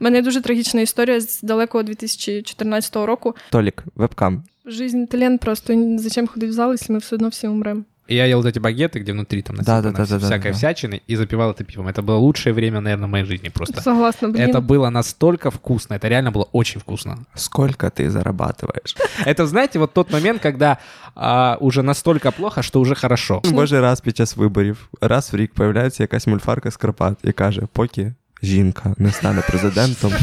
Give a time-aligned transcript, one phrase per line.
[0.00, 3.36] У мене дуже трагічна історія з далекого 2014 року.
[3.50, 4.42] Толік, вебкам.
[4.66, 7.84] Жизнь талент просто зачем ходить в зал, если мы все одно все умрем.
[8.06, 10.50] И я ел вот эти багеты, где внутри там Да, да, насыпано да, да, всякой
[10.52, 10.56] да.
[10.58, 11.88] всячины, и запивал это пивом.
[11.88, 13.80] Это было лучшее время, наверное, в моей жизни просто.
[13.80, 14.50] Согласна, блин.
[14.50, 17.18] Это было настолько вкусно, это реально было очень вкусно.
[17.34, 18.94] Сколько ты зарабатываешь?
[19.24, 20.78] Это, знаете, вот тот момент, когда
[21.14, 23.40] а, уже настолько плохо, что уже хорошо.
[23.52, 27.62] Може, раз під час виборів, раз в рік появляється якась мульфарка з Карпат і каже,
[27.72, 28.12] поки
[28.43, 30.13] жінка не стане президентом,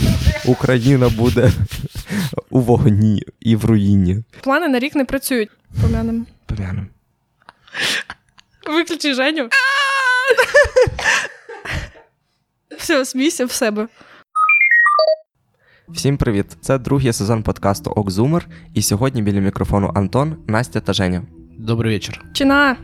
[0.44, 1.52] Україна буде
[2.50, 4.24] у вогні і в руїні.
[4.40, 5.50] Плани на рік не працюють.
[5.82, 6.26] Помянем.
[6.46, 6.86] Помянем.
[8.66, 9.48] Виключи Женю.
[12.78, 13.88] Все, смійся в себе.
[15.88, 16.46] Всім привіт!
[16.60, 21.22] Це другий сезон подкасту Окзумер, і сьогодні біля мікрофону Антон, Настя та Женя.
[21.58, 22.24] Добрый вечер.
[22.32, 22.76] Чина!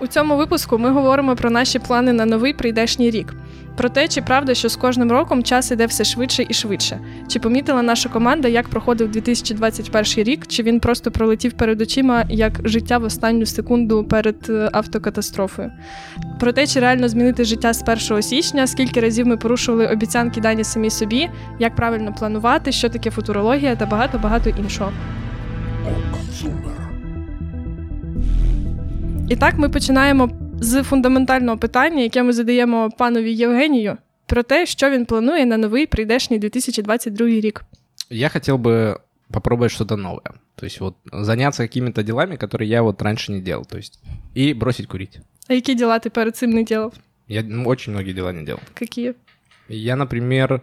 [0.00, 3.34] У цьому випуску ми говоримо про наші плани на новий прийдешній рік.
[3.76, 7.00] Про те, чи правда, що з кожним роком час іде все швидше і швидше.
[7.28, 12.68] Чи помітила наша команда, як проходив 2021 рік, чи він просто пролетів перед очима як
[12.68, 15.72] життя в останню секунду перед е, автокатастрофою.
[16.40, 20.64] Про те, чи реально змінити життя з 1 січня, скільки разів ми порушували обіцянки дані
[20.64, 24.92] самі собі, як правильно планувати, що таке футурологія та багато багато іншого.
[29.29, 34.89] І так ми починаємо з фундаментального питання, яке ми задаємо панові Євгенію, про те, що
[34.89, 37.63] він планує на новий прийдешній 2022 рік.
[38.09, 38.99] Я хотел бы
[39.31, 40.33] попробовать что-то новое.
[40.55, 43.65] То есть вот заняться какими-то делами, которые я вот раньше не делал.
[43.65, 43.99] То есть
[44.37, 45.19] и бросить курить.
[45.47, 46.93] А які діла ти перед цим не ділав?
[47.27, 48.61] Я ну, очень многие дела не делал.
[48.81, 49.13] Які?
[49.69, 50.61] Я, например,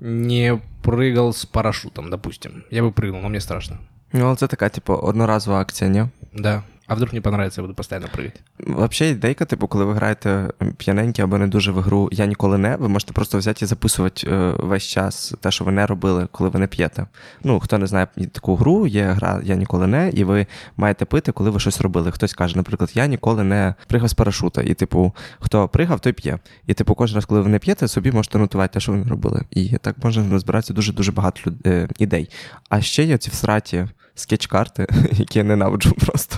[0.00, 2.64] не прыгал с парашютом, допустим.
[2.70, 3.78] Я бы прыгнул, но мне страшно.
[4.12, 6.04] Ну, але це така, типу, одноразова акція, ні?
[6.34, 6.62] Да.
[6.93, 8.41] А вдруг мне понравится, я буду постоянно прыгать.
[8.59, 12.75] Взагалі, ідейка, типу, коли ви граєте п'яненькі або не дуже в ігру Я ніколи не,
[12.75, 16.49] ви можете просто взяти і записувати е, весь час те, що ви не робили, коли
[16.49, 17.05] ви не п'єте.
[17.43, 21.31] Ну, хто не знає таку гру, є гра Я ніколи не, і ви маєте пити,
[21.31, 22.11] коли ви щось робили.
[22.11, 24.61] Хтось каже, наприклад, я ніколи не пригав з парашута.
[24.61, 26.39] І, типу, хто пригав, той п'є.
[26.67, 29.09] І, типу, кожен раз, коли ви не п'єте, собі можете нотувати те, що ви не
[29.09, 29.41] робили.
[29.51, 31.67] І так можна назбиратися дуже-дуже багато люд...
[31.67, 32.29] е, ідей.
[32.69, 36.37] А ще є ці всраті скетч-карти, які я ненавиджу просто.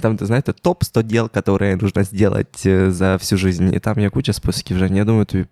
[0.00, 3.74] Там, де, знаєте, топ-100 дел, которые нужно сделать е, за всю жизнь.
[3.74, 4.96] І там є куча списків, Жень.
[4.96, 5.44] Я думаю, тобі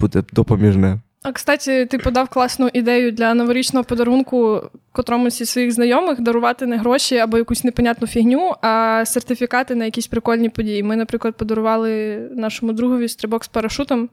[0.00, 0.98] буде допоміжне.
[1.22, 4.62] А кстати, ти подав класну ідею для новорічного подарунку
[4.92, 10.06] котромусь із своїх знайомих дарувати не гроші або якусь непонятну фігню, а сертифікати на якісь
[10.06, 10.82] прикольні події.
[10.82, 14.08] Ми, наприклад, подарували нашому другові стрибок з парашутом.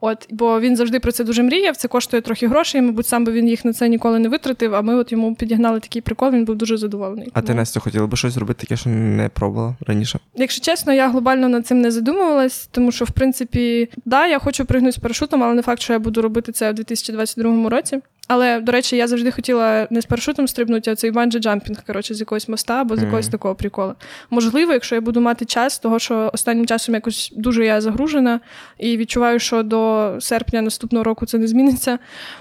[0.00, 1.76] От, бо він завжди про це дуже мріяв.
[1.76, 2.82] Це коштує трохи грошей.
[2.82, 4.74] Мабуть, сам би він їх на це ніколи не витратив.
[4.74, 6.30] А ми от йому підігнали такий прикол.
[6.30, 7.30] Він був дуже задоволений.
[7.32, 10.18] А ти, Настя, хотіла би щось зробити таке, що не пробувала раніше?
[10.34, 14.64] Якщо чесно, я глобально над цим не задумувалась, тому що, в принципі, да, я хочу
[14.64, 18.00] пригнути з парашутом, але не факт, що я буду робити це у 2022 році.
[18.28, 22.14] Але, до речі, я завжди хотіла не з парашутом стрибнути, а цей банджі джампінг, коротше,
[22.14, 23.94] з якогось моста або з якогось такого приколу.
[24.30, 28.40] Можливо, якщо я буду мати час, того що останнім часом якось дуже я загружена
[28.78, 31.98] і відчуваю, що до серпня наступного року це не зміниться.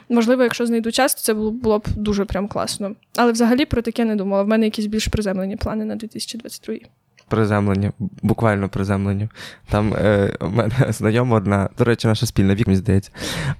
[0.10, 2.96] Можливо, якщо знайду час, то це було, було б дуже прям класно.
[3.16, 4.44] Але взагалі про таке не думала.
[4.44, 7.05] В мене якісь більш приземлені плани на 2022.
[7.28, 7.92] Приземлення,
[8.22, 9.30] буквально приземлення.
[9.70, 13.12] Там е, у мене знайома одна, до речі, наша спільна вік, мені здається.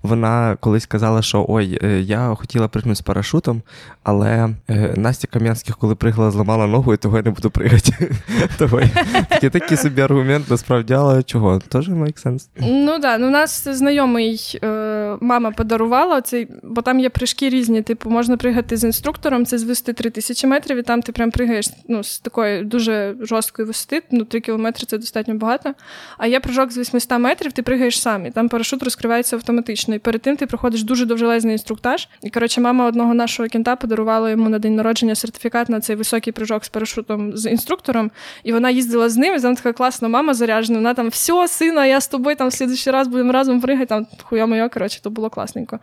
[0.04, 3.62] Вона колись казала, що ой, е, я хотіла пригнути з парашутом,
[4.04, 8.16] але е, Настя Кам'янських, коли пригла, зламала ногу, і того я не буду пригати.
[9.30, 11.60] Такий такий собі аргумент, насправді, але чого?
[11.60, 12.48] Теж make sense.
[12.60, 17.82] Ну да, ну нас знайомий е, мама подарувала цей, бо там є прыжки різні.
[17.82, 21.70] Типу, можна пригати з інструктором, це з висоти 3000 метрів, і там ти прям пригаєш
[21.90, 25.74] ну, з такої дуже жорсткої висоти, ну 3 кілометри це достатньо багато.
[26.18, 29.96] А є прыжок з 800 метрів, ти пригаєш сам, і там парашут розкривається автоматично.
[29.96, 32.08] І перед тим ти проходиш дуже довжелезний інструктаж.
[32.22, 36.34] І коротше, мама одного нашого кінта подарувала йому на день народження сертифікат на цей високий
[36.34, 38.12] прыжок з парашутом з інструктором.
[38.44, 40.80] І вона їздила з ним, і вона така класна мама заряджена.
[40.80, 43.86] Вона там все, сина, я з тобою там в слідущий раз будемо разом пригати.
[43.86, 45.80] Там хуя моя, коротше, то було класненько.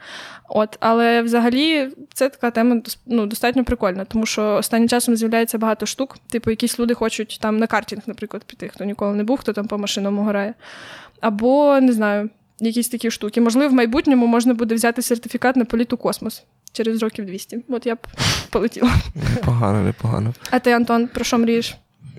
[0.49, 5.87] От, але взагалі це така тема ну, достатньо прикольна, тому що останнім часом з'являється багато
[5.87, 6.17] штук.
[6.31, 9.67] Типу, якісь люди хочуть там на картинг, наприклад, піти, хто ніколи не був, хто там
[9.67, 10.55] по машинам грає.
[11.21, 12.31] Або не знаю,
[12.61, 13.41] якісь такі штуки.
[13.41, 17.65] Можливо, в майбутньому можна буде взяти сертифікат на політ у космос через років 200.
[17.69, 17.99] От я б
[18.51, 18.91] полетіла.
[19.35, 20.35] Непогано, непогано.
[20.51, 21.77] А ти, Антон, про що мрієш?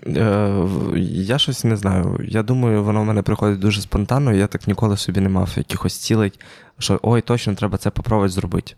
[0.08, 0.66] Е,
[1.06, 2.20] я щось не знаю.
[2.28, 5.50] Я думаю, воно в мене приходить дуже спонтанно, і я так ніколи собі не мав
[5.56, 6.34] якихось цілей,
[6.80, 8.74] що ой, точно треба це попробувати зробити.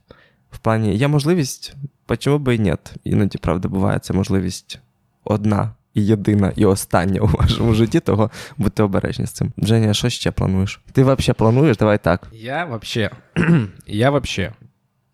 [0.51, 1.75] В плані, є можливість,
[2.19, 2.75] чому би і ні.
[3.03, 4.79] Іноді, правда, буває, це можливість
[5.23, 9.53] одна і єдина, і остання у вашому житті, того будьте обережні з цим.
[9.57, 10.79] Женя, що ще плануєш?
[10.91, 11.77] Ти взагалі плануєш?
[11.77, 12.27] Давай так.
[12.31, 13.09] Я вообще,
[13.87, 14.53] я вообще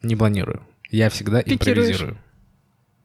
[0.01, 0.59] не планирую.
[0.91, 1.77] Я всегда Пикируешь.
[1.77, 2.17] импровизирую.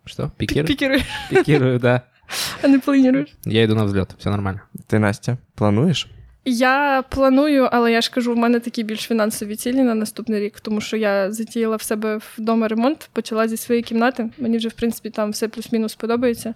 [0.04, 0.30] Что?
[0.36, 1.00] Пикирую?
[1.30, 2.00] Пикирую, да.
[2.62, 3.36] а не плануєш.
[3.44, 4.60] Я иду на взлет, все нормально.
[4.86, 6.08] Ти, Настя, плануєш?
[6.48, 10.60] Я планую, але я ж кажу, в мене такі більш фінансові цілі на наступний рік,
[10.60, 14.30] тому що я затіяла в себе вдома ремонт, почала зі своєї кімнати.
[14.38, 16.54] Мені вже, в принципі, там все плюс-мінус подобається.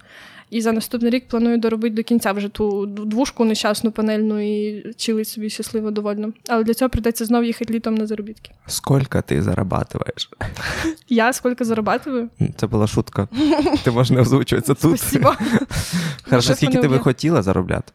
[0.50, 5.28] І за наступний рік планую доробити до кінця вже ту двушку нещасну панельну і чилить
[5.28, 6.32] собі щасливо довольно.
[6.48, 8.50] Але для цього прийдеться знов їхати літом на заробітки.
[8.66, 10.30] Скільки ти зарабатуєш?
[11.08, 12.28] Я скільки зарабатую?
[12.56, 13.28] Це була шутка.
[13.84, 15.00] Ти можеш не озвучуватися тут.
[15.00, 15.34] Спасибо.
[16.30, 17.92] Хорошо, скільки ти би хотіла заробляти?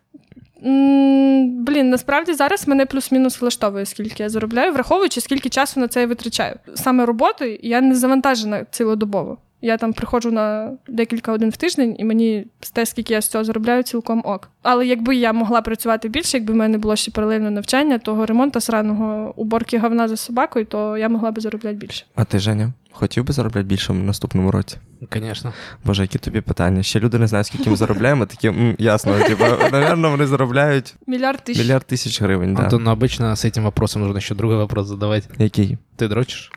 [1.65, 6.07] Блін, насправді зараз мене плюс-мінус влаштовує, скільки я заробляю, враховуючи, скільки часу на це я
[6.07, 6.55] витрачаю.
[6.75, 9.37] Саме роботою я не завантажена цілодобово.
[9.65, 13.43] Я там приходжу на декілька годин в тиждень, і мені те, скільки я з цього
[13.43, 14.49] заробляю, цілком ок.
[14.61, 18.61] Але якби я могла працювати більше, якби в мене було ще паралельне навчання, того ремонту
[18.61, 22.05] сраного уборки говна за собакою, то я могла би заробляти більше.
[22.15, 24.76] А ти, Женя, хотів би заробляти більше в наступному році?
[25.12, 25.52] Конечно.
[25.84, 26.82] Боже, які тобі питання.
[26.82, 29.18] Ще люди не знають, скільки ми заробляємо, такі «М, ясно.
[29.20, 31.62] Типу, напевно, вони заробляють Мільярд тисяч.
[31.64, 32.54] мільярд тисяч гривень.
[32.54, 32.62] Да.
[32.62, 35.28] Антон, ну обычно с этим вопросом нужно еще другой вопрос задавать.
[35.38, 35.78] Який?
[35.98, 36.50] Ты дрочишь?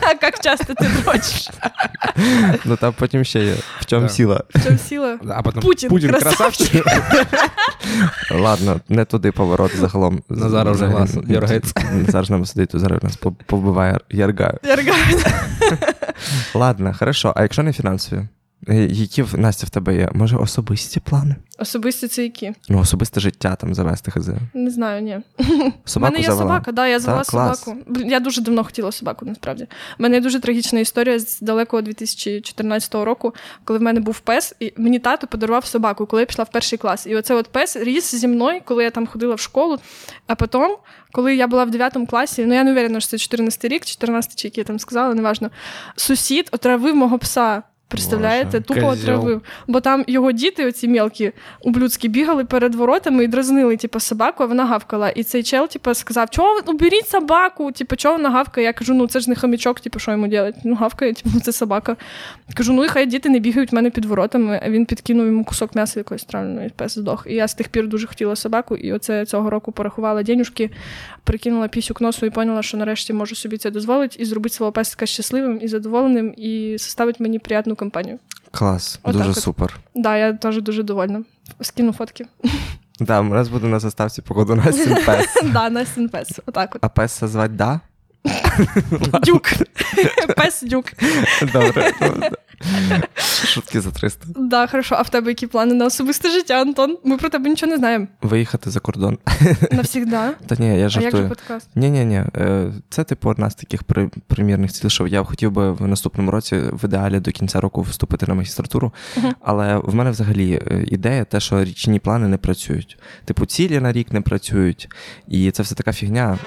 [0.00, 1.50] А як часто ти хочеш?
[2.64, 3.54] Ну там потім ще є.
[3.80, 4.08] В чому Да.
[4.08, 4.44] сила?
[4.54, 5.18] В чому сила?
[5.30, 6.84] А потом Путин, красавчик.
[8.30, 10.22] Ладно, не туди поворот загалом.
[10.28, 11.74] Назар вже глаз дергається.
[12.06, 14.54] Назар ж нам сидить, тут зараз нас по- повбиває ярга.
[14.64, 15.18] Яргаю.
[16.53, 17.33] Ладно, хорошо.
[17.35, 18.27] А якщо не фінансові?
[18.67, 20.09] Е, Які в Настя в тебе є?
[20.13, 21.35] Може, особисті плани?
[21.59, 22.51] Особисто це які?
[22.69, 24.29] Ну, особисте життя там завести хз.
[24.53, 25.19] Не знаю, ні.
[25.85, 26.41] Собаку У мене є завела?
[26.41, 27.77] собака, да, я завела Так, собаку.
[28.05, 29.63] Я дуже давно хотіла собаку, насправді.
[29.99, 33.33] У мене є дуже трагічна історія з далекого 2014 року,
[33.63, 36.77] коли в мене був пес, і мені тато подарував собаку, коли я пішла в перший
[36.77, 37.07] клас.
[37.07, 39.77] І оце от пес ріс зі мною, коли я там ходила в школу.
[40.27, 40.75] А потім,
[41.11, 44.35] коли я була в 9 класі, ну я не уверена, що це 14 рік, 14
[44.35, 45.49] чи який я там сказала, неважно.
[45.95, 47.63] Сусід отравив мого пса.
[47.89, 49.41] Представляєте, Боже, тупо отравив.
[49.67, 51.31] Бо там його діти, оці мелкі
[51.61, 55.09] ублюдські, бігали перед воротами і дразнили, типу, собаку, а вона гавкала.
[55.09, 57.71] І цей чел, типу, сказав: чого уберіть собаку?
[57.71, 58.67] Типу, чого вона гавкає?
[58.67, 60.61] Я кажу, ну це ж не хомячок, типу, що йому робити?
[60.63, 61.95] Ну, гавкає, типу, це собака.
[62.53, 64.61] Кажу, ну і хай діти не бігають в мене під воротами.
[64.63, 67.25] А він підкинув йому кусок м'яса якоїсь травленої, і пес здох.
[67.29, 70.69] І я з тих пір дуже хотіла собаку, і оце цього року порахувала денюжки,
[71.23, 74.71] прикинула пісю к носу і поняла, що нарешті можу собі це дозволити і зробити свого
[74.71, 78.19] песика щасливим і задоволеним, і составити мені приємну компанію.
[78.51, 79.37] Клас, Отак дуже от.
[79.37, 79.79] супер.
[79.95, 81.23] Да, я теж дуже довольна.
[81.61, 82.25] Скину фотки.
[83.01, 85.25] Да, у нас буде на заставці походу Настін пес.
[85.53, 86.39] Да, Настін пес.
[86.45, 86.83] Отак от.
[86.85, 87.79] А песа звати Да?
[89.23, 89.49] Дюк.
[90.35, 90.85] Пес дюк.
[91.53, 91.91] Добре.
[93.45, 94.25] Шутки за 300.
[94.35, 94.95] Да, хорошо.
[94.99, 96.97] А в тебе які плани на особисте життя, Антон?
[97.03, 98.07] Ми про тебе нічого не знаємо.
[98.21, 99.17] Виїхати за кордон.
[99.71, 100.33] Навсігда.
[100.47, 101.67] Та ні, я А як же подкаст?
[101.75, 102.23] Ні, ні, ні.
[102.89, 106.55] Це типу одна з таких при- примірних цілей, що я хотів би в наступному році
[106.71, 108.93] в ідеалі до кінця року вступити на магістратуру.
[109.41, 112.97] Але в мене взагалі е, ідея, те, що річні плани не працюють.
[113.25, 114.89] Типу, цілі на рік не працюють.
[115.27, 116.37] І це все така фігня.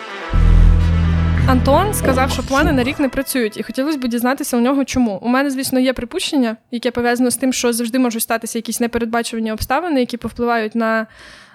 [1.48, 5.18] Антон сказав, що плани на рік не працюють, і хотілося б дізнатися у нього, чому.
[5.22, 9.52] У мене, звісно, є припущення, яке пов'язано з тим, що завжди можуть статися якісь непередбачувані
[9.52, 11.06] обставини, які повпливають на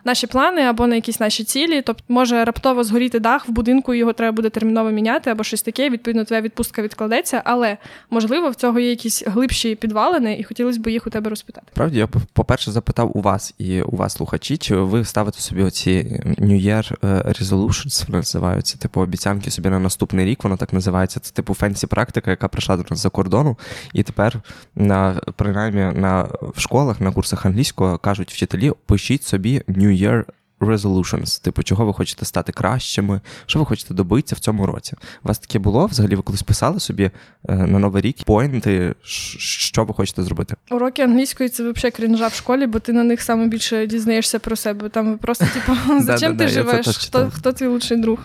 [0.07, 1.81] наші плани або на якісь наші цілі.
[1.81, 5.89] Тобто може раптово згоріти дах в будинку, його треба буде терміново міняти, або щось таке.
[5.89, 7.42] Відповідно, твоя відпустка відкладеться.
[7.45, 7.77] Але
[8.09, 11.68] можливо в цього є якісь глибші підвалини, і хотілося б їх у тебе розпитати.
[11.73, 16.21] Правді, я, по-перше, запитав у вас і у вас, слухачі, чи ви ставите собі оці
[16.26, 21.19] New Year е, Resolutions, називаються, типу обіцянки собі на наступний рік, воно так називається.
[21.19, 23.57] Це типу фенсі практика, яка прийшла до нас за кордону.
[23.94, 24.42] І тепер
[24.76, 30.23] на принаймні на в школах, на курсах англійського кажуть вчителі, пишіть собі New Year
[30.59, 34.94] Resolutions, типу, чого ви хочете стати кращими, що ви хочете добитися в цьому році.
[35.23, 35.85] У вас таке було?
[35.85, 37.11] Взагалі, ви колись писали собі
[37.49, 40.56] е, на новий рік поінти, що ви хочете зробити?
[40.71, 44.56] Уроки англійської це взагалі крінжа в школі, бо ти на них саме більше дізнаєшся про
[44.56, 44.89] себе.
[44.89, 46.87] Там просто, типу, зачем ти живеш?
[46.87, 48.19] Хто, хто твій лучший друг?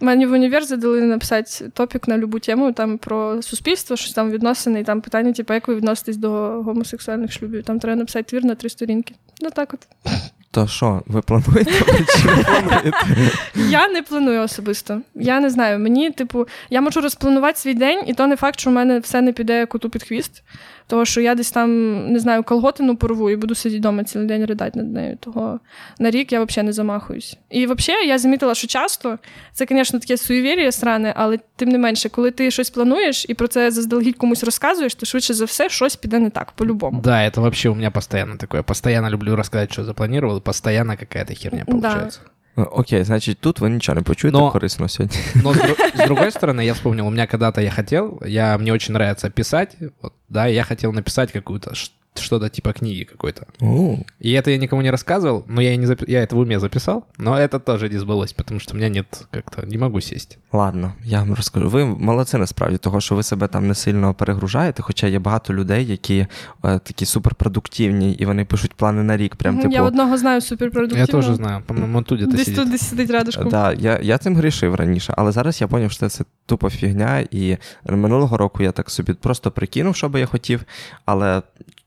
[0.00, 4.80] Мені в універ задали написати топік на любу тему там про суспільство, щось там відносини,
[4.80, 6.30] і там питання, типу, як ви відноситесь до
[6.62, 7.64] гомосексуальних шлюбів.
[7.64, 9.14] Там треба написати твір на три сторінки.
[9.40, 10.12] Ну так от.
[10.52, 11.72] То що, ви плануєте
[12.18, 13.06] чи не плануєте?
[13.54, 15.00] Я не планую особисто.
[15.14, 15.78] Я не знаю.
[15.78, 19.20] Мені, типу, я можу розпланувати свій день, і то не факт, що в мене все
[19.20, 20.42] не піде коту під хвіст.
[20.90, 24.44] Того, що я десь там не знаю, колготину порву і буду сидіти вдома цілий день
[24.44, 25.16] ридати над нею.
[25.16, 25.60] Того
[25.98, 27.36] на рік я взагалі не замахуюсь.
[27.50, 29.18] І взагалі я замітила, що часто
[29.52, 33.48] це, звісно, таке суєвір'я стране, але тим не менше, коли ти щось плануєш і про
[33.48, 37.00] це заздалегідь комусь розказуєш, то швидше за все щось піде не так, по-любому.
[37.00, 38.62] Да, це взагалі у мене постійно таке.
[38.62, 42.20] Постоянно люблю розказати, що запланував, і постійно якась херня виходить.
[42.24, 42.30] Да.
[42.55, 45.17] Э, окей, значит, тут вы ничего не почуете но, корисно сегодня.
[45.35, 48.93] Но с, с другой стороны, я вспомнил, у меня когда-то я хотел, я, мне очень
[48.93, 51.73] нравится писать, вот, да, я хотел написать какую-то
[52.21, 53.45] что-то типа книги какой-то.
[53.61, 53.97] О.
[54.19, 56.03] И это я никому не рассказывал, но я, не зап...
[56.07, 59.27] я это в уме записал, но это тоже не сбылось, потому что у меня нет
[59.31, 60.37] как-то, не могу сесть.
[60.51, 61.69] Ладно, я вам розкажу.
[61.69, 65.85] Ви молодці насправді, того, що ви себе там не сильно перегружаєте, хоча є багато людей,
[65.85, 66.27] які е,
[66.61, 69.35] такі суперпродуктивні, і вони пишуть плани на рік.
[69.35, 69.73] Прям, типу...
[69.73, 71.23] Я одного знаю суперпродуктивного.
[71.23, 72.59] Я теж знаю, по-моєму, тут десь сидить.
[72.59, 73.49] тут десь сидить рядышком.
[73.49, 77.57] Да, я, я цим грішив раніше, але зараз я зрозумів, що це тупо фігня, і
[77.89, 80.63] минулого року я так собі просто прикинув, що би я хотів,
[81.05, 81.41] але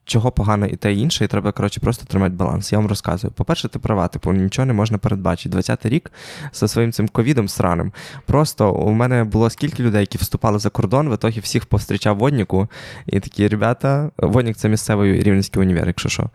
[0.05, 2.71] чого погано і те і інше, і треба, коротше, просто тримати баланс.
[2.71, 3.33] Я вам розказую.
[3.33, 5.57] По-перше, ти права, типу, нічого не можна передбачити.
[5.57, 6.11] 20-й рік
[6.53, 7.91] зі своїм цим ковідом сраним.
[8.25, 12.67] Просто у мене було скільки людей, які вступали за кордон, в ітогі всіх повстрічав водніку.
[13.05, 16.29] І такі ребята, воднік це місцевий рівненський універ, якщо що.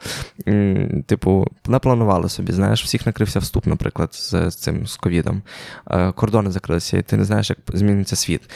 [1.06, 5.42] Типу, напланували собі, знаєш, всіх накрився вступ, наприклад, з, з цим з ковідом.
[5.90, 8.50] Е, кордони закрилися, і ти не знаєш, як зміниться світ.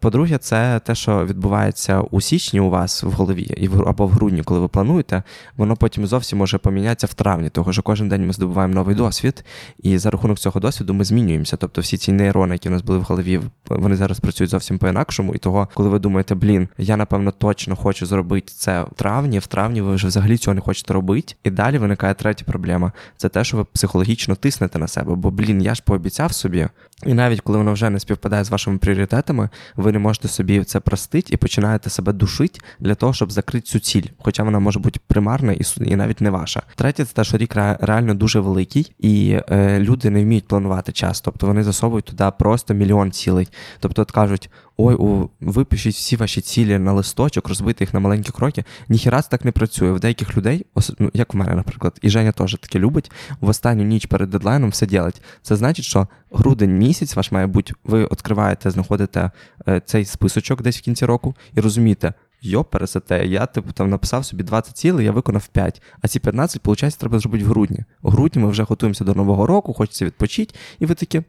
[0.00, 4.44] По-друге, це те, що відбувається у січні у вас в голові або в грудні грудні,
[4.44, 5.22] коли ви плануєте,
[5.56, 9.44] воно потім зовсім може помінятися в травні, тому що кожен день ми здобуваємо новий досвід,
[9.82, 11.56] і за рахунок цього досвіду ми змінюємося.
[11.56, 15.34] Тобто всі ці нейрони, які у нас були в голові, вони зараз працюють зовсім по-інакшому.
[15.34, 19.46] І того, коли ви думаєте, блін, я напевно точно хочу зробити це в травні, в
[19.46, 21.34] травні ви вже взагалі цього не хочете робити.
[21.44, 25.14] І далі виникає третя проблема: це те, що ви психологічно тиснете на себе.
[25.14, 26.68] Бо, блін, я ж пообіцяв собі.
[27.06, 30.80] І навіть коли воно вже не співпадає з вашими пріоритетами, ви не можете собі це
[30.80, 35.00] простити і починаєте себе душити для того, щоб закрити цю ціль хоча вона може бути
[35.06, 36.62] примарна і і навіть не ваша.
[36.74, 41.20] Третє, це те, що рік реально дуже великий, і е, люди не вміють планувати час.
[41.20, 43.48] Тобто вони засовують туди просто мільйон цілей.
[43.80, 48.32] Тобто от кажуть, ой, у, випишіть всі ваші цілі на листочок, розбити їх на маленькі
[48.32, 48.64] кроки.
[48.88, 49.92] Ніхіра це так не працює.
[49.92, 50.66] В деяких людей,
[50.98, 54.70] ну, як в мене, наприклад, і Женя теж таке любить, в останню ніч перед дедлайном
[54.70, 55.22] все ділять.
[55.42, 59.30] Це значить, що грудень місяць ваш має бути, ви відкриваєте, знаходите
[59.68, 62.14] е, цей списочок десь в кінці року і розумієте.
[62.42, 65.82] Йо, пересете, я типу там написав собі 20 цілей, я виконав 5.
[66.02, 67.84] А ці 15, виходить, треба зробити в грудні.
[68.02, 71.22] У грудні ми вже готуємося до Нового року, хочеться відпочити, і ви такі,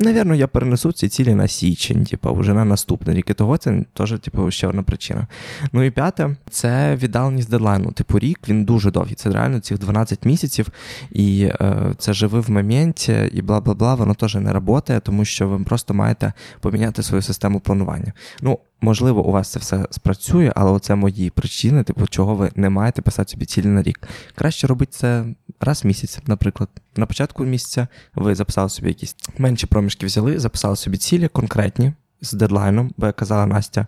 [0.00, 3.30] навірно, я перенесу ці цілі на січень, типу, вже на наступний рік.
[3.30, 5.26] І того це теж, типу, ще одна причина.
[5.72, 7.92] Ну і п'яте, це віддаленість дедлайну.
[7.92, 9.14] Типу, рік він дуже довгий.
[9.14, 10.68] Це реально цих 12 місяців,
[11.10, 15.24] і е, це живи в моменті, і бла бла бла, воно теж не працює, тому
[15.24, 18.12] що ви просто маєте поміняти свою систему планування.
[18.42, 22.70] Ну, Можливо, у вас це все спрацює, але оце мої причини, типу, чого ви не
[22.70, 24.00] маєте писати собі цілі на рік.
[24.34, 25.24] Краще робити це
[25.60, 26.68] раз в місяць, наприклад.
[27.00, 31.92] На початку місяця ви записали собі якісь менші проміжки взяли, записали собі цілі конкретні
[32.22, 33.86] з дедлайном, бо як казала Настя,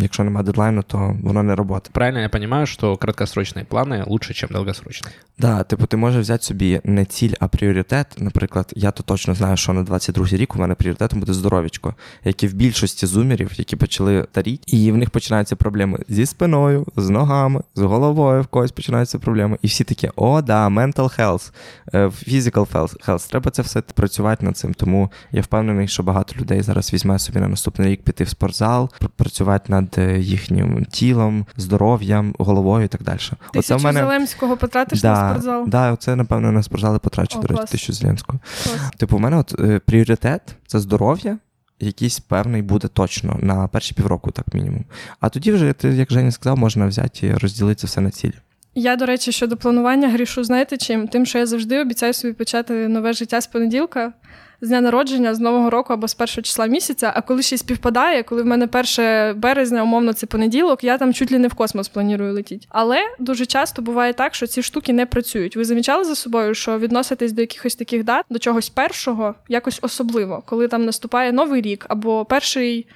[0.00, 1.90] якщо немає дедлайну, то воно не робота.
[1.92, 5.10] Правильно я розумію, що краткосрочні плани лучше, ніж довгосрочні.
[5.38, 8.06] Да, типу, ти можеш взяти собі не ціль, а пріоритет.
[8.18, 12.42] Наприклад, я то точно знаю, що на 22-й рік у мене пріоритетом буде здоров'ячко, як
[12.42, 17.08] і в більшості зумерів, які почали таріти, і в них починаються проблеми зі спиною, з
[17.08, 19.58] ногами, з головою в когось починаються проблеми.
[19.62, 21.52] І всі такі, о, да, mental health,
[21.94, 22.66] е, physical
[23.06, 23.30] health.
[23.30, 24.74] Треба це все працювати над цим.
[24.74, 28.90] Тому я впевнений, що багато людей зараз візьме собі на наступний рік піти в спортзал,
[29.16, 33.18] працювати над е, їхнім тілом, здоров'ям, головою і так далі.
[33.52, 34.00] Тисячу оце мене...
[34.00, 35.60] Зеленського потратиш да, на спортзал?
[35.60, 38.38] Так, да, оце, напевно, на спортзали потрачу, О, до речі, тисячу Зеленського.
[38.64, 38.90] Клас.
[38.96, 41.38] Типу, у мене от е, пріоритет це здоров'я.
[41.82, 44.84] Якийсь певний буде точно на перші півроку, так мінімум.
[45.20, 48.34] А тоді вже, як Женя сказав, можна взяти і розділити все на цілі.
[48.74, 51.08] Я, до речі, щодо планування грішу, знаєте чим?
[51.08, 54.12] Тим, що я завжди обіцяю собі почати нове життя з понеділка
[54.60, 57.12] з дня народження, з нового року або з першого числа місяця.
[57.16, 61.32] А коли ще співпадає, коли в мене перше березня, умовно, це понеділок, я там чуть
[61.32, 62.66] ли не в космос планую летіти.
[62.68, 65.56] Але дуже часто буває так, що ці штуки не працюють.
[65.56, 70.42] Ви замічали за собою, що відноситесь до якихось таких дат, до чогось першого, якось особливо,
[70.46, 72.86] коли там наступає новий рік або перший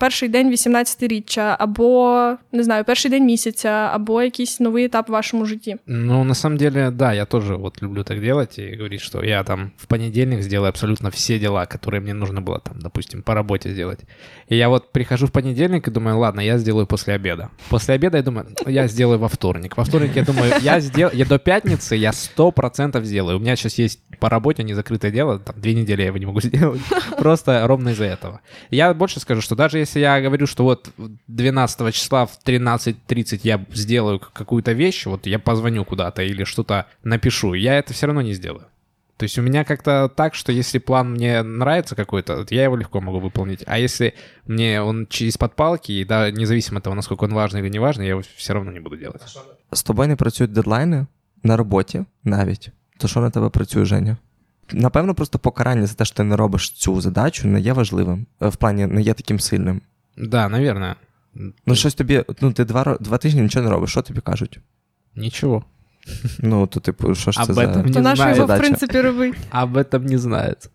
[0.00, 5.46] перший день 18-річчя, або не знаю, перший день місяця, або якийсь новий етап в вашому
[5.46, 5.76] житті.
[5.86, 9.44] Ну, на самом деле, да, я тоже вот люблю так делать и говорить, что я
[9.44, 13.70] там в понедельник сделаю абсолютно все дела, которые мне нужно было там, допустим, по работе
[13.70, 14.00] сделать.
[14.48, 17.48] И я вот прихожу в понедельник и думаю, ладно, я сделаю после обеда.
[17.68, 19.76] После обеда я думаю, я сделаю во вторник.
[19.76, 23.38] Во вторник я думаю, я сделаю, я до пятницы я сто процентов сделаю.
[23.38, 26.40] У меня сейчас есть по работе незакрытое дело, там две недели я его не могу
[26.40, 26.80] сделать,
[27.18, 28.40] просто ровно из-за этого.
[28.70, 30.90] Я больше скажу, что даже если если я говорю, что вот
[31.26, 37.54] 12 числа в 13.30 я сделаю какую-то вещь, вот я позвоню куда-то или что-то напишу,
[37.54, 38.66] я это все равно не сделаю.
[39.16, 43.00] То есть у меня как-то так, что если план мне нравится какой-то, я его легко
[43.00, 43.64] могу выполнить.
[43.66, 44.14] А если
[44.46, 48.04] мне он через подпалки, и да, независимо от того, насколько он важный или не важный,
[48.04, 49.22] я его все равно не буду делать.
[49.72, 51.06] З тобою не працюють дедлайни
[51.42, 52.70] на роботі навіть.
[52.98, 54.16] То що на тебе працює, Женя?
[54.73, 58.25] Напевно, просто покарання за те, що ти не робиш цю задачу, не є важливим.
[58.41, 59.81] Е, В плані не є таким сильним.
[60.17, 60.95] Да, навірно.
[61.65, 64.59] Ну, щось тобі, ну, ти два, два тижні нічого не робиш, що тобі кажуть?
[65.15, 65.63] Нічого.
[66.39, 67.61] Ну, то, типу, що ж це Об за.
[67.61, 68.35] этом То не нащо знаю.
[68.35, 68.59] його, в задача.
[68.67, 69.35] принципі, робить.
[69.51, 70.69] Об этом не знает.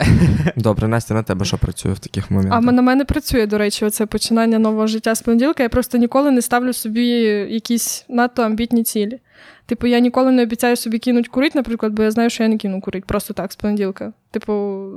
[0.56, 2.58] Добре, Настя, на тебе що працює в таких моментах?
[2.58, 5.62] А на мене працює, до речі, оце починання нового життя з понеділка.
[5.62, 7.06] Я просто ніколи не ставлю собі
[7.50, 9.18] якісь надто амбітні цілі.
[9.66, 12.58] Типу, я ніколи не обіцяю собі кинуть курить, наприклад, бо я знаю, що я не
[12.58, 14.12] кину курить просто так з понеділка.
[14.30, 14.52] Типу,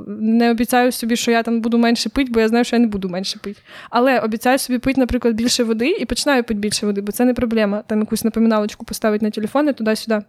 [0.08, 2.88] не обіцяю собі, що я там буду менше пити, бо я знаю, що я не
[2.88, 3.62] буду менше пити.
[3.90, 7.34] Але обіцяю собі пити, наприклад, більше води і починаю пити більше води, бо це не
[7.34, 7.84] проблема.
[7.88, 10.22] Там якусь напоминалочку поставити на телефон і туди-сюди.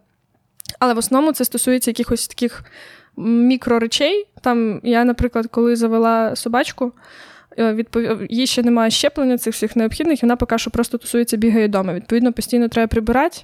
[0.78, 2.64] Але в основному це стосується якихось таких
[3.16, 4.26] мікроречей.
[4.40, 6.92] Там я, наприклад, коли завела собачку,
[7.58, 8.02] е, відпов...
[8.30, 11.94] їй ще немає щеплення цих всіх необхідних, і вона поки що просто тусується, бігає вдома.
[11.94, 13.38] Відповідно, постійно треба прибирати.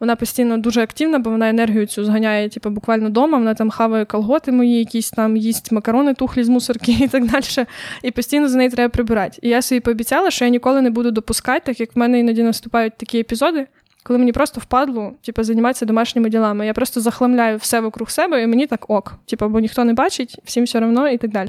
[0.00, 3.38] Вона постійно дуже активна, бо вона енергію цю зганяє, типу, буквально вдома.
[3.38, 7.66] Вона там хаває колготи мої, якісь там їсть макарони тухлі з мусорки і так далі.
[8.02, 9.38] І постійно за неї треба прибирати.
[9.42, 12.42] І я собі пообіцяла, що я ніколи не буду допускати, так як в мене іноді
[12.42, 13.66] наступають такі епізоди,
[14.02, 16.66] коли мені просто впадло, типу, займатися домашніми ділами.
[16.66, 19.14] Я просто захламляю все вокруг себе, і мені так ок.
[19.26, 21.48] Типу, бо ніхто не бачить, всім все одно і так далі.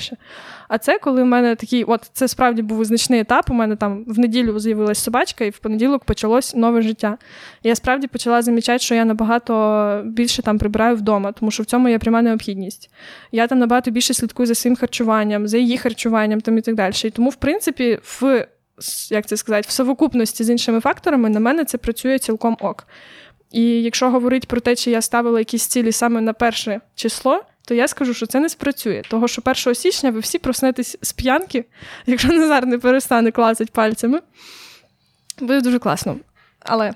[0.67, 3.50] А це коли в мене такий, от це справді був визначний етап.
[3.50, 7.17] У мене там в неділю з'явилась собачка, і в понеділок почалось нове життя.
[7.63, 11.65] І я справді почала замічати, що я набагато більше там прибираю вдома, тому що в
[11.65, 12.89] цьому є пряма необхідність.
[13.31, 16.93] Я там набагато більше слідкую за своїм харчуванням, за її харчуванням там і так далі.
[17.03, 18.48] І тому, в принципі, в
[19.12, 22.88] як це сказати, в совокупності з іншими факторами на мене це працює цілком ок.
[23.52, 27.74] І якщо говорити про те, чи я ставила якісь цілі саме на перше число, то
[27.74, 29.02] я скажу, що це не спрацює.
[29.10, 31.66] Того, що 1 січня ви всі проснетесь з п'янки,
[32.06, 34.20] якщо Назар не перестане клацати пальцями,
[35.40, 36.18] буде дуже класно.
[36.60, 36.94] Але.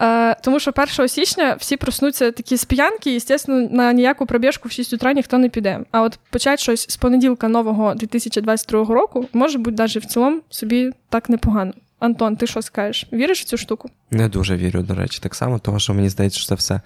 [0.00, 4.68] Е, тому що 1 січня всі проснуться такі з п'янки, і, звісно, на ніяку пробіжку
[4.68, 5.80] в 6 утра ніхто не піде.
[5.90, 10.90] А от почати щось з понеділка нового 2022 року може бути навіть в цілому собі
[11.08, 11.72] так непогано.
[11.98, 13.06] Антон, ти що скажеш?
[13.12, 13.90] Віриш в цю штуку?
[14.10, 16.80] Не дуже вірю, до речі, так само, тому що мені здається, що це все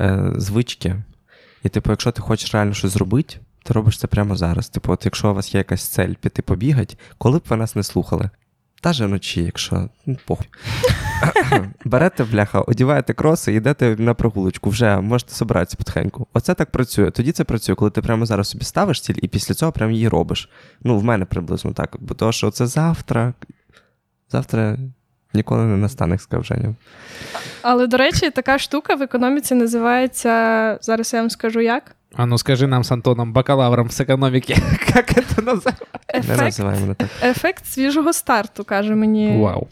[0.00, 0.96] е, звички.
[1.64, 4.68] І, типу, якщо ти хочеш реально щось зробити, ти робиш це прямо зараз.
[4.68, 7.82] Типу, от якщо у вас є якась цель піти побігати, коли б ви нас не
[7.82, 8.30] слухали?
[8.80, 10.46] Та же вночі, якщо ну, похуй.
[11.85, 16.27] Берете бляха, одіваєте кроси і йдете на прогулочку, вже можете собиратися потихеньку.
[16.33, 17.11] Оце так працює.
[17.11, 20.07] Тоді це працює, коли ти прямо зараз собі ставиш ціль і після цього прямо її
[20.07, 20.49] робиш.
[20.83, 21.95] Ну, в мене приблизно так.
[21.99, 23.33] Бо то, що це завтра.
[24.31, 24.77] Завтра
[25.33, 26.75] ніколи не настане, як сказав Женя.
[27.61, 30.29] Але, до речі, така штука в економіці називається.
[30.81, 31.95] Зараз я вам скажу як.
[32.15, 34.55] А ну скажи нам с Антоном, бакалавром с экономики,
[34.93, 35.85] как это называется?
[36.13, 37.09] Не Ефект, називаємо мене так.
[37.23, 39.67] ефект свіжого старту, каже мені Вау.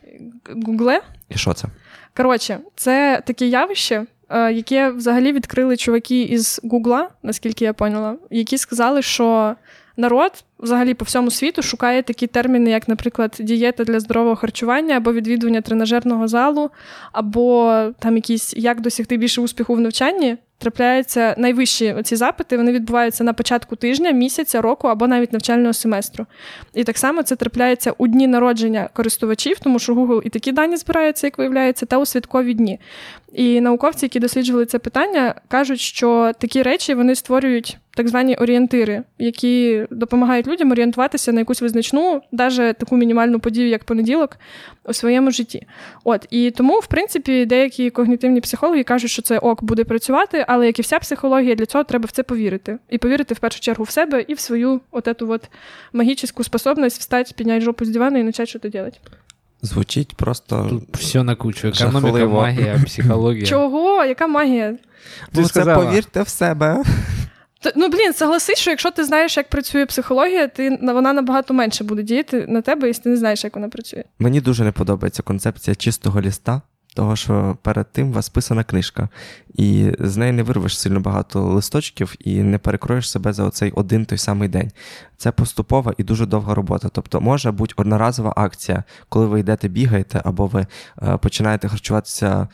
[0.66, 1.02] Гугле.
[1.31, 1.69] І що це?
[2.17, 8.59] Коротше, це таке явище, е, яке взагалі відкрили чуваки із Гугла, наскільки я поняла, які
[8.59, 9.57] сказали, що
[9.97, 15.13] народ взагалі по всьому світу шукає такі терміни, як, наприклад, дієта для здорового харчування, або
[15.13, 16.71] відвідування тренажерного залу,
[17.13, 20.37] або там якісь як досягти більше успіху в навчанні.
[20.61, 26.27] Трапляються найвищі ці запити, вони відбуваються на початку тижня, місяця, року або навіть навчального семестру.
[26.75, 30.77] І так само це трапляється у дні народження користувачів, тому що Google і такі дані
[30.77, 32.81] збираються, як виявляється, та у святкові дні.
[33.33, 39.03] І науковці, які досліджували це питання, кажуть, що такі речі вони створюють так звані орієнтири,
[39.19, 44.37] які допомагають людям орієнтуватися на якусь визначну, навіть таку мінімальну подію, як понеділок,
[44.85, 45.67] у своєму житті.
[46.05, 50.67] От і тому, в принципі, деякі когнітивні психологи кажуть, що це ок буде працювати, але
[50.67, 52.79] як і вся психологія, для цього треба в це повірити.
[52.91, 55.51] І повірити в першу чергу в себе і в свою от эту от
[55.93, 58.99] магічну способність встати, підняти жопу з дивана і почати щось робити.
[59.63, 60.67] Звучить просто.
[60.71, 61.69] Тут все на кучу.
[61.69, 62.41] Экономика, Жахливо.
[62.41, 63.47] магия, психология.
[63.47, 64.05] Чого?
[64.05, 64.73] Яка магія?
[65.33, 66.83] Ти Ну, це повірте в себе.
[67.77, 72.03] Ну, блін, согласись, що якщо ти знаєш, як працює психологія, ти вона набагато менше буде
[72.03, 74.05] діяти на тебе, якщо ти не знаєш, як вона працює.
[74.19, 76.63] Мені дуже не подобається концепція чистого ліста,
[76.95, 79.09] того, що перед тим у вас писана книжка,
[79.55, 84.05] і з неї не вирвеш сильно багато листочків і не перекроєш себе за оцей один
[84.05, 84.71] той самий день.
[85.17, 86.89] Це поступова і дуже довга робота.
[86.93, 90.67] Тобто може бути одноразова акція, коли ви йдете бігаєте, або ви
[91.03, 92.49] е, починаєте харчуватися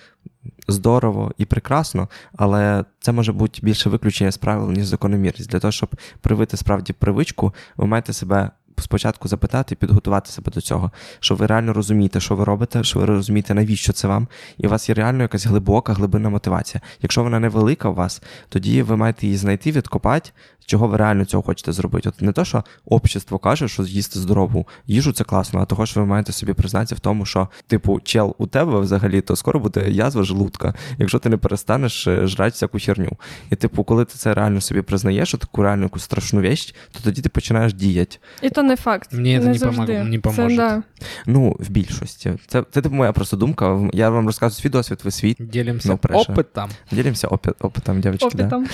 [0.68, 5.50] здорово і прекрасно, але це може бути більше виключення з правил, ніж закономірність.
[5.50, 8.50] Для того, щоб привити справді привичку, ви маєте себе
[8.82, 12.98] спочатку запитати і підготувати себе до цього, що ви реально розумієте, що ви робите, що
[12.98, 14.28] ви розумієте, навіщо це вам,
[14.59, 16.80] і у вас є реально якась глибока, глибинна мотивація.
[17.02, 20.30] Якщо вона невелика у вас, тоді ви маєте її знайти, відкопати,
[20.66, 22.09] чого ви реально цього хочете зробити.
[22.09, 26.00] От не то, що общество каже, що з'їсти здорову їжу це класно, а того, що
[26.00, 29.90] ви маєте собі признатися в тому, що, типу, чел, у тебе взагалі то скоро буде
[29.90, 33.12] язва желудка, якщо ти не перестанеш е, жрати всяку херню.
[33.50, 37.22] І, типу, коли ти це реально собі признаєш, таку реально яку страшну вещь, то тоді
[37.22, 38.16] ти починаєш діяти.
[38.42, 39.12] І то не факт.
[39.12, 39.87] Мені це не не, завжди.
[40.20, 40.83] помог, не Це, да.
[41.26, 42.33] Ну, в більшості.
[42.46, 43.90] Це, це типу моя просто думка.
[43.92, 45.37] Я вам розказую свій досвід, ви свій.
[45.38, 46.68] Делимся Ну, опытом.
[46.92, 47.29] Ділимося
[47.61, 48.38] опитом, дівчатки.
[48.38, 48.66] Опитом.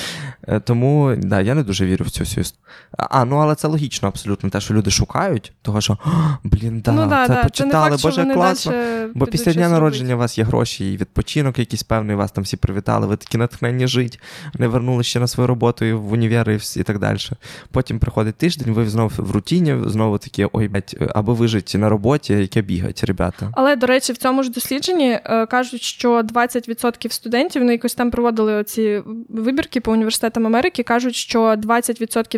[0.48, 2.62] Е, Тому да, я не дуже вірю в цю всю історію.
[2.99, 4.51] А, ну але це логічно абсолютно.
[4.51, 5.99] Те, що люди шукають, того що
[6.45, 7.37] блін, да, ну, да, це да.
[7.37, 8.73] це почитали, факт, боже, класно.
[9.14, 10.14] Бо після дня народження робити.
[10.14, 13.87] у вас є гроші і відпочинок якийсь певний, вас там всі привітали, ви такі натхнені
[13.87, 14.21] жить,
[14.59, 17.18] не вернули ще на свою роботу і в універ і, так далі.
[17.71, 22.33] Потім приходить тиждень, ви знову в рутині, знову такі, ой, блядь, аби вижити на роботі,
[22.33, 23.51] яке бігать, ребята.
[23.53, 28.11] Але, до речі, в цьому ж дослідженні е, кажуть, що 20% студентів, вони якось там
[28.11, 31.71] проводили оці вибірки по університетам Америки, кажуть, що 20%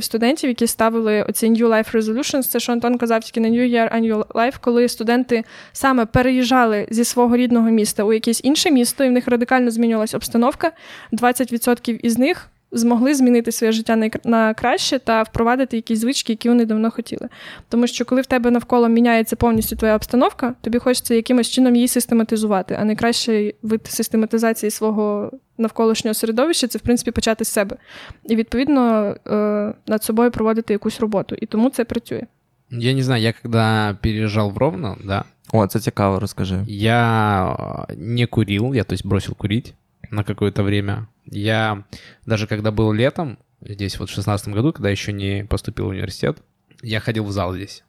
[0.00, 4.00] студентів, які ставили оці New Life Resolutions, це що Антон казав тільки на New Year
[4.00, 9.08] Annual Life, коли студенти саме переїжджали зі свого рідного міста у якесь інше місто, і
[9.08, 10.72] в них радикально змінювалася обстановка.
[11.12, 16.64] 20% із них змогли змінити своє життя на, краще та впровадити якісь звички, які вони
[16.64, 17.28] давно хотіли.
[17.68, 21.88] Тому що коли в тебе навколо міняється повністю твоя обстановка, тобі хочеться якимось чином її
[21.88, 27.75] систематизувати, а найкращий вид систематизації свого навколишнього середовища це в принципі почати з себе.
[28.23, 31.35] І відповідно е, над собою проводити якусь роботу.
[31.41, 32.23] І тому це працює.
[32.71, 36.63] Я не знаю, я когда переезжал в Ровно, да, О, це цікаво, розкажи.
[36.67, 37.45] я
[37.89, 39.73] э, не курил, я то есть бросил курить
[40.11, 41.07] на какое-то время.
[41.25, 41.83] Я
[42.25, 46.37] даже когда был летом, здесь вот в шестнадцатом году, когда еще не поступил в университет,
[46.83, 47.83] я ходил в зал здесь.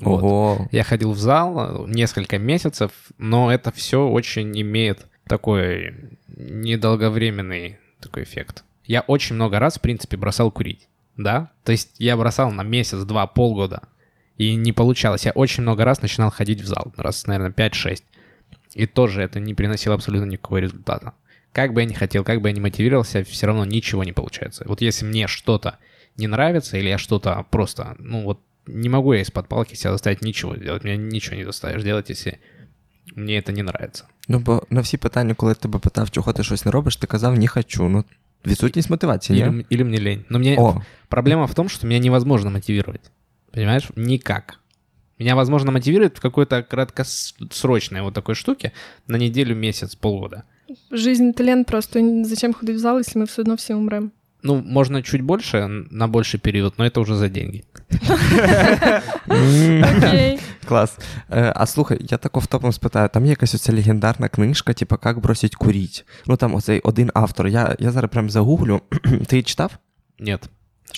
[0.00, 0.22] Вот.
[0.22, 0.68] Ого.
[0.72, 5.94] Я ходил в зал э, несколько месяцев, но это все очень имеет такой
[6.39, 8.63] недолговременный такой эффект.
[8.85, 11.51] Я очень много раз, в принципе, бросал курить, да?
[11.63, 13.83] То есть я бросал на месяц, два, полгода,
[14.37, 15.25] и не получалось.
[15.25, 18.03] Я очень много раз начинал ходить в зал, раз, наверное, 5-6.
[18.73, 21.13] И тоже это не приносило абсолютно никакого результата.
[21.51, 24.63] Как бы я ни хотел, как бы я ни мотивировался, все равно ничего не получается.
[24.67, 25.77] Вот если мне что-то
[26.15, 30.21] не нравится, или я что-то просто, ну вот, не могу я из-под палки себя заставить
[30.21, 30.83] ничего делать.
[30.83, 32.39] Меня ничего не заставишь делать, если
[33.14, 34.04] мне это не нравится.
[34.28, 37.06] Ну, бо на всі питання, коли я тебе питав, чого ти щось не робиш, ти
[37.06, 37.88] казав ні хочу.
[37.88, 38.04] Ну,
[38.46, 39.48] відсутність мотивації, ні?
[39.48, 40.24] Или, или мне лень.
[40.28, 43.10] Но мне О, проблема в том, что меня невозможно мотивировать.
[43.52, 43.90] Понимаешь?
[43.96, 44.60] Никак.
[45.18, 48.72] Меня возможно мотивировать в какой-то краткосрочной вот такой штуке
[49.06, 50.42] на неделю, месяц, полгода.
[50.90, 54.08] Жизнь талент просто зачем ходити в зал, якщо ми все одно всі умремо.
[54.42, 57.64] Ну, можно чуть больше, на больший период, но это уже за деньги.
[59.26, 60.38] Окей.
[60.69, 60.97] Клас.
[61.31, 65.19] Е, а слухай, я так офтопом спитаю, там є якась оця легендарна книжка, типу, як
[65.19, 66.05] бросить куріть.
[66.27, 67.47] Ну там оцей один автор.
[67.47, 68.81] Я, я зараз прям загуглю.
[69.27, 69.71] Ти її читав?
[70.19, 70.49] Нет.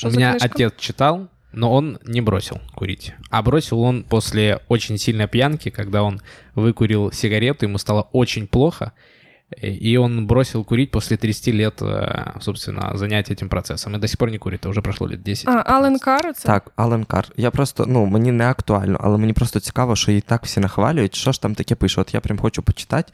[0.03, 3.13] У меня отец читал, но он не бросил курить.
[3.29, 6.21] А бросил он после очень сильной пьянки, когда он
[6.55, 8.91] выкурил сигарету, ему стало очень плохо,
[9.64, 13.94] и он бросил курить после 30 лет, э, собственно, занятия этим процессом.
[13.94, 15.48] И до сих пор не курит, а уже прошло лет 10.
[15.48, 16.46] А, Ален Каро це?
[16.48, 17.28] Так, Ален Кар.
[17.36, 21.14] Я просто, ну, мені не актуально, але мені просто цікаво, що її так всі нахвалюють.
[21.14, 22.00] Що ж там таке пише?
[22.00, 23.12] От я прям хочу почитати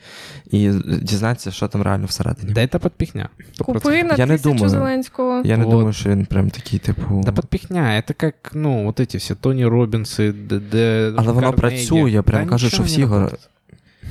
[0.50, 0.70] і
[1.02, 2.52] дізнатися, що там реально всередині.
[2.52, 3.28] Да это подпихня.
[3.60, 3.64] 100%.
[3.64, 4.68] Купи на Я не тисячу думаю.
[4.68, 5.42] Зеленського.
[5.44, 5.72] Я не Вот.
[5.72, 7.22] думаю, що він прям такий, типу.
[7.24, 11.56] Да подпихня, это как, ну, вот эти все Тони Робинсы, Д- Д- Але воно Карнеги.
[11.76, 13.48] працює, прям Да кажуть, що ничего всі не го- работает.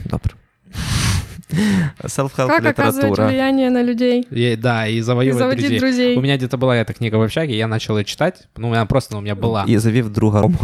[0.06, 0.32] Добре.
[2.04, 3.28] Self-help Как оказывать література.
[3.28, 5.80] влияние на людей И- да, и и завоевывать заводить друзей.
[5.80, 6.17] друзей.
[6.17, 8.48] У меня где-то была эта книга в общаге, я начал ее читать.
[8.58, 9.65] Ну, она просто ну, у меня была.
[9.67, 10.58] І завів друга Рому.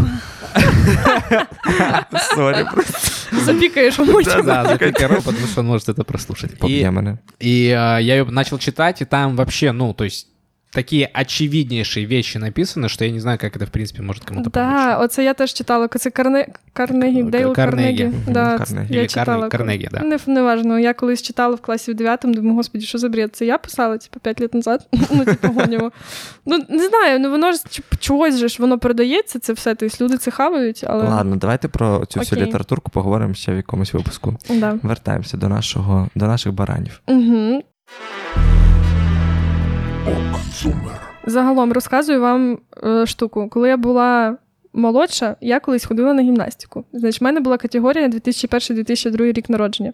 [2.35, 2.99] Сорі, просто
[3.45, 4.45] Запикаешь в мультик.
[4.45, 6.57] Да, запикай Ром, потому что он может это прослушать.
[6.59, 7.17] поб'є И, мене.
[7.43, 10.27] и, а, я ее начал читать, и там вообще, ну, то есть
[10.72, 14.98] такие очевиднейшие вещи написаны, что я не знаю, как это, в принципе, может кому-то Да,
[14.98, 15.88] оце я теж читала.
[15.88, 16.46] Це Карне...
[16.72, 18.02] Карнегі, Дейл Карнегі.
[18.02, 18.32] Карнегі.
[18.32, 18.94] Да, Карнегі.
[18.94, 19.46] я читала.
[19.46, 20.00] Карне- Карнегі, да.
[20.00, 23.36] Не, неважно, я колись читала в класі в 9 думаю, господи, що за бред?
[23.36, 24.88] Це я писала, типу, 5 років назад.
[25.10, 25.92] ну, типу, гонімо.
[26.46, 27.58] Ну, не знаю, ну воно ж
[27.98, 29.74] чогось же ж воно продається, це все.
[29.74, 31.04] Тобто люди це хавають, але.
[31.04, 34.36] Ладно, давайте про цю всю літературку поговоримо ще в якомусь випуску.
[34.50, 34.78] Да.
[34.82, 37.00] Вертаємося до нашого до наших баранів.
[37.08, 37.62] Угу.
[41.26, 43.48] Загалом розказую вам е, штуку.
[43.48, 44.36] Коли я була
[44.72, 46.84] молодша, я колись ходила на гімнастику.
[46.92, 49.92] Значить, в мене була категорія 2001-2002 рік народження.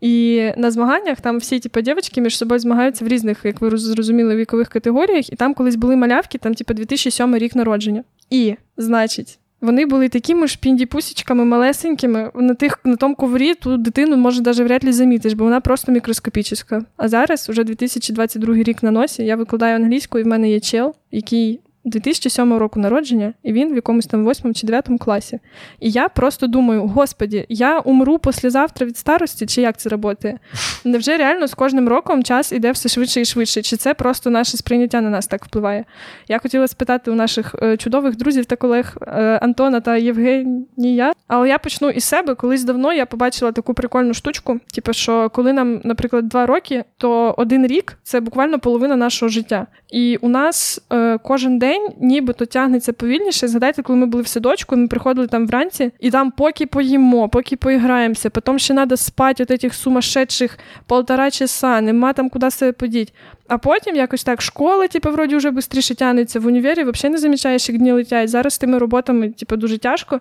[0.00, 4.36] І на змаганнях там всі типу, дівчатки між собою змагаються в різних, як ви зрозуміли,
[4.36, 5.32] вікових категоріях.
[5.32, 8.04] І там колись були малявки, там, типу, 2007 рік народження.
[8.30, 12.30] І, значить, вони були такими ж пінді-пусічками малесенькими.
[12.34, 15.92] На тих на тому коврі ту дитину може навіть вряд ли замітиш, бо вона просто
[15.92, 16.84] мікроскопічна.
[16.96, 20.94] А зараз, уже 2022 рік на носі, я викладаю англійську, і в мене є чел,
[21.10, 25.38] який 2007 року народження, і він в якомусь там 8 чи 9 класі.
[25.80, 30.38] І я просто думаю: господі, я умру післязавтра від старості, чи як це працює?
[30.84, 33.62] Невже реально з кожним роком час іде все швидше і швидше?
[33.62, 35.84] Чи це просто наше сприйняття на нас так впливає?
[36.28, 41.48] Я хотіла спитати у наших е, чудових друзів та колег е, Антона та Євгенія, але
[41.48, 42.34] я почну із себе.
[42.34, 47.34] Колись давно я побачила таку прикольну штучку: типу, що коли нам, наприклад, два роки, то
[47.38, 49.66] один рік це буквально половина нашого життя.
[49.90, 53.48] І у нас е, кожен день день нібито тягнеться повільніше.
[53.48, 57.56] Згадайте, коли ми були в садочку, ми приходили там вранці, і там поки поїмо, поки
[57.56, 63.12] поіграємося, потім ще треба спати от этих сумасшедших полтора часа, нема там куди себе подіти.
[63.48, 67.68] А потім якось так школа, типу, вроді вже швидше тягнеться в універі, взагалі не замічаєш,
[67.68, 68.28] як дні летять.
[68.28, 70.20] Зараз з тими роботами, типу, дуже тяжко.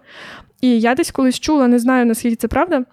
[0.61, 2.85] І я десь колись чула, не знаю наскільки це правда.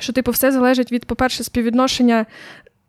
[0.00, 2.26] Що, типу, все залежить від, по-перше, співвідношення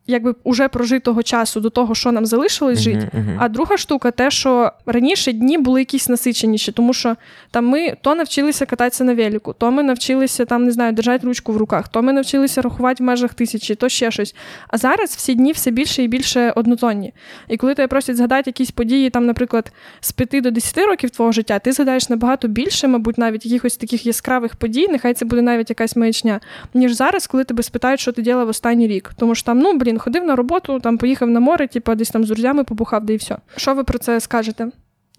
[0.08, 3.10] якби уже прожитого часу до того, що нам залишилось жити.
[3.16, 3.38] Uh-huh, uh-huh.
[3.40, 7.16] А друга штука, те, що раніше дні були якісь насиченіші, тому що
[7.52, 11.54] там ми то навчилися кататися на велику, то ми навчилися там, не знаю, держати ручку
[11.54, 14.36] в руках, то ми навчилися рахувати в межах тисячі, то ще щось.
[14.68, 17.14] А зараз всі дні все більше і більше однотонні.
[17.48, 21.32] І коли тебе просять згадати якісь події, там, наприклад, з 5 до 10 років твого
[21.32, 25.70] життя, ти згадаєш набагато більше, мабуть, навіть якихось таких яскравих подій, нехай це буде навіть
[25.70, 26.40] якась маячня,
[26.74, 29.12] ніж зараз, коли тебе спитають, що ти діла в останній рік.
[29.18, 32.11] Тому що там, ну блін блін, ходив на роботу, там поїхав на море, типа десь
[32.11, 33.37] там з друзями побухав, да і все.
[33.57, 34.71] Що ви про це скажете?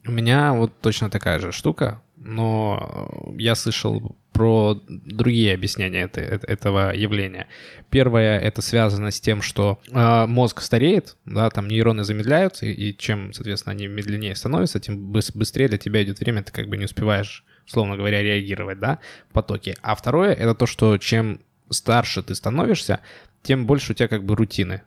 [0.08, 6.92] У меня вот точно такая же штука, но я слышал про другие объяснения это, этого
[6.96, 7.48] явления.
[7.90, 12.98] Первое это связано с тем, что э, мозг стареет, да, там нейроны замедляются, и, и
[12.98, 16.86] чем, соответственно, они медленнее становятся, тем быстрее для тебя идет время, ты как бы не
[16.86, 19.76] успеваешь, условно говоря, реагировать, да, в потоке.
[19.82, 23.00] А второе это то, что чем старше ты становишься,
[23.46, 24.82] тем больше у тебя как бы рутины.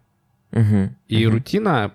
[0.52, 1.34] Угу, и угу.
[1.34, 1.94] рутина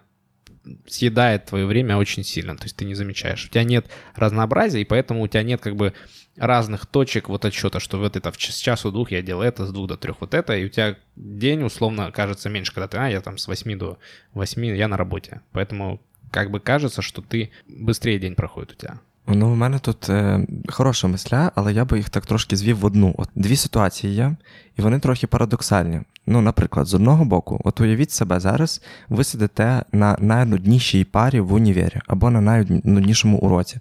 [0.88, 3.46] съедает твое время очень сильно, то есть ты не замечаешь.
[3.46, 5.94] У тебя нет разнообразия, и поэтому у тебя нет как бы
[6.38, 9.66] разных точек вот отсчета, что вот это в час, с часу двух я делал это,
[9.66, 12.98] с двух до трех вот это, и у тебя день условно кажется меньше, когда ты,
[12.98, 13.98] а, я там с 8 до
[14.34, 15.42] 8, я на работе.
[15.52, 19.00] Поэтому как бы кажется, что ты быстрее день проходит у тебя.
[19.32, 22.86] Ну, у мене тут е, хороша мисля, але я би їх так трошки звів в
[22.86, 23.16] одну.
[23.18, 24.36] От Дві ситуації є,
[24.79, 26.01] і вони трохи парадоксальні.
[26.27, 31.53] Ну, наприклад, з одного боку, от уявіть себе зараз, ви сидите на найнуднішій парі в
[31.53, 33.79] універі або на найнуднішому уроці,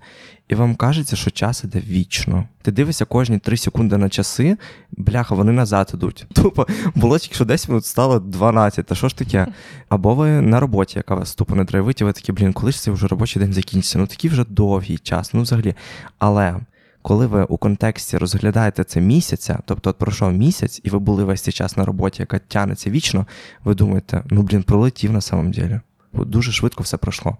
[0.49, 2.47] і вам кажеться, що час іде вічно.
[2.61, 4.57] Ти дивишся кожні 3 секунди на часи,
[4.91, 6.25] бляха, вони назад ідуть.
[6.33, 9.47] Тупо було тільки що 10 минут стало 12, та що ж таке?
[9.89, 12.81] Або ви на роботі, яка вас тупо не драйвить, і ви такі, блін, коли ж
[12.81, 13.99] цей вже робочий день закінчиться?
[13.99, 15.75] Ну такий вже довгий час, ну взагалі.
[16.19, 16.55] Але
[17.03, 21.41] коли ви у контексті розглядаєте це місяця, тобто от пройшов місяць, і ви були весь
[21.41, 23.27] цей час на роботі, яка тянеться вічно,
[23.63, 25.79] ви думаєте, ну блін, пролетів на самом ділі.
[26.13, 27.37] Дуже швидко все пройшло.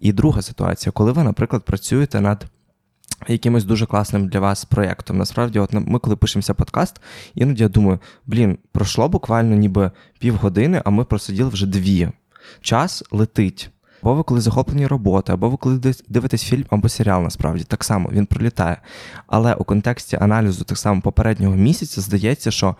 [0.00, 2.46] І друга ситуація, коли ви, наприклад, працюєте над
[3.28, 5.18] якимось дуже класним для вас проєктом.
[5.18, 7.00] Насправді, от ми, коли пишемося подкаст,
[7.34, 12.08] іноді я думаю, блін, пройшло буквально ніби півгодини, а ми просиділи вже дві.
[12.60, 13.70] Час летить.
[14.02, 18.10] Або ви коли захоплені роботи, або ви коли дивитесь фільм або серіал, насправді так само
[18.12, 18.76] він пролітає.
[19.26, 22.76] Але у контексті аналізу так само попереднього місяця здається, що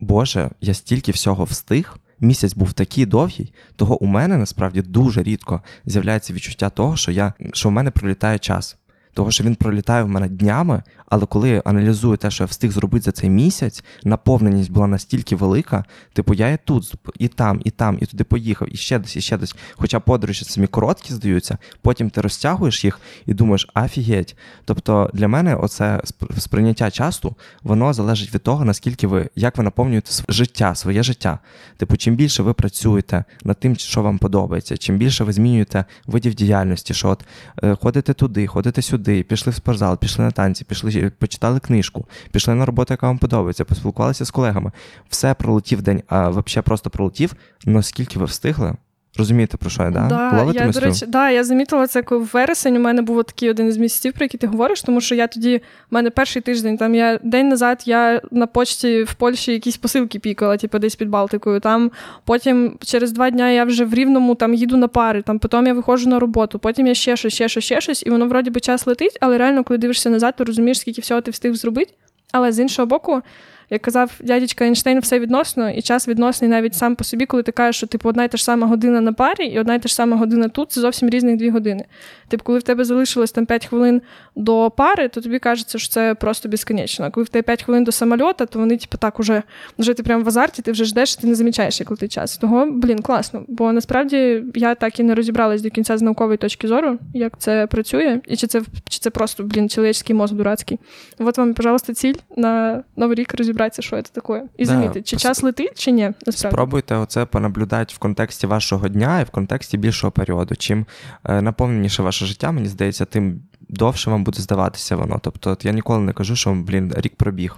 [0.00, 1.96] Боже, я стільки всього встиг.
[2.20, 7.32] Місяць був такий довгий, того у мене насправді дуже рідко з'являється відчуття того, що я
[7.52, 8.76] що в мене пролітає час
[9.14, 13.04] того що він пролітає в мене днями, але коли аналізую те, що я встиг зробити
[13.04, 17.98] за цей місяць, наповненість була настільки велика, типу я і тут, і там, і там,
[18.00, 19.56] і туди поїхав, і ще десь, і ще десь.
[19.76, 24.36] Хоча подорожі самі короткі здаються, потім ти розтягуєш їх і думаєш, афігеть.
[24.64, 26.02] Тобто для мене оце
[26.38, 31.38] сприйняття часу, воно залежить від того, наскільки ви, як ви наповнюєте життя, своє життя.
[31.76, 36.34] Типу, чим більше ви працюєте над тим, що вам подобається, чим більше ви змінюєте видів
[36.34, 37.24] діяльності, що от
[37.62, 42.54] е, ходите туди, ходите сюди пішли в спортзал, пішли на танці, пішли, почитали книжку, пішли
[42.54, 44.72] на роботу, яка вам подобається, поспілкувалися з колегами.
[45.08, 47.34] Все пролетів день, а взагалі просто пролетів.
[47.66, 48.74] Наскільки ви встигли?
[49.18, 50.06] Розумієте, про що я, да?
[50.08, 53.50] Да, я, до речі, да, я замітила це, коли в вересень у мене був такий
[53.50, 55.56] один із місяців, про який ти говориш, тому що я тоді,
[55.90, 60.18] в мене перший тиждень, там я день назад я на почті в Польщі якісь посилки
[60.18, 61.60] пікала, типу десь під Балтикою.
[61.60, 61.90] Там
[62.24, 65.74] Потім через два дні я вже в Рівному там їду на пари, там потім я
[65.74, 68.60] виходжу на роботу, потім я ще щось, ще щось, ще щось, і воно вроді би
[68.60, 71.92] час летить, але реально, коли дивишся назад, то розумієш, скільки всього ти встиг зробити.
[72.32, 73.22] Але з іншого боку,
[73.70, 77.52] Як казав дядечка Ейнштейн, все відносно, і час відносний навіть сам по собі, коли ти
[77.52, 79.88] кажеш, що типу одна й та ж сама година на парі, і одна й та
[79.88, 81.84] ж сама година тут це зовсім різних дві години.
[82.28, 84.02] Типу, коли в тебе залишилось там 5 хвилин
[84.36, 87.06] до пари, то тобі кажеться, що це просто безконечно.
[87.06, 89.42] А коли в тебе 5 хвилин до самольота, то вони, типу, так уже
[89.78, 92.36] вже ти прям в азарті, ти вже ждеш, ти не замічаєш, як летить час.
[92.36, 93.44] Того, блін, класно.
[93.48, 97.66] Бо насправді я так і не розібралась до кінця з наукової точки зору, як це
[97.66, 100.78] працює, і чи це чи це просто, блін, чоловічський мозок дурацький.
[101.18, 104.42] От вам, пожалуйста, ціль на новий рік розібратися, що це таке.
[104.56, 106.12] І замітити, чи час летить, чи ні.
[106.26, 106.54] Насправді.
[106.54, 110.56] Спробуйте оце понаблюдати в контексті вашого дня і в контексті більшого періоду.
[110.56, 110.86] Чим
[111.24, 113.40] е, наповненіше ваше життя, мені здається, тим
[113.74, 115.18] довше вам буде здаватися воно.
[115.22, 117.56] Тобто, от я ніколи не кажу, що блін, рік пробіг.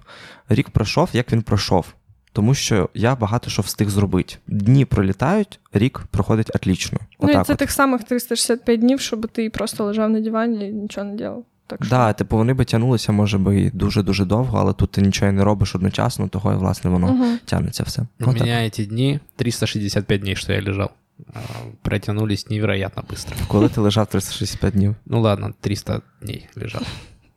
[0.49, 1.87] Рік пройшов, як він пройшов.
[2.33, 4.35] Тому що я багато що встиг зробити.
[4.47, 6.99] Дні пролітають, рік проходить отлично.
[7.21, 7.59] Ну, Отак і це от.
[7.59, 11.45] тих самих 365 днів, щоб ти просто лежав на дивані і нічого не робив.
[11.67, 11.91] Так що...
[11.91, 15.75] Да, типу вони би тягнулися, може би, дуже-дуже довго, але тут ти нічого не робиш
[15.75, 17.25] одночасно, того і власне воно Угу.
[17.45, 18.03] тягнеться все.
[18.21, 21.06] У меня эти дни, 365 дней, что я лежал, а,
[21.83, 23.37] протянулись невероятно быстро.
[23.49, 24.95] Коли ти лежав 365 днів.
[25.07, 26.83] Ну ладно, 300 дней лежал.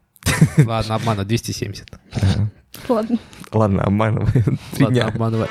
[0.65, 1.87] Ладно, обману, 270.
[2.13, 2.49] Ага.
[2.89, 3.17] Ладно.
[3.51, 4.25] Ладно, обмануй.
[4.71, 5.47] Три Ладно, обманывай.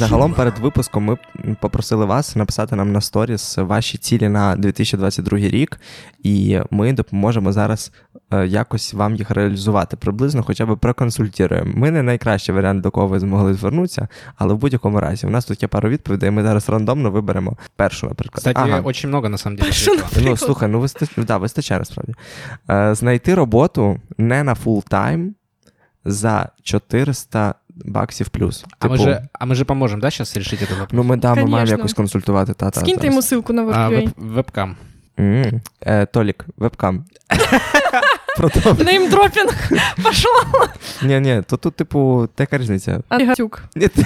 [0.00, 1.18] Загалом перед випуском ми
[1.60, 5.80] попросили вас написати нам на сторіс ваші цілі на 2022 рік,
[6.22, 7.92] і ми допоможемо зараз
[8.30, 9.96] е, якось вам їх реалізувати.
[9.96, 11.72] Приблизно хоча б проконсультуємо.
[11.74, 15.44] Ми не найкращий варіант, до кого ви змогли звернутися, але в будь-якому разі у нас
[15.44, 16.30] тут є пару відповідей.
[16.30, 18.36] Ми зараз рандомно виберемо першу, наприклад.
[18.36, 18.80] Кстати, Ага.
[18.80, 19.70] очень много на самом деле.
[19.70, 20.30] Ответило.
[20.30, 21.10] Ну, слухай, ну вистач...
[21.16, 22.14] да, вистачає насправді.
[22.70, 25.34] Е, знайти роботу не на full time
[26.04, 28.65] за 400 баксів плюс.
[28.79, 30.89] А мы же, а мы же поможем, да, сейчас решить этот вопрос?
[30.93, 31.77] Ну, ми, да, ми маємо Конечно.
[31.77, 32.53] якось консультувати.
[32.53, 33.05] Та, та, Скиньте зараз.
[33.31, 33.95] йому ссылку на А, WorkUA.
[34.03, 34.75] веб- вебкам.
[35.19, 37.05] М, Е, Толік, вебкам.
[38.37, 38.85] Продовжуй.
[38.85, 40.45] Неймдропінг пішов.
[41.03, 42.99] Ні, ні, то тут, типу, така різниця.
[43.09, 43.63] А Гатюк.
[43.75, 44.05] Ні, ти-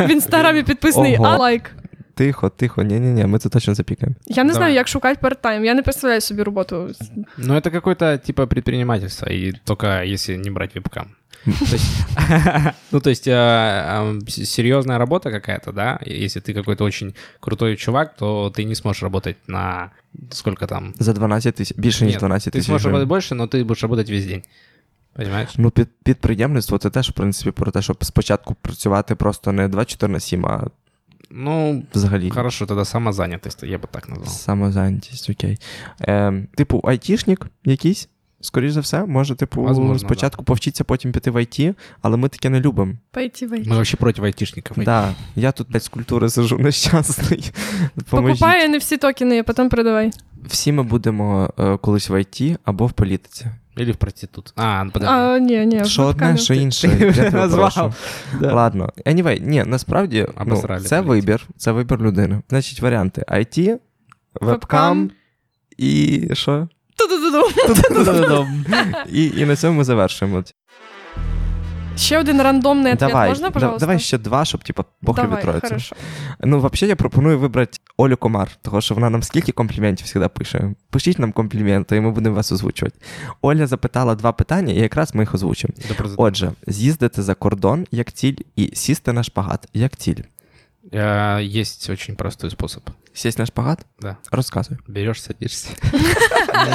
[0.00, 1.26] В інстаграмі підписаний, Ого.
[1.26, 1.70] а лайк.
[2.14, 4.16] Тихо, тихо, ні, ні, ні, ми це точно запікаємо.
[4.26, 4.54] Я не Давай.
[4.60, 5.64] знаю, як шукати парт-тайм.
[5.64, 6.90] Я не представляю собі роботу.
[7.38, 11.06] Ну, это какое-то типа предпринимательство, и только если не брать вебкам.
[11.44, 11.86] То есть,
[12.92, 17.14] ну, то есть, а, а, с- серьезная работа какая-то, да, и если ты какой-то очень
[17.40, 19.90] крутой чувак, то ты не сможешь работать на
[20.30, 20.94] сколько там.
[20.98, 22.66] За 12 тисяч, більше ніж Нет, 12 ты тисяч.
[22.66, 23.08] сможешь работать гривень.
[23.08, 24.42] больше, но ты будешь работать весь день.
[25.14, 25.50] Понимаешь?
[25.56, 30.12] Ну, під, підприємництво це теж, в принципі, про те, щоб спочатку працювати просто не 24
[30.12, 30.66] на 7, а
[31.30, 32.30] Ну, взагалі.
[32.30, 34.28] хорошо, тогда самозанятость, я бы так назвал.
[34.28, 35.58] Самозайнятість, окей.
[36.00, 38.08] Е, типу, айтішник якийсь,
[38.41, 42.49] скоріш за все, може, типу, Возможно, спочатку повчитися, потім піти в айті, але ми таке
[42.49, 42.93] не любимо.
[43.11, 44.83] Пойти в Мы вообще против айтишников.
[44.83, 47.51] Да, я тут блядь, з культури сижу нещасний.
[48.09, 48.39] Поможіть.
[48.39, 50.11] Покупай NFT токени, а потім продавай.
[50.45, 53.47] Всі ми будемо е, колись в айті або в політиці.
[53.79, 54.53] Или в проститут.
[54.55, 54.91] А, ну.
[55.05, 55.85] А, ні, ні.
[55.85, 57.13] Що одне, що інше.
[57.15, 57.95] Я назвав.
[58.39, 58.53] Да.
[58.53, 58.89] Ладно.
[59.05, 62.41] Anyway, ні, насправді ну, це вибір, це вибір людини.
[62.49, 63.77] Значить, варіанти: IT,
[64.41, 65.11] вебкам
[65.77, 66.67] і що?
[69.11, 70.43] І, і на цьому ми завершуємо.
[71.97, 73.79] Ще один рандомний ответ Давай, можна, пожалуйста?
[73.79, 75.67] давай ще два, щоб типа Бог Давай, любить троїцю.
[75.67, 75.95] хорошо.
[76.43, 80.73] Ну, взагалі, я пропоную вибрати Олю Комар, тому що вона нам скільки компліментів завжди пише.
[80.89, 82.97] Пишіть нам компліменти, і ми будемо вас озвучувати.
[83.41, 85.73] Оля запитала два питання, і якраз ми їх озвучимо.
[86.17, 90.21] Отже, з'їздити за кордон як ціль, і сісти на шпагат як ціль.
[90.93, 92.89] А, Есть очень простой способ.
[93.13, 93.85] Сесть на шпагат?
[93.99, 94.17] Да.
[94.31, 94.79] Рассказывай.
[94.87, 95.69] Берешь, садишься.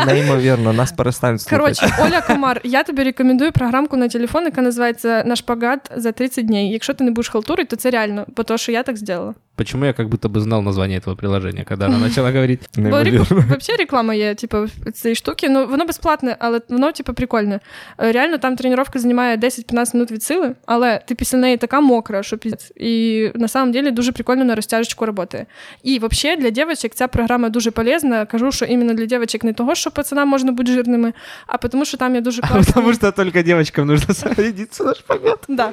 [0.07, 1.61] Неймовірно, нас перестануть слухати.
[1.61, 6.47] Коротше, Оля Комар, я тобі рекомендую програмку на телефон, яка називається «На шпагат за 30
[6.47, 6.73] днів.
[6.73, 9.35] Якщо ти не будеш халтурити, то це реально, бо то, що я так зробила.
[9.56, 12.62] Почему я как будто бы знал название этого приложения, когда она начала говорить?
[12.76, 13.20] Бо Неймовірно.
[13.20, 13.60] рек...
[13.60, 14.58] взагалі реклама є, типу,
[14.94, 15.50] цієї штуки.
[15.50, 17.60] Ну, воно безплатне, але воно, типу, прикольне.
[17.98, 22.24] Е, Реально, там тренування займає 10-15 минут від сили, але ти після неї така мокра,
[22.24, 22.72] що піздець.
[22.76, 25.46] І на самом деле дуже прикольно на розтяжечку працює.
[25.84, 28.26] І взагалі для дівчаток ця програма дуже полезна.
[28.26, 31.14] Кажу, що іменно для дівчаток не того, що пацанам можна бути жирними,
[31.48, 32.94] а тому, що там є дуже класні...
[32.94, 35.40] что только девочкам нужно садиться на шпагат.
[35.48, 35.70] Да.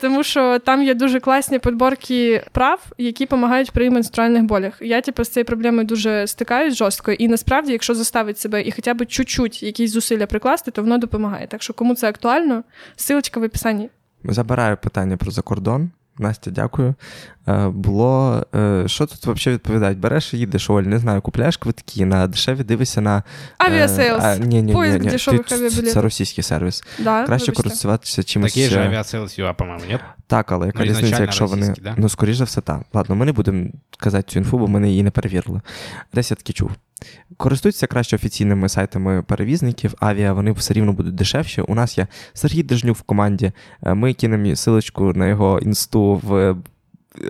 [0.00, 4.77] Тому що там є дуже класні підборки прав, які допомагають при менструальних болях.
[4.81, 8.93] Я, типу, з цією проблемою дуже стикаюсь жорстко, і насправді, якщо заставити себе і хоча
[8.93, 11.47] б чуть-чуть якісь зусилля прикласти, то воно допомагає.
[11.47, 12.63] Так що кому це актуально,
[12.95, 13.89] силочка в описанні.
[14.23, 15.89] Забираю питання про закордон.
[16.19, 16.95] Настя, дякую.
[17.47, 18.45] Е, було.
[18.55, 19.95] Е, що тут взагалі відповідати?
[19.95, 23.23] Береш і їдеш, Оль, не знаю, купляєш квитки на дешеві дивишся на.
[23.57, 24.23] Aviasales.
[24.23, 25.09] Е, ні, ні, Поиск ні, ні.
[25.09, 25.93] дешевих Ти- авіабілетів.
[25.93, 26.83] Це російський сервіс.
[26.99, 27.63] Да, Краще вибачте.
[27.63, 28.53] користуватися чимось.
[28.53, 30.01] Такие же е, Aviasales UA, по-моему, нет?
[30.27, 31.75] Так, але яка Ну, різниця, якщо вони.
[31.81, 31.95] да?
[31.97, 32.81] Ну, скоріш за все, так.
[32.93, 33.67] Ладно, ми не будемо
[33.99, 35.61] казати цю інфу, бо ми її не перевірили.
[36.13, 36.71] Десь я таки чув.
[37.37, 41.61] Користуйтеся краще офіційними сайтами перевізників, авіа, вони все рівно будуть дешевші.
[41.61, 43.51] У нас є Сергій Дежнюк в команді.
[43.83, 46.55] Е, Ми кинемо силочку на його інсту в.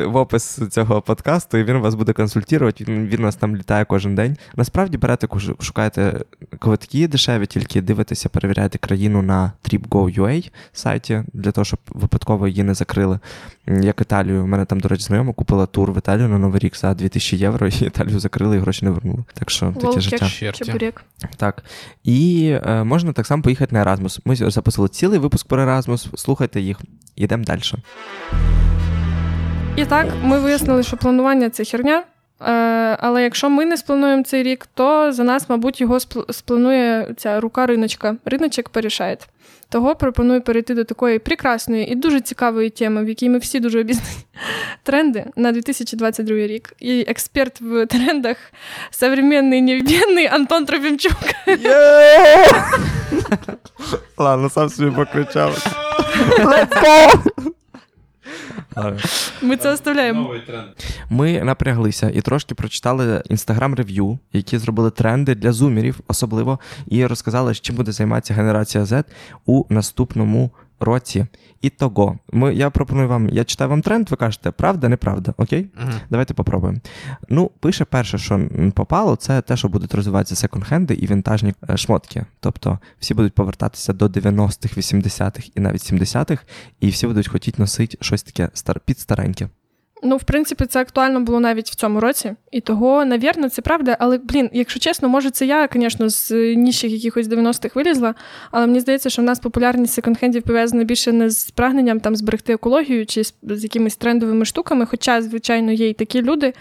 [0.05, 2.83] В опис цього подкасту, і він вас буде консультувати.
[2.83, 4.37] Він, він нас там літає кожен день.
[4.55, 5.27] Насправді берете,
[5.59, 6.21] шукаєте
[6.59, 12.73] квитки дешеві, тільки дивитеся, перевіряєте країну на trip.go.ua сайті для того, щоб випадково її не
[12.73, 13.19] закрили.
[13.67, 16.77] Як Італію, у мене там, до речі, знайома купила тур в Італію на Новий рік
[16.77, 19.23] за 2000 євро, і Італію закрили і гроші не вернули.
[19.33, 20.51] Так що таке Волк, життя.
[20.51, 21.03] чебурек.
[21.37, 21.63] Так.
[22.03, 24.19] І е, можна так само поїхати на Еразмус.
[24.25, 26.07] Ми записали цілий випуск про Еразмус.
[26.15, 26.77] Слухайте їх.
[27.15, 27.61] Йдемо далі.
[29.77, 32.03] І так, ми вияснили, що планування це херня.
[32.41, 32.51] Е,
[32.99, 37.39] але якщо ми не сплануємо цей рік, то за нас, мабуть, його спл- спланує ця
[37.39, 38.15] рука риночка.
[38.25, 39.17] Риночок порішає.
[39.69, 43.79] Того пропоную перейти до такої прекрасної і дуже цікавої теми, в якій ми всі дуже
[43.79, 44.09] обізнані.
[44.83, 46.73] Тренди на 2022 рік.
[46.79, 48.37] І експерт в трендах
[48.91, 51.17] современний невбєдний Антон Трофімчук.
[54.17, 55.57] Ладно, сам собі покричав.
[59.41, 60.35] Ми це оставляємо.
[61.09, 67.75] Ми напряглися і трошки прочитали інстаграм-рев'ю, які зробили тренди для зумерів, особливо, і розказали, чим
[67.75, 69.03] буде займатися генерація Z
[69.45, 71.25] у наступному році.
[71.61, 75.69] І того, ми, я пропоную вам, я читаю вам тренд, ви кажете, правда, неправда, окей?
[75.81, 75.93] Мгм.
[76.09, 76.79] Давайте попробуємо.
[77.29, 82.25] Ну, пише перше, що попало, це те, що будуть розвиватися секонд-хенди і вінтажні е, шмотки.
[82.39, 86.43] Тобто всі будуть повертатися до 90-х, 80-х і навіть 70-х,
[86.79, 89.49] і всі будуть хотіти носити щось таке стар, підстареньке.
[90.03, 93.97] Ну, в принципі, це актуально було навіть в цьому році, і того, навірно, це правда.
[93.99, 98.15] Але, блін, якщо чесно, може, це я, звісно, з ніжчих якихось 90-х вилізла,
[98.51, 102.53] але мені здається, що в нас популярність секонд-хендів пов'язана більше не з прагненням там зберегти
[102.53, 103.33] екологію чи з,
[103.63, 104.85] якимись трендовими штуками.
[104.85, 106.53] Хоча, звичайно, є і такі люди.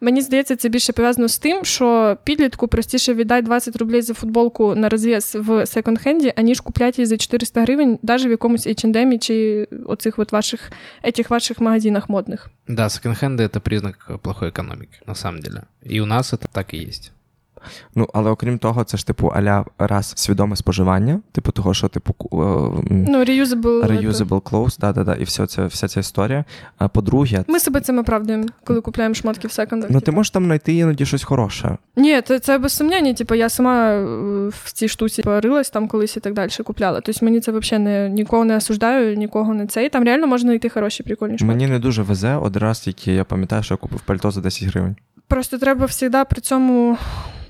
[0.00, 4.74] Мені здається, це більше пов'язано з тим, що підлітку простіше віддай 20 рублей за футболку
[4.74, 9.68] на розв'яз в секонд-хенді, аніж куплять її за 400 гривень, навіть в якомусь H&M чи
[9.86, 10.70] оцих от ваших,
[11.04, 12.50] этих ваших магазинах модних.
[12.68, 15.62] Да, секонд-хенды — это признак плохой экономики, на самом деле.
[15.90, 17.12] И у нас это так и есть.
[17.95, 22.13] Ну, але окрім того, це ж типу аля раз свідоме споживання, типу того, що типу
[22.23, 22.35] е,
[22.89, 23.85] Ну, reusable.
[23.87, 26.45] reusable clothes, да, да, да, і все це, вся ця історія.
[26.77, 29.89] А по-друге, Ми себе цим оправдуємо, коли купуємо шмотки в секондах.
[29.91, 31.77] ну ти можеш там знайти іноді щось хороше.
[31.95, 33.13] Ні, це, це без сумнівні.
[33.13, 34.03] Типу, я сама е,
[34.47, 37.01] в цій штуці порилась там колись і так далі купляла.
[37.01, 39.89] Тобто мені це взагалі не нікого не осуждаю, нікого не цей.
[39.89, 41.55] Там реально можна знайти хороші, прикольні шмотки.
[41.57, 44.67] Мені не дуже везе один раз, тільки я пам'ятаю, що я купив пальто за 10
[44.69, 44.95] гривень.
[45.27, 46.97] Просто треба завжди при цьому.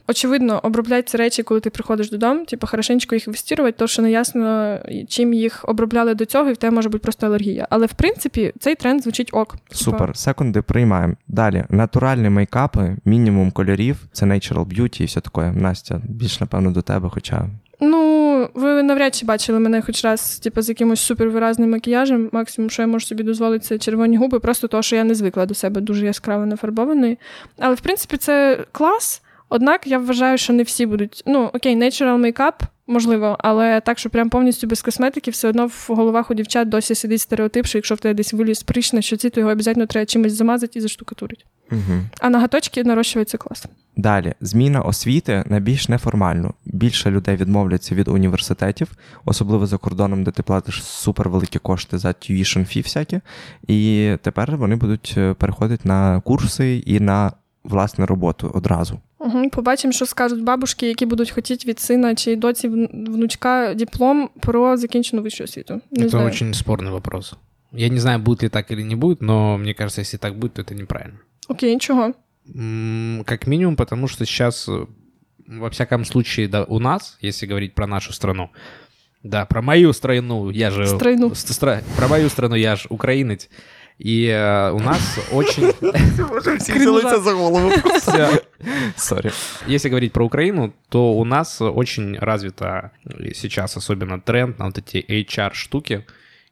[0.07, 4.11] Очевидно, обробляти ці речі, коли ти приходиш додому, типу, хорошенько їх вистірувати, то що не
[4.11, 4.77] ясно,
[5.07, 7.67] чим їх обробляли до цього, і в тебе може бути просто алергія.
[7.69, 9.51] Але в принципі цей тренд звучить ок.
[9.51, 11.13] Типа, Супер, секунди приймаємо.
[11.27, 15.51] Далі, натуральні мейкапи, мінімум кольорів, це natural beauty і все таке.
[15.51, 17.47] Настя, більш напевно до тебе, хоча.
[17.83, 22.29] Ну, ви навряд чи бачили мене хоч раз, типу, з якимось супервиразним макіяжем.
[22.31, 25.45] Максимум, що я можу собі дозволити, це червоні губи, просто тому, що я не звикла
[25.45, 27.19] до себе дуже яскраво нафарбованої.
[27.59, 29.21] Але в принципі це клас.
[29.53, 31.23] Однак я вважаю, що не всі будуть.
[31.25, 32.53] Ну, окей, natural makeup,
[32.87, 36.95] можливо, але так, що прям повністю без косметики, все одно в головах у дівчат досі
[36.95, 40.05] сидить стереотип, що якщо в тебе десь виліз прищ на щоці, то його обов'язково треба
[40.05, 41.43] чимось замазати і заштукатурити.
[41.71, 42.01] Угу.
[42.19, 43.65] А ноготочки нарощується клас.
[43.97, 46.53] Далі, зміна освіти на більш неформальну.
[46.65, 48.87] Більше людей відмовляться від університетів,
[49.25, 53.19] особливо за кордоном, де ти платиш супервеликі кошти за tuition fee всякі.
[53.67, 57.31] І тепер вони будуть е, переходити на курси і на
[57.63, 58.99] власне роботу одразу.
[59.20, 59.50] Угу.
[59.50, 64.76] Побачимо, що скажуть бабушки, які будуть хотіти від сина чи доці вн- внучка диплом про
[64.76, 65.80] закінчену вищу освіту.
[65.90, 66.26] Не это знаю.
[66.26, 67.34] очень спорный вопрос.
[67.72, 70.52] Я не знаю, будет ли так или не будет, но мне кажется, если так будет,
[70.54, 71.18] то это неправильно.
[71.48, 72.12] Окей, чого?
[72.56, 74.86] М, Как минимум, потому что сейчас, э,
[75.48, 78.48] во всяком случае, да, у нас, если говорить про нашу страну,
[79.22, 80.86] да, про мою страну, я же...
[80.86, 81.30] Страну.
[81.34, 83.48] С- стра- Про мою страну, я же украинец.
[84.01, 85.73] И э, у нас очень...
[87.21, 87.71] за голову.
[88.95, 89.31] Sorry.
[89.67, 92.91] Если говорить про Украину, то у нас очень развита
[93.33, 96.03] сейчас особенно тренд на вот эти HR-штуки.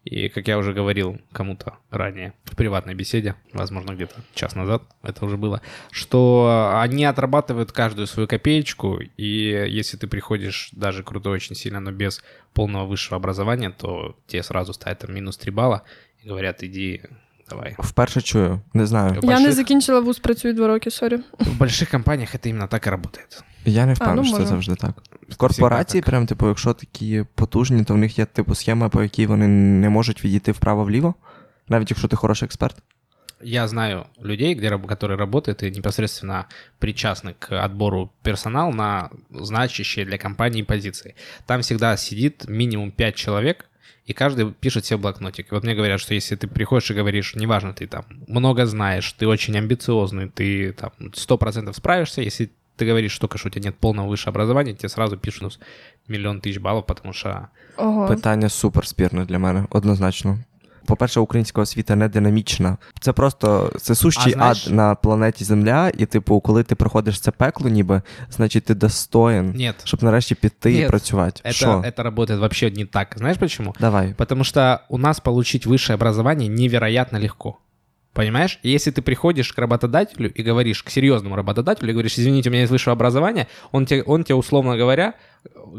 [0.06, 5.26] И, как я уже говорил кому-то ранее в приватной беседе, возможно, где-то час назад это
[5.26, 11.56] уже было, что они отрабатывают каждую свою копеечку, и если ты приходишь даже крутой очень
[11.56, 12.24] сильно, но без
[12.54, 15.84] полного высшего образования, то тебе сразу ставят там минус 3 балла
[16.24, 17.02] и говорят, иди
[17.51, 17.77] давай.
[17.79, 19.13] Вперше чую, не знаю.
[19.13, 21.17] В Я не больших- закінчила вуз, працюю два роки, сорі.
[21.39, 23.43] В больших компаниях это именно так и работает.
[23.65, 24.49] Я не впевнений, ну, що це може.
[24.49, 25.03] завжди так.
[25.29, 26.11] В корпорації, так.
[26.11, 29.89] прям, типу, якщо такі потужні, то в них є типу схема, по якій вони не
[29.89, 31.15] можуть відійти вправо-вліво.
[31.69, 32.77] Навіть якщо ти хороший експерт.
[33.43, 36.45] Я знаю людей, где, раб- которые работают и непосредственно
[36.81, 41.15] причастны к отбору персонала на значащие для компании позиции.
[41.47, 43.65] Там всегда сидит минимум 5 человек,
[44.10, 45.52] и каждый пишет себе блокнотик.
[45.52, 49.14] И вот мне говорят, что если ты приходишь и говоришь, неважно, ты там много знаешь,
[49.14, 53.78] ты очень амбициозный, ты там 100% справишься, если ты говоришь только, что у тебя нет
[53.78, 55.50] полного высшего образования, тебе сразу пишут ну,
[56.08, 58.08] миллион тысяч баллов, потому что Ого.
[58.08, 60.38] Питання супер спірне для мене, однозначно
[60.89, 62.77] По-перше, українська освіта не динамічна.
[63.01, 67.21] Це просто це сущий А знаєш- ад на планеті Земля, і, типу, коли ти проходиш
[67.21, 71.41] це пекло, ніби, значить ти достоин, нет, щоб нарешті піти і Ні, працювати.
[71.45, 71.69] это, Що?
[71.87, 73.15] это работает вообще не так.
[73.17, 73.75] Знаешь почему?
[73.81, 74.15] Давай.
[74.17, 77.57] Потому что у нас получить высшее образование невероятно легко.
[78.13, 78.61] Понимаешь?
[78.65, 82.53] И если ты приходишь к работодателю и говоришь, к серьезному работодателю, и говоришь, извините, у
[82.53, 85.15] меня есть высшее образование, он тебе, он тебе условно говоря,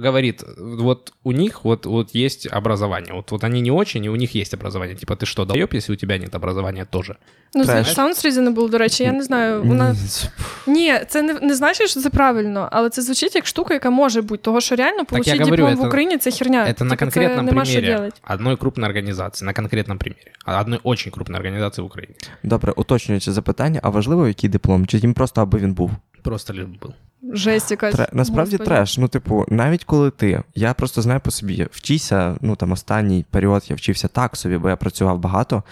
[0.03, 4.15] говорит, вот у них вот, вот есть образование, вот, вот они не очень, и у
[4.15, 4.95] них есть образование.
[4.95, 7.15] Типа, ты что, долб, если у тебя нет образования тоже?
[7.53, 7.97] Ну, Треш.
[7.97, 9.61] sounds reasonable, до речі, я не знаю.
[9.61, 10.29] У нас...
[10.67, 14.21] Ні, це не, не значить, що це правильно, але це звучить як штука, яка може
[14.21, 14.43] бути.
[14.43, 16.61] Того, що реально я получити говорю, диплом в это- Україні це херня.
[16.65, 18.21] Это на Типу, конкретном це нема що примере делать.
[18.33, 22.13] одной крупной организации, на конкретном примере, одной очень крупной организации в Украине.
[22.43, 24.87] Добре, уточнюючи запитання, а важливо, який диплом?
[24.87, 25.91] Чи їм просто аби він був?
[26.21, 26.91] Просто лишь был.
[27.32, 27.94] Жесть якась.
[27.94, 28.08] Тре...
[28.12, 28.70] Насправді Господи.
[28.70, 28.98] треш.
[28.98, 33.62] Ну, типу, навіть коли ти, я просто знаю по собі, вчися, ну там останній період
[33.68, 35.62] я вчився так собі, бо я працював багато.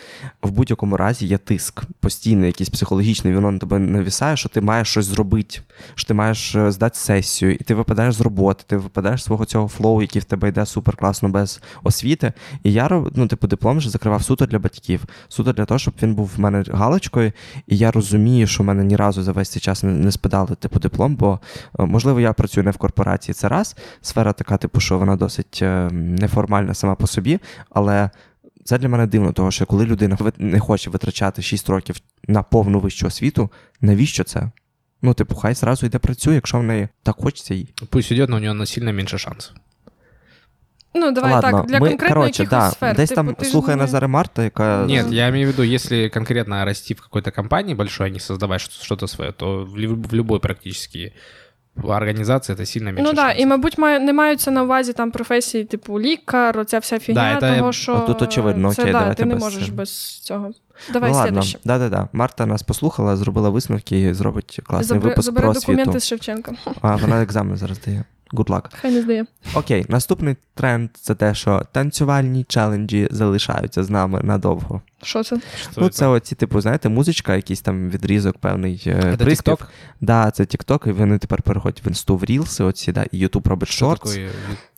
[0.43, 4.89] В будь-якому разі є тиск, постійний, якийсь психологічний, він на тебе навісає, що ти маєш
[4.89, 5.61] щось зробити,
[5.95, 9.45] що ти маєш е, здати сесію, і ти випадаєш з роботи, ти випадаєш з свого
[9.45, 12.33] цього flow, який в тебе йде супер класно без освіти.
[12.63, 16.15] І я ну, типу, диплом вже закривав суто для батьків, суто для того, щоб він
[16.15, 17.33] був в мене галочкою.
[17.67, 20.79] І я розумію, що в мене ні разу за весь цей час не, спитали типу
[20.79, 21.38] диплом, бо
[21.79, 23.35] е, можливо я працюю не в корпорації.
[23.35, 23.77] Це раз.
[24.01, 27.39] Сфера така, типу, що вона досить е, неформальна сама по собі,
[27.71, 28.11] але.
[28.65, 31.97] Це для мене дивно, тому що коли людина не хоче витрачати 6 років
[32.29, 34.51] на повну вищу освіту, навіщо це?
[35.03, 37.75] Ну, типу, хай зразу йде працює, якщо в неї так хочеться їй.
[37.91, 39.55] Пусть идет, но у нього насильно менше шансов.
[40.99, 42.97] Ну, давай Ладно, так, для ми, конкретно коротше, якихось да, сфер.
[42.97, 45.63] десь типу, там ти ж слухає не- Назаре Марта, яка Нет, я имею в виду,
[45.63, 50.09] если конкретно расти в какой-то компании большой, а не создавать что- что-то свое, то в,
[50.09, 51.13] в любой практически
[51.85, 55.11] организации это сильно меньше Ну так, да, і, мабуть, має, не маються на увазі там
[55.11, 58.99] професії, типу лікар, оця вся фігня, Да, це- того, що Тут очевидно, це, окей, да,
[58.99, 60.51] давайте ти не без можеш без цього.
[60.93, 62.09] Давай ну, ладно, да-да-да.
[62.13, 66.01] Марта нас послухала, зробила висновки і зробить класний Забери, випуск забери про документи освіту.
[66.01, 66.53] з Шевченка.
[66.81, 68.05] А вона екзамен зараз дає.
[68.33, 68.65] Good luck.
[68.73, 69.27] Хай не здає.
[69.55, 74.83] Окей, наступний тренд це те, що танцювальні челенджі залишаються з нами надовго.
[75.03, 75.37] Що це?
[75.77, 75.91] Ну, это?
[75.91, 79.55] це оці, типу, знаєте, музичка, якийсь там відрізок певний е, приспів.
[79.55, 79.65] TikTok?
[80.01, 83.49] Да, це TikTok, і вони тепер переходять в інсту в Рілси, оці, да, і YouTube
[83.49, 84.19] робить Shorts.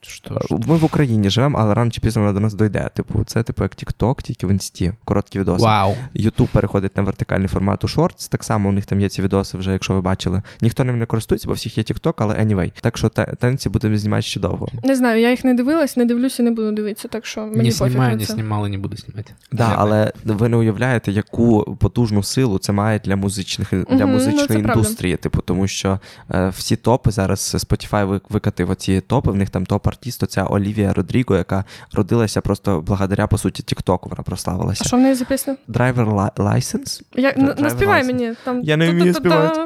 [0.03, 0.59] Что, что?
[0.67, 2.91] Ми в Україні живемо, але рано чи пізно вона до нас дойде.
[2.95, 4.93] Типу, це типу як TikTok, тільки в інсті.
[5.05, 5.65] Короткі відоси.
[5.65, 5.95] Вау.
[6.17, 8.29] YouTube переходить на вертикальний формат у Shorts.
[8.29, 10.43] Так само у них там є ці відоси, вже якщо ви бачили.
[10.61, 12.73] Ніхто ним не користується, бо всіх є TikTok, але anyway.
[12.81, 14.69] Так що та- танці будемо знімати ще довго.
[14.83, 17.63] Не знаю, я їх не дивилась, не дивлюся, не буду дивитися, так що мені Не
[17.63, 18.33] пофіг снимаю, на не це.
[18.33, 19.33] снимал и не буду снимать.
[19.53, 20.10] Да, Наверное.
[20.25, 24.73] Ви не уявляєте, яку потужну силу це має для музичних для музичної ну, музичної правда.
[24.81, 25.17] індустрії.
[25.17, 26.01] Типу, тому що
[26.35, 29.31] е, всі топи зараз Spotify ви- викатив оці топи.
[29.31, 34.09] В них там топ-артіст, оця Олівія Родріго, яка родилася просто благодаря по суті Тіктоку.
[34.11, 34.83] Вона прославилася.
[34.85, 35.57] А що в неї за пісня?
[35.69, 37.03] Driver li- license?
[37.17, 38.07] Я, Driver наспівай license.
[38.07, 38.33] мені.
[38.45, 39.61] Там, Я не вмію співати.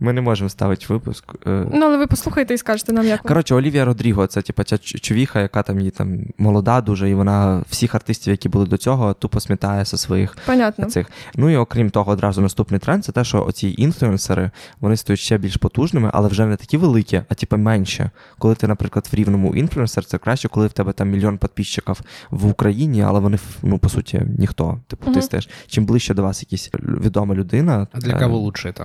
[0.00, 1.24] Ми не можемо ставити випуск.
[1.46, 3.22] Е, Ну, але ви послухайте і скажете нам, як.
[3.22, 7.14] Коротше, Олівія Родріго, це типа ця ч- чувіха, яка там її там молода дуже, і
[7.14, 10.84] вона всіх артистів, які були до цього, тупо смітає зі своїх Понятно.
[10.86, 11.06] цих.
[11.34, 14.50] Ну і окрім того, одразу наступний тренд це те, що оці інфлюенсери
[14.80, 18.10] вони стають ще більш потужними, але вже не такі великі, а типу менше.
[18.38, 22.00] Коли ти, наприклад, в рівному інфлюенсер, це краще, коли в тебе там мільйон підписчиків
[22.30, 24.80] в Україні, але вони ну по суті ніхто.
[24.86, 25.22] Типу, ти Мгм.
[25.22, 25.48] стаєш.
[25.66, 26.70] Чим ближче до вас якась
[27.04, 28.84] відома людина, А для е, кого лучше это?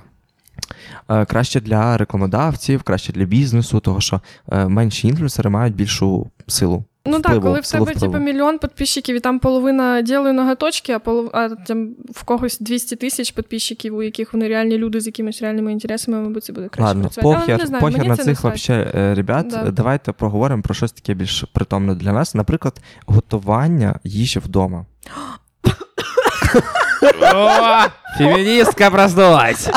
[1.08, 4.20] Е, краще для рекламодавців, краще для бізнесу, того що
[4.52, 6.84] е, менші інфлюенсери мають більшу силу.
[7.08, 11.30] Ну так, коли в тебе типу, мільйон підписчиків, і там половина ділає ноготочки, а, полов...
[11.32, 15.72] а там в когось 200 тисяч підписчиків, у яких вони реальні люди з якимись реальними
[15.72, 19.48] інтересами, мабуть, це буде краще Ладно, похер, знаю, похер на цих вообще, е, ребят.
[19.48, 19.70] Да.
[19.70, 22.34] Давайте проговоримо про щось таке більш притомне для нас.
[22.34, 24.86] Наприклад, готування їжі вдома.
[28.18, 29.68] Феминистка проснулась.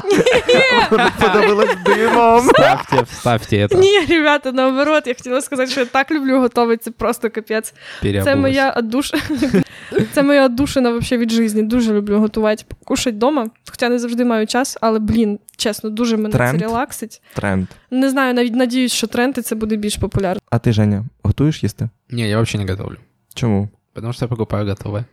[1.86, 2.48] Димом.
[2.48, 3.80] Вставьте, вставьте это.
[3.80, 7.74] Ні, ребята, наоборот, я хотіла сказати, що я так люблю готувати, це просто капець.
[8.02, 9.12] Це моя отдуш...
[10.14, 11.62] Це моя отдушина вообще від житті.
[11.62, 13.48] Дуже люблю готувати, кушати вдома.
[13.72, 16.60] Хоча не завжди маю час, але, блін, чесно, дуже мене Тренд?
[16.60, 17.22] це релаксить.
[17.34, 17.68] Тренд.
[17.92, 20.42] Не знаю, навіть надіюсь, що тренд і це буде більш популярно.
[20.50, 21.90] А ти, Женя, готуєш їсти?
[22.10, 22.98] Не, я вообще не готовлю.
[23.34, 23.70] Чому?
[23.94, 25.04] Потому что я покупаю готовое.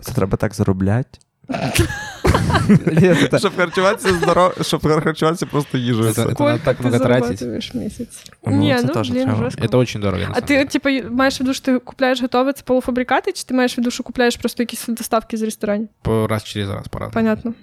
[0.00, 1.18] Це треба так заробляти.
[1.48, 6.12] Это- Щоб харчуватися здорово, щоб харчуватися просто їжею.
[6.12, 7.38] Це- Сколько надо так много тратить.
[7.38, 7.70] зарабатуєш?
[7.74, 8.06] Ну, Ні, це
[8.46, 10.64] ну, блін, Это очень дорого, на А самом ти, деле.
[10.66, 13.90] типу, маєш в виду, що ти купляєш готове, це полуфабрикати, чи ти маєш в виду,
[13.90, 15.88] що купляєш просто якісь доставки з ресторанів?
[16.02, 17.08] По- Раз через раз пора.
[17.08, 17.54] Понятно.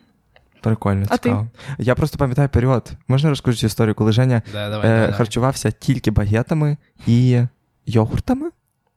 [0.61, 1.23] Прикольно, А ти?
[1.29, 1.47] цікаво.
[1.77, 2.91] Я просто пам'ятаю період.
[3.07, 5.13] Можна розкажу цю історію, коли Женя Да, давай, е, давай, давай.
[5.13, 6.77] харчувався тільки багетами
[7.07, 7.41] і
[7.86, 8.49] йогуртами?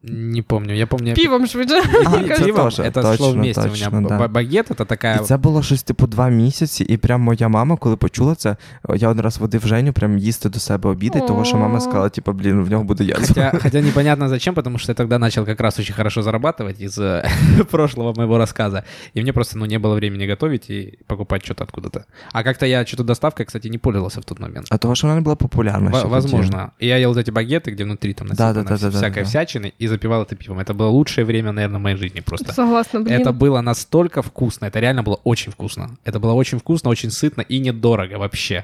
[0.05, 0.73] Не помню.
[0.75, 1.13] Я помню...
[1.13, 1.81] Півом швидше.
[2.05, 4.07] А, Не це пивом, теж, это точно, шло вместе у точно, меня.
[4.09, 4.17] да.
[4.17, 5.15] Ба- Багет это такая...
[5.15, 8.55] І це було щось типу два місяці, і прям моя мама, коли почула це,
[8.95, 11.81] я один раз водив Женю прям їсти до себе обіди, того що мама О.
[11.81, 13.25] сказала, типу, блін, в нього буде язва.
[13.27, 16.97] Хотя, хотя непонятно зачем, потому что я тогда начал как раз очень хорошо зарабатывать из
[16.99, 17.23] э,
[17.71, 18.83] прошлого моего рассказа.
[19.17, 22.05] И мне просто ну, не было времени готовить и покупать что-то откуда-то.
[22.33, 24.67] А как-то я что-то доставкой, кстати, не пользовался в тот момент.
[24.71, 25.89] А того, що вона не була популярна.
[25.91, 26.13] Во- ще тоді.
[26.13, 26.71] возможно.
[26.81, 28.97] И я ел вот эти багеты, где внутри там Да, насыпано да, да, да, да,
[28.97, 29.29] всякой да.
[29.29, 30.59] всячины, и запивал это пивом.
[30.59, 32.53] Это было лучшее время, наверное, в моей жизни просто.
[32.53, 33.13] Согласна, блін.
[33.21, 35.89] Это было настолько вкусно, это реально было очень вкусно.
[36.05, 38.63] Это было очень вкусно, очень сытно и недорого вообще.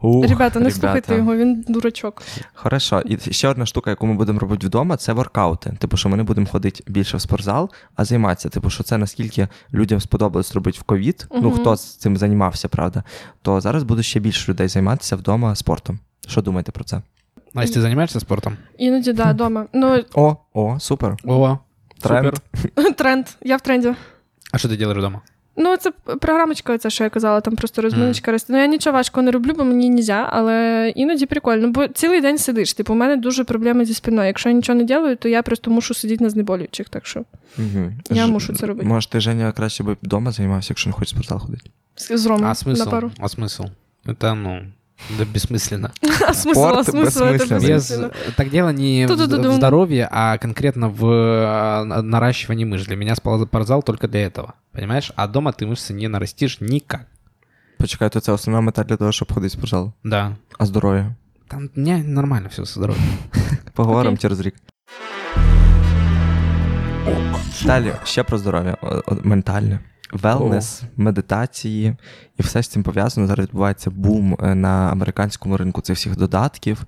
[0.00, 0.80] Ух, Ребята, не ребята.
[0.80, 2.22] слухайте його, він дурачок.
[2.54, 3.00] Хорошо.
[3.00, 5.76] І ще одна штука, яку ми будемо робити вдома, це воркаути.
[5.78, 8.48] Типу, що ми не будемо ходити більше в спортзал, а займатися.
[8.48, 11.52] Типу, що це наскільки людям сподобалось робити в ковід, ну Мгм.
[11.58, 13.04] хто з цим займався, правда,
[13.42, 15.98] то зараз буде ще більше людей займатися вдома спортом.
[16.28, 17.02] Що думаєте про це?
[17.54, 18.56] Настя, ты занимаешься спортом?
[18.78, 19.66] Іноді, да, вдома.
[19.72, 21.16] Ну, О, о, супер.
[21.24, 21.58] О,
[22.00, 22.34] Тренд.
[22.54, 22.94] супер.
[22.94, 23.26] тренд.
[23.42, 23.94] Я в тренді.
[24.52, 25.20] А что ты делаешь дома?
[25.56, 25.90] Ну, це
[26.20, 28.52] програмочка, це що я казала, там просто розминочка росте.
[28.52, 31.68] Ну, я нічого важкого не роблю, бо мені нельзя, але іноді прикольно.
[31.70, 32.72] Бо цілий день сидиш.
[32.74, 34.26] Типу, у мене дуже проблеми зі спиною.
[34.26, 36.88] Якщо я нічого не делаю, то я просто мушу сидіти на знеболюючих.
[36.88, 37.24] Так що
[37.58, 37.92] Угу.
[38.10, 38.86] Я мушу це робити.
[38.88, 41.70] Може, ти Женя краще би вдома займався, якщо не хочеш в спортзал ходити.
[41.96, 42.90] з з Ромою А на смысл?
[42.90, 43.10] пару.
[43.18, 43.66] А смысл?
[44.06, 44.62] Это, ну,
[45.17, 45.91] Да бессмысленно.
[46.27, 47.31] А смисл, а безсмисленно.
[47.31, 48.11] Без, безсмисленно.
[48.35, 52.85] так дело не в, здоровье, а конкретно в э, наращивании мышц.
[52.85, 54.53] Для меня спортзал только для этого.
[54.71, 55.11] Понимаешь?
[55.15, 57.07] А дома ты мышцы не нарастишь никак.
[57.77, 59.93] Почекай, то це основна мета для того, щоб ходити в спортзал.
[60.03, 60.35] Да.
[60.57, 61.15] А здоров'я?
[61.47, 63.03] Там у меня нормально все со здоровьем.
[63.73, 64.21] Поговоримо Окей.
[64.21, 64.55] через рік.
[67.65, 69.79] Далі ще про здоров'я о- ментальне.
[70.13, 71.95] Велнес, медитації
[72.37, 73.27] і все з цим пов'язано.
[73.27, 76.83] Зараз відбувається бум е, на американському ринку цих всіх додатків,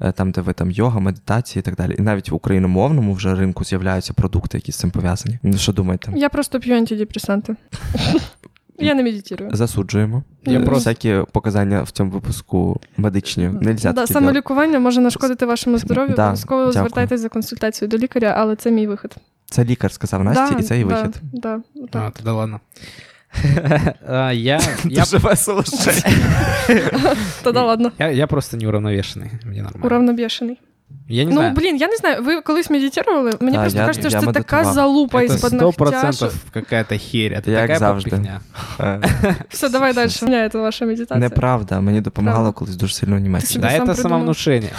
[0.00, 1.94] е, там, де ви там йога, медитації і так далі.
[1.98, 5.38] І навіть в україномовному вже ринку з'являються продукти, які з цим пов'язані.
[5.42, 6.12] Ну, Що думаєте?
[6.16, 7.56] Я просто п'ю антидепресанти.
[8.78, 9.50] Я не медитую.
[9.52, 10.22] Засуджуємо.
[10.44, 13.48] Я Е, просто- Всякі показання в цьому випуску медичні.
[13.48, 16.14] Нельзя Да, самолікування може нашкодити вашому здоров'ю.
[16.14, 16.72] Обов'язково дякую.
[16.72, 19.16] звертайтеся за консультацією до лікаря, але це мій вихід.
[19.53, 21.15] Це лікар сказав Насті, і це її вихід.
[21.33, 22.13] Да, да, А, так.
[22.13, 22.59] тогда ладно.
[24.07, 25.93] А, Я, я, Дуже весело ще.
[27.43, 27.91] Тоді ладно.
[27.99, 29.29] я, я просто неуравновешенный.
[29.45, 29.85] Мне нормально.
[29.85, 30.59] Уравнобішений.
[31.07, 31.53] Я не Ну, знаю.
[31.53, 33.31] блін, я не знаю, ви колись медитували?
[33.39, 34.73] Мені Да, просто я- кажеться, я що це така медитував.
[34.75, 35.71] залупа Это із-под сто ногтя.
[35.71, 37.31] що- процентов какая-то херь.
[37.31, 38.09] Это Як такая завжди.
[38.09, 38.39] подпихня.
[38.79, 39.01] Е,
[39.49, 40.09] Все, давай далі.
[40.21, 41.19] У мене це ваша медитація.
[41.19, 42.59] Неправда, мені допомагало Правда.
[42.59, 43.67] колись дуже сильно Німеччина.
[43.67, 44.11] Ти Да, сам это придумал.
[44.11, 44.71] самовнушение.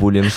[0.00, 0.32] Булінг.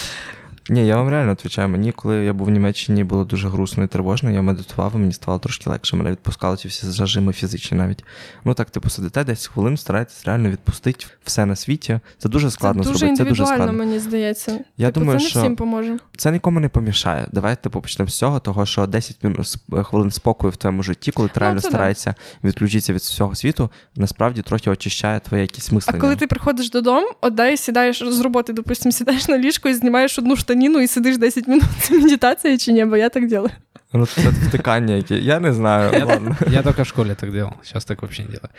[0.71, 1.69] Ні, я вам реально відповідаю.
[1.69, 5.13] Мені, коли я був в Німеччині, було дуже грустно і тривожно, я медитував, і мені
[5.13, 5.97] ставало трошки легше.
[5.97, 8.05] Мене відпускали ці всі зажими фізичні навіть.
[8.45, 12.01] Ну так, типу, сидите 10 хвилин, стараєтесь реально відпустити все на світі.
[12.19, 13.25] Це дуже складно це дуже зробити.
[13.25, 13.73] Це дуже складно.
[13.73, 14.59] мені здається.
[14.77, 15.99] Я Типу, думаю, це не що- всім поможе.
[16.17, 17.27] Це нікому не помішає.
[17.33, 21.29] Давайте типу, почнемо з цього, того що 10 мін- хвилин спокою в твоєму житті, коли
[21.29, 21.71] ти Ну, реально це да.
[21.71, 22.15] стараєшся
[22.45, 27.57] відключитися від всього світу, насправді трохи очищає твоє якісь А коли ти приходиш додому, отдай,
[27.57, 31.66] сідаєш з роботи, допустим, сідаєш на ліжко і знімаєш одну штаніну і сидиш 10 минут.
[31.82, 32.86] Це медитація чи ні?
[32.86, 33.52] Бо я так делаю.
[33.94, 35.18] Ну, це втикання, яке.
[35.20, 35.92] Я не знаю.
[35.94, 36.38] Я, Ладно.
[36.48, 37.54] я только в школе так делал.
[37.64, 38.50] Сейчас так вообще не делаю.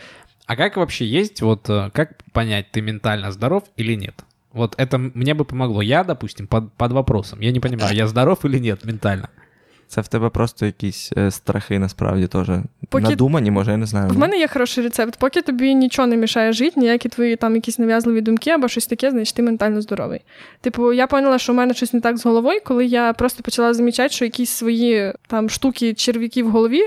[0.47, 4.15] А как вообще есть, вот э, как понять, ты ментально здоров или нет?
[4.53, 5.81] Вот это мне бы помогло.
[5.81, 7.41] Я, допустим, под, под вопросом.
[7.41, 9.29] Я не понимаю, я здоров или нет ментально.
[9.92, 12.48] Це в тебе просто якісь е, страхи насправді теж
[12.88, 14.08] Поки- надумані, може, я не знаю.
[14.10, 15.16] В мене є хороший рецепт.
[15.18, 19.10] Поки тобі нічого не мішає жити, ніякі твої там якісь нав'язливі думки або щось таке,
[19.10, 20.20] значить ти ментально здоровий.
[20.60, 23.74] Типу, я поняла, що в мене щось не так з головою, коли я просто почала
[23.74, 26.82] замічати, що якісь свої там штуки черв'яки в голові.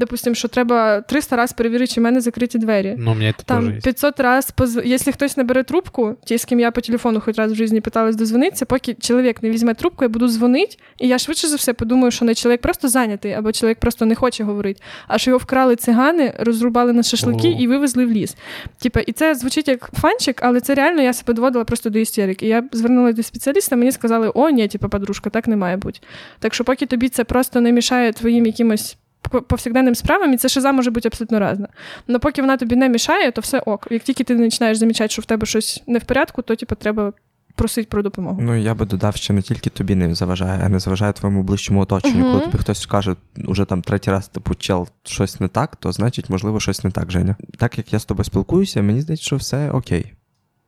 [0.00, 2.94] Допустим, що треба 300 разів перевірити, чи в мене закриті двері.
[2.98, 3.84] Но у меня это тоже Там есть.
[3.84, 4.78] 500 раз, поз...
[4.84, 7.80] якщо хтось не бере трубку, ті, з ким я по телефону хоч раз в житті
[7.80, 11.72] питалась дозвонитися, поки чоловік не візьме трубку, я буду дзвонити, і я швидше за все
[11.72, 15.38] подумаю, що не чоловік просто зайнятий, або чоловік просто не хоче говорити, а що його
[15.38, 17.60] вкрали цигани, розрубали на шашлики О.
[17.60, 18.36] і вивезли в ліс.
[18.78, 22.46] Типа, і це звучить як фанчик, але це реально я себе доводила просто до істерики.
[22.46, 26.00] І я звернулася до спеціаліста, мені сказали, о, ні, типа, подружка, так не має бути.
[26.38, 28.96] Так що, поки тобі це просто не мішає твоїм якимось.
[29.30, 31.68] По- Повсякденним справам, і це шиза може бути абсолютно різна.
[32.08, 33.86] Але поки вона тобі не мішає, то все ок.
[33.90, 37.12] Як тільки ти починаєш замічати, що в тебе щось не в порядку, то типу, треба
[37.54, 38.38] просити про допомогу.
[38.42, 41.80] Ну я би додав, що не тільки тобі не заважає, а не заважає твоєму ближчому
[41.80, 42.20] оточенню.
[42.20, 42.30] Мгм.
[42.32, 43.16] Коли тобі хтось скаже,
[43.46, 47.10] уже там третій раз, типу, чел, щось не так, то значить, можливо, щось не так,
[47.10, 47.36] Женя.
[47.58, 50.12] Так як я з тобою спілкуюся, мені здається, що все окей.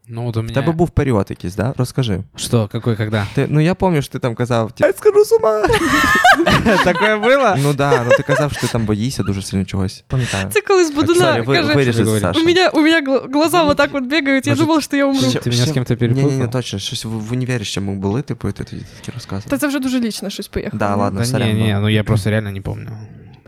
[0.09, 0.53] Ну, вот у В меня...
[0.55, 1.73] тебе був період якийсь, да?
[1.77, 2.23] Розкажи.
[2.35, 3.27] Что, какой, когда?
[3.35, 5.63] Ти, ну я пам'ятаю, що ти там казав, я скажу з ума.
[6.83, 7.55] Такое было?
[7.63, 10.03] Ну да, ну ти казав, що ти там боїшся дуже сильно чогось.
[10.07, 10.47] Пам'ятаю.
[10.51, 12.21] Це коли з Будуна Сорі, ви, каже, виріжи, говориш?
[12.21, 12.39] Саша.
[12.39, 15.05] у меня, у меня гл- глаза вот так вот бегают, я Может, думала, что я
[15.05, 15.29] умру.
[15.29, 16.49] Ще- Ты меня с ще- кем-то Ні, ні, ні, перепутал?
[16.61, 16.79] точно.
[16.79, 19.49] Щось в, в універі ще ми були, типу, і ти тоді такі розказував.
[19.49, 20.79] Та це вже дуже лічно щось поїхало.
[20.79, 21.81] Да, ладно, Да сорян, не, не, ну.
[21.81, 22.89] ну я просто реально не помню.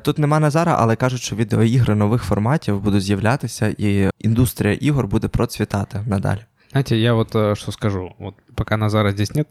[0.04, 5.28] Тут нема Назара, але кажуть, що відеоігри нових форматів будуть з'являтися, і індустрія ігор буде
[5.28, 6.40] процвітати надалі.
[6.70, 8.12] Знаете, я вот что скажу.
[8.18, 9.46] Вот пока Назара здесь нет,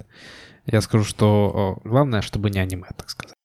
[0.65, 3.35] я скажу, что главное, чтобы не аниме, так сказать.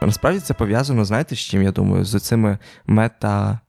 [0.00, 2.04] Насправді це пов'язано, знаєте, з чим я думаю?
[2.04, 3.60] З цими мета.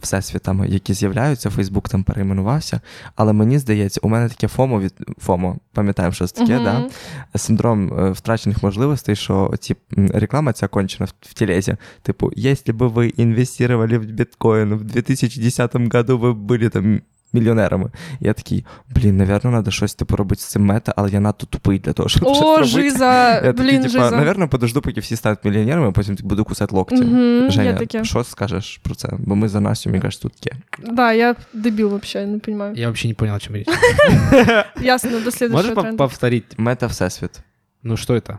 [0.00, 2.80] Всесвітами, які з'являються, Фейсбук там перейменувався.
[3.16, 6.64] Але мені здається, у мене таке FOMO від FOMO, пам'ятаємо, що це таке, Мгм.
[6.64, 7.38] да?
[7.38, 11.76] синдром е, втрачених можливостей, що ці реклама ця кончена в, в телезі.
[12.02, 17.00] Типу, якщо б ви інвестували в біткоін в 2010 году, ви б були там
[17.32, 17.90] мільйонерами.
[18.20, 21.78] Я такий, блін, навірно, треба щось типу робити з цим мета, але я надто тупий
[21.78, 22.64] для того, щоб щось О, робити.
[22.68, 24.10] жиза, Я блін, типа, жиза.
[24.10, 26.96] навірно, подожду, поки всі стануть мільйонерами, а потім буду кусати локті.
[26.96, 28.04] Є Женя, таке.
[28.04, 29.08] що скажеш про це?
[29.18, 30.52] Бо ми за Настю, мені кажуть, тут є.
[30.92, 32.74] Да, я дебил вообще, не понимаю.
[32.76, 33.66] Я вообще не понял, о чем речь.
[34.80, 35.96] Ясно, до следующего Можешь тренда.
[35.96, 36.44] повторить?
[36.58, 37.40] Мета Всесвіт.
[37.82, 38.38] Ну что это?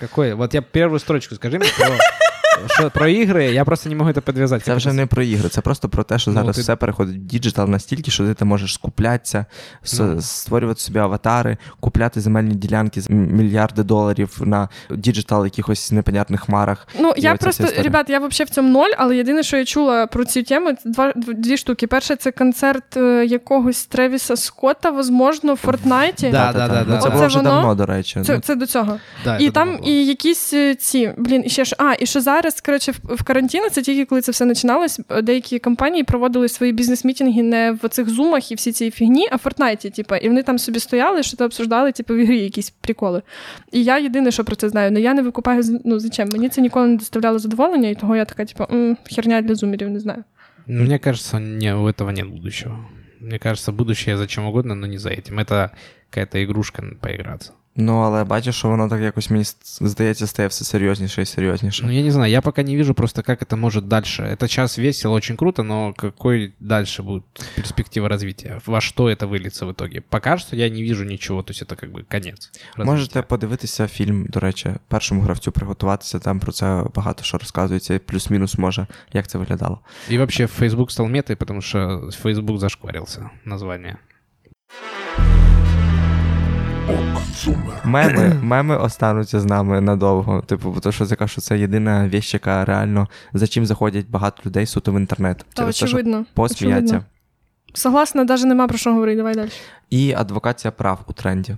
[0.00, 0.34] Какое?
[0.34, 1.66] Вот я первую строчку скажи мне
[2.67, 4.63] что- про игры, я просто не могу это подвязать.
[4.63, 6.61] Це Как вже это- не про ігри, це просто про те, що Ну, зараз ти-
[6.61, 9.45] все переходить в діджитал настільки, що ти там можеш скуплятися,
[9.85, 10.21] с- Ну.
[10.21, 16.87] створювати собі аватари, купляти земельні ділянки з м- мільярди доларів на діджитал якихось непонятних хмарах.
[16.99, 17.83] Ну, І я оця просто, вся історія.
[17.83, 20.89] ребят, я взагалі в цьому ноль, але єдине, що я чула про цю тему, це
[20.89, 21.87] два, дв- дві штуки.
[21.87, 26.29] Перше, це концерт е, якогось Тревіса Скотта, возможно, в Фортнайті.
[26.29, 26.67] Да, Та-та-та.
[26.67, 26.97] да, да, Ну, да.
[27.01, 27.49] Це Оце було вже воно?
[27.49, 28.21] давно, до речі.
[28.25, 28.97] Це, Ну, це до цього.
[29.25, 29.89] Да, і это там давно было.
[29.91, 31.75] і якісь е, ці, блін, і ще ж.
[31.79, 35.21] А, і що зараз, коротше, в, в карантині, це тільки коли це все починалось, е,
[35.21, 39.39] деякі компанії проводили свої бізнес-мітинги не в цих зумах і всі ці фігні, а в
[39.39, 43.21] Фортнайті, типу, і вони там собі стояли, що то обсуждали, типу, в ігрі якісь приколи.
[43.71, 46.29] І я єдине, що про це знаю, але я не викупаю, з- ну, зачем?
[46.31, 49.89] Мені це ніколи не доставляло задоволення, і того я така, типу, «М, херня для зумерів,
[49.89, 50.23] не знаю.
[50.67, 52.77] Ну, Мне кажется, не, у этого нет будущего.
[53.21, 55.39] Мне кажется, будущее за чем угодно, но не за этим.
[55.39, 55.69] Это
[56.09, 57.51] какая-то игрушка поиграться.
[57.77, 61.85] Ну, але бачиш, що воно так якось мені с- здається стає все серйозніше і серйозніше.
[61.85, 64.23] Ну, я не знаю, я пока не вижу просто, как это может дальше.
[64.23, 67.23] Это сейчас весело, очень круто, но какой дальше будет
[67.55, 68.61] перспектива развития?
[68.65, 70.01] Во что это выльется в итоге?
[70.01, 72.51] Пока что я не вижу ничего, то есть это как бы конец.
[72.75, 72.91] развития.
[72.91, 77.99] Можете подивитися фільм, до речі, першому гравцю приготуватися, там про це багато що розказується, і
[77.99, 79.79] плюс-мінус може, як це виглядало.
[80.11, 81.77] И вообще Facebook стал метой, потому что
[82.23, 83.97] Facebook зашкварился название.
[87.84, 90.42] Меми, меми остануться з нами надовго.
[90.42, 94.08] Типу, бо то, що я кажу, що це єдина віч, яка реально за чим заходять
[94.10, 95.38] багато людей суто в інтернет.
[95.54, 96.24] Та Через те, очевидно.
[96.34, 96.84] посміяться.
[96.84, 97.04] очевидно.
[97.74, 99.50] Согласна, навіть нема про що говорити, давай далі.
[99.90, 101.56] І адвокація прав у тренді.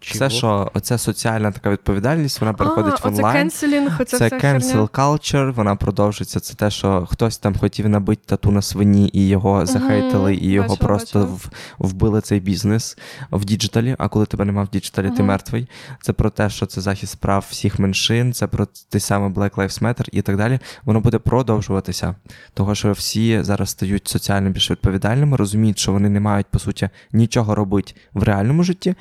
[0.00, 0.26] Чего?
[0.26, 3.36] Все, що оце соціальна така відповідальність, вона переходить а, в онлайн.
[3.36, 6.40] canceling, оце Це cancel culture, вона продовжується.
[6.40, 10.68] Це те, що хтось там хотів набити тату на свині, і його захейтили, і його
[10.68, 12.98] бачила, просто в, вбили цей бізнес
[13.30, 13.96] в digital і.
[13.98, 15.68] А коли тебе нема в digital і, ти мертвий.
[16.02, 19.82] Це про те, що це захист прав всіх меншин, це про те саме Black Lives
[19.82, 20.58] Matter і так далі.
[20.84, 22.14] Воно буде продовжуватися.
[22.54, 26.88] Того, що всі зараз стають соціально більш відповідальними, розуміють, що вони не мають по суті
[27.12, 28.94] нічого робити в реальному житті.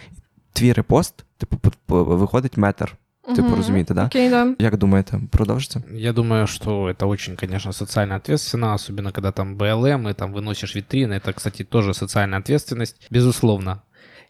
[0.52, 2.96] Твій репост, типу, по- по- виходить метр.
[3.26, 3.54] Типу, Мгм.
[3.54, 4.04] розумієте, да?
[4.06, 4.54] Окей, да.
[4.58, 5.82] Як думаєте, продовжиться?
[5.92, 10.76] Я думаю, что это очень, конечно, социально ответственно, особенно когда там БЛМ и там выносишь
[10.76, 11.08] витрины.
[11.20, 13.80] Это, кстати, тоже социальная ответственность, безусловно.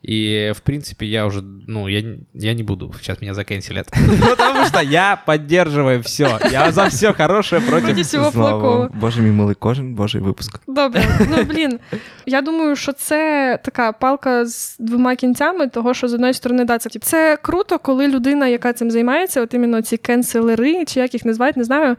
[0.01, 3.87] И, в принципе, я уже, ну, я, не- я не буду, сейчас меня заканчелят.
[4.29, 6.39] Потому что я поддерживаю все.
[6.51, 8.05] Я за все хорошее Проти против...
[8.05, 8.89] всього плохого.
[8.93, 10.59] Боже мій милий, кожен божий випуск.
[10.67, 11.79] Добре, ну блін.
[12.25, 16.77] Я думаю, що це така палка з двома кінцями, того, що з одної сторони, да,
[16.77, 21.25] це, це круто, коли людина, яка цим займається, от іменно ці кенселери, чи як їх
[21.25, 21.95] називають, не знаю,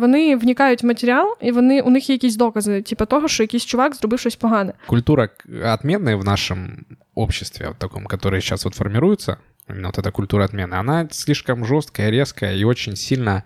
[0.00, 3.64] вони вникають в матеріал, і вони у них є якісь докази, типу того, що якийсь
[3.64, 4.72] чувак зробив щось погане.
[4.86, 6.84] Культура к- отменная в нашем
[7.14, 9.36] обществе, вот таком, которое сейчас вот формируется,
[9.68, 13.42] именно вот эта культура отмены, она слишком жесткая, резкая и очень сильно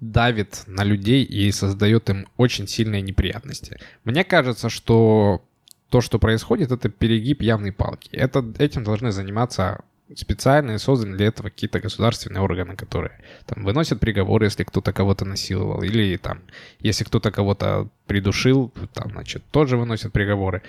[0.00, 3.78] давит на людей и создает им очень сильные неприятности.
[4.04, 5.40] Мне кажется, что
[5.88, 8.10] то, что происходит, это перегиб явной палки.
[8.12, 9.80] Это, этим должны заниматься
[10.15, 15.83] специальные, созданы для этого какие-то государственные органы, которые там выносят приговор, если кто-то кого-то насиловал,
[15.83, 16.41] или там,
[16.79, 20.61] если кто-то кого-то придушил, там, значит, тоже выносят приговоры.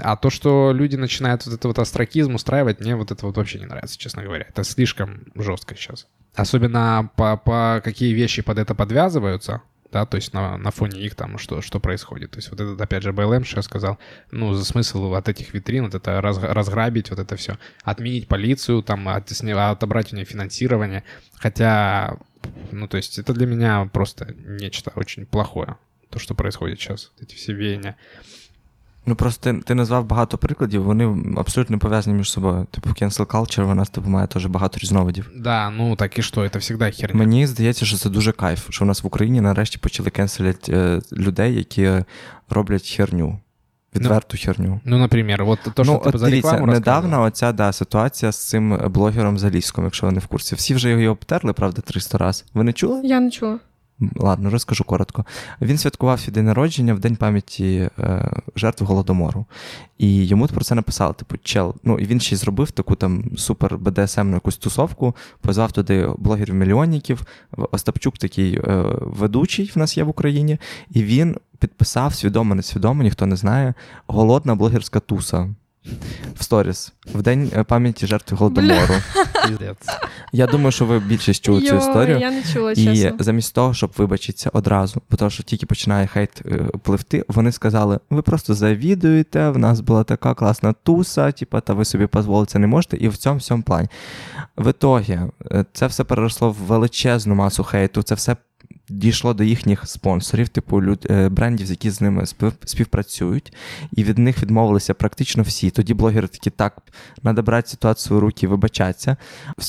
[0.00, 3.58] А то, что люди начинают вот этот вот астракизм устраивать, мне вот это вот вообще
[3.58, 4.46] не нравится, честно говоря.
[4.48, 6.06] Это слишком жестко сейчас.
[6.34, 9.62] Особенно по, по какие вещи под это подвязываются,
[9.94, 12.32] да, то есть на, на фоне их там что, что происходит.
[12.32, 14.00] То есть вот этот, опять же, БЛМ сейчас сказал,
[14.32, 19.08] ну, смысл от этих витрин, вот это раз, разграбить, вот это все, отменить полицию, там,
[19.08, 21.04] от, отобрать у нее финансирование,
[21.36, 22.18] хотя,
[22.72, 25.76] ну, то есть это для меня просто нечто очень плохое,
[26.10, 27.96] то, что происходит сейчас, эти все веяния.
[29.06, 32.66] Ну просто ти, ти назвав багато прикладів, вони абсолютно пов'язані між собою.
[32.70, 35.30] Типу, cancel culture, вона типу, має теж багато різновидів.
[35.36, 37.18] Да, ну так і що, це завжди херня.
[37.18, 41.00] Мені здається, що це дуже кайф, що в нас в Україні нарешті почали кенселять е,
[41.12, 41.90] людей, які
[42.50, 43.38] роблять херню.
[43.96, 44.80] Відверту ну, херню.
[44.84, 48.48] Ну, наприклад, от то, що ну, ти от, за дивіться, недавно оця да, ситуація з
[48.48, 50.54] цим блогером Заліськом, якщо ви не в курсі.
[50.54, 52.46] Всі вже його обтерли, правда, 300 разів.
[52.54, 53.00] Ви не чули?
[53.04, 53.58] Я не чула.
[54.16, 55.24] Ладно, розкажу коротко.
[55.60, 59.46] Він святкував свій день народження в день пам'яті е, жертв голодомору.
[59.98, 61.74] І йому про це написали: типу, чел.
[61.84, 67.22] Ну і він ще й зробив таку там супер БДСМну якусь тусовку, позвав туди блогерів-мільйонників.
[67.70, 70.58] Остапчук такий е, ведучий в нас є в Україні,
[70.90, 73.74] і він підписав свідомо, несвідомо, ніхто не знає,
[74.06, 75.54] голодна блогерська туса
[76.36, 78.94] в сторіс в день е, пам'яті жертв голодомору.
[80.32, 82.18] Я думаю, що ви більшість чули цю історію.
[82.18, 83.16] Я не чула, І чесно.
[83.18, 88.00] замість того, щоб вибачитися одразу, бо тому що тільки починає хейт е, пливти, вони сказали:
[88.10, 92.66] ви просто завідуєте, в нас була така класна туса, типа, та ви собі дозволити не
[92.66, 93.88] можете, і в цьому всьому плані.
[94.56, 95.20] В ітогі
[95.52, 98.36] е, це все переросло в величезну масу хейту, це все
[98.88, 102.24] дійшло до їхніх спонсорів, типу люд, е, брендів, які з ними
[102.64, 103.52] співпрацюють,
[103.92, 105.70] і від них відмовилися практично всі.
[105.70, 106.76] Тоді блогери такі так,
[107.22, 109.16] треба брати ситуацію в руки, вибачатися.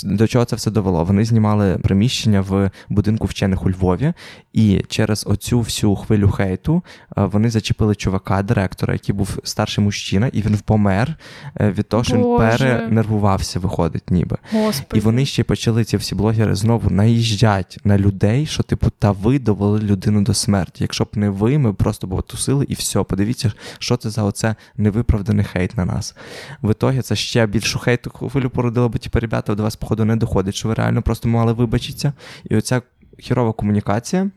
[0.03, 1.03] До чого це все довело?
[1.03, 4.13] Вони знімали приміщення в будинку вчених у Львові,
[4.53, 6.84] і через оцю всю хвилю хейту
[7.18, 11.16] е, вони зачепили чувака, директора, який був старший мужчина, і він помер
[11.61, 14.38] е, від того, що він перенервувався, виходить, ніби.
[14.51, 14.97] Господи.
[14.97, 19.39] І вони ще почали ці всі блогери знову наїжджати на людей, що типу та ви
[19.39, 20.83] довели людину до смерті.
[20.83, 23.03] Якщо б не ви, ми просто б тусили і все.
[23.03, 26.15] Подивіться, що це за оце невиправданий хейт на нас.
[26.61, 30.15] В ітогі це ще більшу хейту хвилю породило, бо типу, ребята до вас, походу, не
[30.15, 32.13] доходить, що ви реально просто мали вибачитися.
[32.43, 32.81] І оця
[33.19, 34.29] хірова комунікація.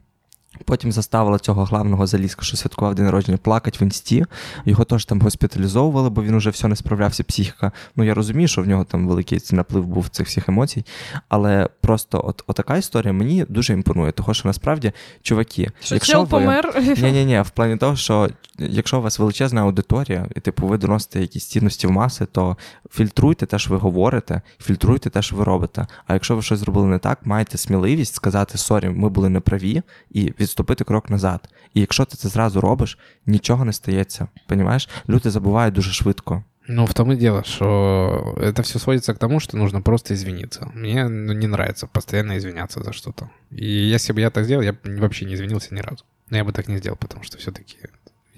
[0.64, 4.24] Потім заставила цього главного залізка, що святкував день народження, плакати в інсті.
[4.64, 7.72] Його теж там госпіталізовували, бо він уже все не справлявся, психіка.
[7.96, 10.84] Ну я розумію, що в нього там великий наплив був цих всіх емоцій.
[11.28, 14.92] Але просто от, отака історія мені дуже імпонує, тому що насправді,
[15.22, 16.26] чуваки, що якщо ви...
[16.26, 16.82] помер.
[17.02, 18.28] Ні, ні, ні, в плані того, що
[18.58, 22.56] якщо у вас величезна аудиторія, і типу ви доносите якісь цінності в маси, то
[22.90, 25.86] фільтруйте те, що ви говорите, фільтруйте те, що ви робите.
[26.06, 30.32] А якщо ви щось зробили не так, маєте сміливість сказати Sorry, ми були неправі, і
[30.47, 31.49] відступити крок назад.
[31.73, 34.27] І якщо ти це зразу робиш, нічого не стається.
[34.47, 34.89] Понімаєш?
[35.09, 36.43] Люди забувають дуже швидко.
[36.67, 40.71] Ну, в том и дело, что это все сводится к тому, что нужно просто извиниться.
[40.73, 43.29] Мне ну, не нравится постоянно извиняться за что-то.
[43.51, 46.05] И если бы я так сделал, я бы вообще не извинился ни разу.
[46.29, 47.77] Но я бы так не сделал, потому что все-таки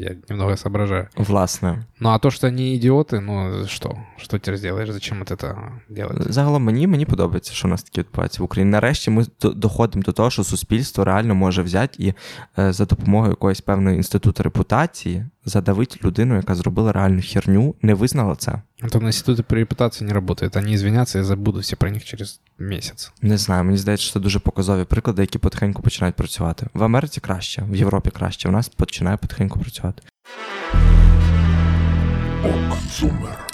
[0.00, 1.08] я немного соображаю.
[1.16, 1.84] Власне.
[2.00, 3.96] Ну, а то, що вони ідіоти, ну що?
[4.16, 4.90] Що ти зробиш?
[4.90, 5.54] Зачем це
[5.96, 6.32] робити?
[6.32, 8.70] Загалом мені мені подобається, що у нас такі відбувається в Україні.
[8.70, 12.14] Нарешті ми доходимо до того, що суспільство реально може взяти і
[12.58, 18.36] е, за допомогою якоїсь певної інституту репутації задавити людину, яка зробила реальну херню, не визнала
[18.36, 18.62] це.
[18.90, 20.50] То на інституті при репутації не працює.
[20.54, 23.12] Вони звиняться і забудуться про них через місяць.
[23.22, 26.66] Не знаю, мені здається, що це дуже показові приклади, які потихеньку починають працювати.
[26.74, 28.48] В Америці краще, в Європі краще.
[28.48, 30.02] В нас починає потихеньку працювати.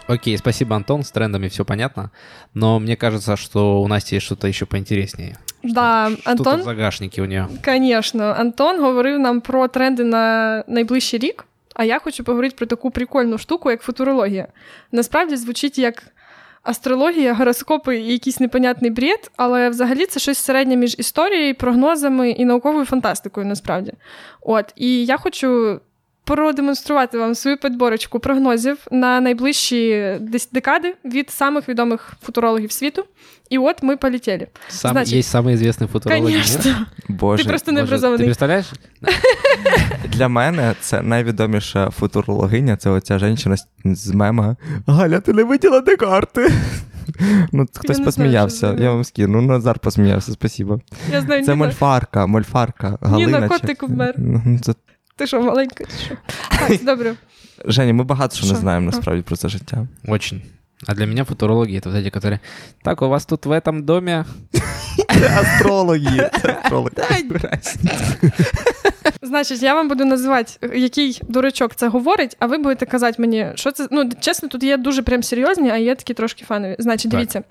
[0.09, 1.03] Окей, спасибо, Антон.
[1.03, 2.11] С трендами все понятно.
[2.55, 5.37] Но мне кажется, что у Насти есть что-то еще поинтереснее.
[5.63, 6.61] Да, что Антон...
[6.61, 7.49] в загашнике у нее.
[7.63, 8.35] Конечно.
[8.41, 11.45] Антон говорив нам про тренди на найближчий рік.
[11.77, 14.49] А я хочу поговорити про таку прикольну штуку, як футурологія.
[14.93, 16.03] Насправді звучить як
[16.63, 22.45] астрологія, гороскопи і якийсь непонятний бред, але взагалі це щось середнє між історією, прогнозами і
[22.45, 23.93] науковою фантастикою, насправді.
[24.41, 25.81] От, і я хочу.
[26.27, 30.15] Продемонструвати вам свою підборочку прогнозів на найближчі
[30.53, 33.05] декади від самих відомих футурологів світу.
[33.51, 34.47] І от ми полетіли.
[34.69, 36.25] Сам, Значить, Є самий відомий футуролог.
[36.25, 36.75] Конечно.
[37.09, 38.19] Боже, Ти просто не образований.
[38.19, 38.73] Ти представляєш?
[40.09, 44.57] Для мене це найвідоміша футурологиня, це оця жінка з мема.
[44.87, 46.53] Галя, ти не виділа Декарти?
[47.53, 48.59] Ну, Хтось посміявся.
[48.59, 49.41] Знаю, я вам скину.
[49.41, 50.81] Ну, Назар посміявся, спасибо.
[51.13, 52.99] Я знаю, Це мольфарка, мольфарка.
[53.01, 53.27] Галина.
[53.27, 54.15] Ніна, котик вмер.
[54.19, 54.75] Ну, це...
[55.16, 56.18] Ти що, маленька, чи що?
[56.50, 57.16] Так, добре.
[57.66, 58.54] Женя, ми багато що, що?
[58.54, 59.88] не знаємо насправді про це життя.
[60.08, 60.42] Очень.
[60.88, 62.40] А для меня футурологи это вот эти, которые...
[62.84, 64.26] Так, у вас тут в этом доме...
[65.08, 66.30] Астрологи.
[69.22, 73.72] Значить, я вам буду називати, який дурачок це говорить, а ви будете казати мені, що
[73.72, 73.88] це.
[73.92, 76.76] Ну, чесно, тут є дуже прям серйозні, а є такі трошки фанові.
[76.80, 77.44] Значить, дивіться,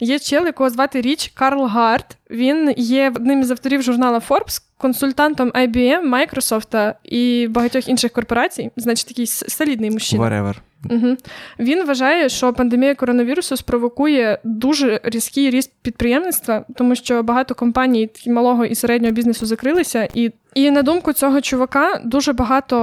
[0.00, 2.16] є чел, якого звати Річ Карл Гарт.
[2.30, 8.71] Він є одним із авторів журнала Forbes, консультантом IBM, Microsoft і багатьох інших корпорацій.
[8.75, 10.23] Значить, такий солідний мужчина.
[10.23, 10.55] Whatever.
[10.89, 11.17] Угу.
[11.59, 18.65] Він вважає, що пандемія коронавірусу спровокує дуже різкий ріст підприємництва, тому що багато компаній малого
[18.65, 22.75] і середнього бізнесу закрилися, і і на думку цього чувака, дуже багато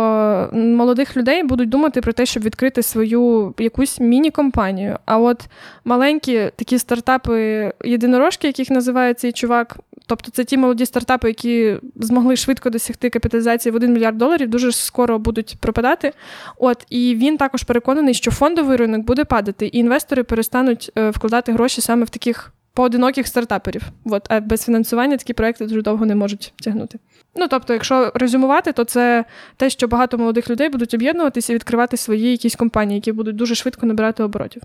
[0.52, 4.98] молодих людей будуть думати про те, щоб відкрити свою якусь міні-компанію.
[5.06, 5.44] А от
[5.84, 12.36] маленькі такі стартапи, єдинорожки, яких називає цей чувак, тобто це ті молоді стартапи, які змогли
[12.36, 16.12] швидко досягти капіталізації в 1 мільярд доларів, дуже скоро будуть пропадати.
[16.58, 21.52] От і він також переконаний, що фондовий ринок буде падати, і інвестори перестануть е, вкладати
[21.52, 23.82] гроші саме в таких поодиноких стартаперів.
[24.04, 26.98] От, а без фінансування такі проекти дуже довго не можуть тягнути.
[27.36, 29.24] Ну тобто, якщо резюмувати, то це
[29.56, 33.54] те, що багато молодих людей будуть об'єднуватися і відкривати свої якісь компанії, які будуть дуже
[33.54, 34.62] швидко набирати оборотів.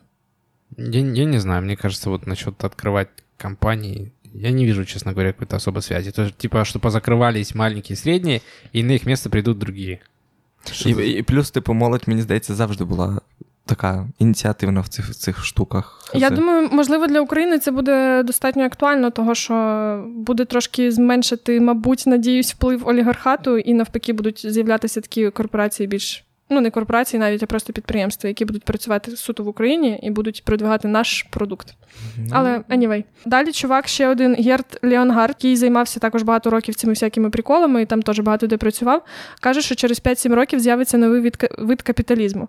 [0.77, 5.31] Я, я не знаю, мне кажется, вот насчет открывать компании, я не вижу, честно говоря,
[5.31, 6.11] какой-то особой связи.
[6.11, 8.41] То есть, типа, что позакрывались маленькие и средние,
[8.73, 9.99] и на их место придут другие.
[10.85, 13.21] І, і плюс, типу, молодь, мені здається, завжди була
[13.65, 16.11] така ініціативна в цих в цих штуках.
[16.13, 22.03] Я думаю, можливо, для України це буде достатньо актуально, того що буде трошки зменшити, мабуть,
[22.07, 26.25] надіюсь, вплив олігархату, і навпаки будуть з'являтися такі корпорації більш.
[26.49, 30.43] Ну, не корпорації, навіть а просто підприємства, які будуть працювати суто в Україні і будуть
[30.43, 31.67] продвигати наш продукт.
[31.67, 32.29] Mm-hmm.
[32.31, 33.03] Але anyway.
[33.25, 37.85] Далі чувак ще один Герт Леонгард, який займався також багато років цими всякими приколами, і
[37.85, 39.05] там теж багато де працював.
[39.39, 42.47] Каже, що через 5-7 років з'явиться новий вид, вид капіталізму.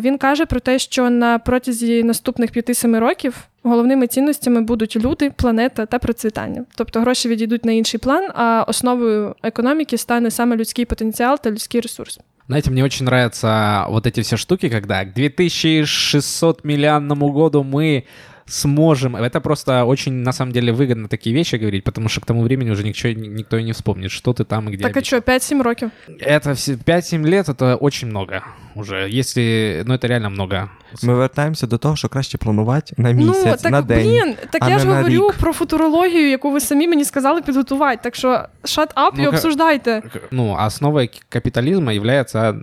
[0.00, 5.86] Він каже про те, що на протязі наступних 5-7 років головними цінностями будуть люди, планета
[5.86, 6.64] та процвітання.
[6.76, 11.80] Тобто гроші відійдуть на інший план, а основою економіки стане саме людський потенціал та людський
[11.80, 12.20] ресурс.
[12.48, 18.06] Знаете, мне очень нравятся вот эти все штуки, когда к 2600 миллионному году мы
[18.47, 19.15] сможем.
[19.15, 22.71] Это просто очень, на самом деле, выгодно такие вещи говорить, потому что к тому времени
[22.71, 24.83] уже никто, никто и не вспомнит, что ты там и где.
[24.83, 25.91] Так а что, 5-7 років?
[26.09, 26.49] Это
[26.85, 28.41] 5-7 лет, это очень много
[28.75, 30.69] уже, если, ну это реально много.
[31.03, 34.07] Ми вертаємося до того, що краще планувати на місяць, ну, так, на день.
[34.07, 35.37] Блін, так а я не ж на говорю рік.
[35.39, 37.99] про футурологію, яку ви самі мені сказали підготувати.
[38.03, 38.27] Так що
[38.63, 40.01] shut up Ну, і ка- обсуждайте.
[40.31, 42.55] Ну, основой капитализма является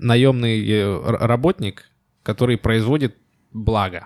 [0.00, 1.84] наемный э, р- работник,
[2.24, 3.12] который производит
[3.52, 4.00] благо.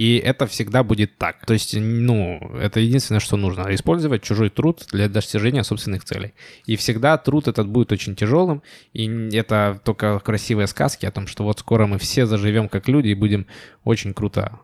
[0.00, 1.44] И это всегда будет так.
[1.44, 3.74] То есть, ну, это единственное, что нужно.
[3.74, 6.34] Использовать чужой труд для достижения собственных целей.
[6.66, 8.62] И всегда труд этот будет очень тяжелым.
[8.92, 13.08] И это только красивые сказки о том, что вот скоро мы все заживем как люди
[13.08, 13.46] и будем
[13.84, 14.60] очень круто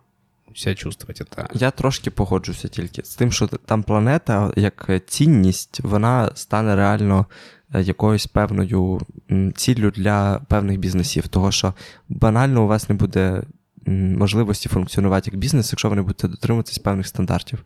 [0.54, 1.20] себя чувствовать.
[1.20, 7.26] Это Я трошки погоджуся тільки з тим, що там планета як цінність, вона стане реально
[7.74, 9.00] е, якоюсь певною
[9.30, 11.28] м, ціллю для певних бізнесів.
[11.28, 11.74] Того що
[12.08, 13.44] банально у вас не буде м,
[13.85, 17.63] можливості функціонувати як бізнес, якщо ви не будете дотримуватись певних стандартів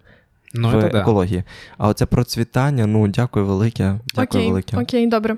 [0.53, 0.99] ну, в да.
[0.99, 1.43] екології.
[1.77, 3.99] А оце процвітання, ну дякую велике.
[4.15, 4.77] Дякую окей, велике.
[4.77, 5.37] окей, добре.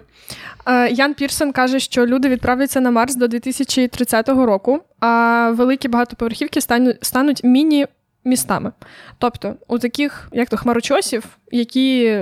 [0.65, 6.61] Е, Ян Пірсон каже, що люди відправляться на Марс до 2030 року, а великі багатоповерхівки
[6.61, 8.71] стануть, стануть міні-містами.
[9.17, 12.19] Тобто, у таких, як то хмарочосів, які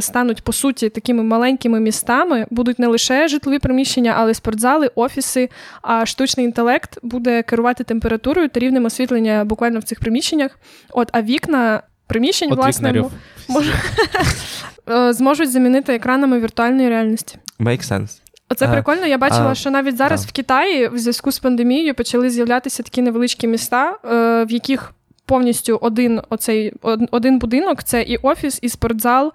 [0.00, 5.48] стануть по суті такими маленькими містами, будуть не лише житлові приміщення, але й спортзали, офіси.
[5.82, 10.58] А штучний інтелект буде керувати температурою та рівнем освітлення буквально в цих приміщеннях.
[10.90, 13.12] От, а вікна приміщень, От власне, вікнарів.
[14.90, 17.38] е, зможуть замінити екранами віртуальної реальності.
[17.60, 18.18] Make sense.
[18.48, 19.06] Оце А, прикольно.
[19.06, 23.02] Я бачила, а, що навіть зараз в Китаї в зв'язку з пандемією почали з'являтися такі
[23.02, 24.92] невеличкі міста, е, в яких
[25.26, 26.72] повністю один оцей
[27.10, 29.32] один будинок це і офіс, і спортзал.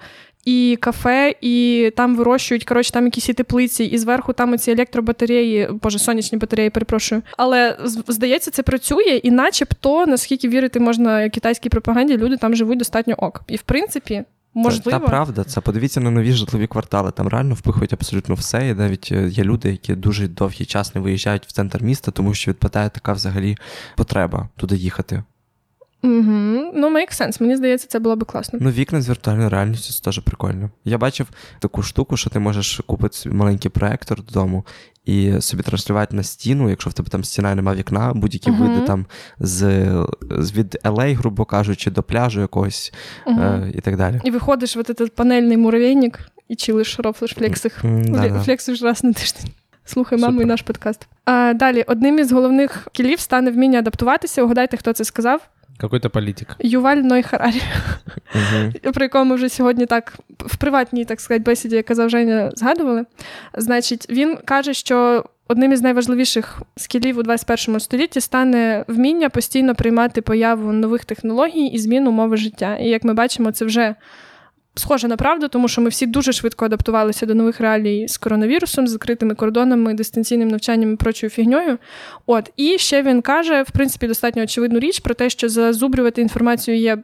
[0.47, 5.69] І кафе, і там вирощують, коротше, там якісь і теплиці, і зверху там оці електробатареї,
[5.83, 7.21] боже, сонячні батареї, перепрошую.
[7.37, 7.77] Але
[8.07, 13.43] здається, це працює, і начебто, наскільки вірити можна китайській пропаганді, люди там живуть достатньо ок.
[13.47, 14.23] І в принципі,
[14.53, 17.11] можливо, Це, та правда, це подивіться на нові житлові квартали.
[17.11, 18.69] Там реально впихують абсолютно все.
[18.69, 22.33] І навіть е, є люди, які дуже довгий час не виїжджають в центр міста, тому
[22.33, 23.57] що відпадає така взагалі
[23.95, 25.23] потреба туди їхати.
[26.03, 26.71] Угу.
[26.75, 27.41] Ну, make sense.
[27.41, 28.59] Мені здається, це було би класно.
[28.61, 30.69] Ну, вікна з віртуальною реальністю це теж прикольно.
[30.85, 31.27] Я бачив
[31.59, 34.65] таку штуку, що ти можеш купити собі маленький проектор додому
[35.05, 38.67] і собі транслювати на стіну, якщо в тебе там стіна нема вікна, будь-які Мгм.
[38.67, 39.05] види там
[39.39, 39.59] з,
[40.39, 42.93] з від LA, грубо кажучи, до пляжу якогось
[43.25, 43.41] Угу.
[43.41, 44.21] е, і так далі.
[44.23, 47.79] І виходиш в этот панельний муравейник і чилиш, рофлиш, флексих.
[47.83, 48.39] Да-да.
[48.39, 49.51] Флексиш раз на тиждень.
[49.85, 51.07] Слухай маму і наш подкаст.
[51.25, 54.43] А, далі, одним із головних кілів стане вміння адаптуватися.
[54.43, 55.41] Угадайте, хто це сказав?
[55.78, 56.55] Какой-то політик.
[56.59, 57.61] Юваль Ной Харарі,
[58.36, 58.91] Угу.
[58.93, 63.05] про якого ми вже сьогодні так в приватній, так сказати, бесіді, яка казав Женя, згадували.
[63.53, 70.21] Значить, він каже, що одним із найважливіших скілів у 21 столітті стане вміння постійно приймати
[70.21, 72.78] появу нових технологій і змін умови життя.
[72.78, 73.95] І як ми бачимо, це вже
[74.80, 78.88] схоже на правду, тому що ми всі дуже швидко адаптувалися до нових реалій з коронавірусом,
[78.88, 81.78] з закритими кордонами, дистанційним навчанням і прочою фігньою.
[82.25, 86.78] От і ще він каже, в принципі, достатньо очевидну річ про те, що зазубрювати інформацію
[86.78, 86.97] є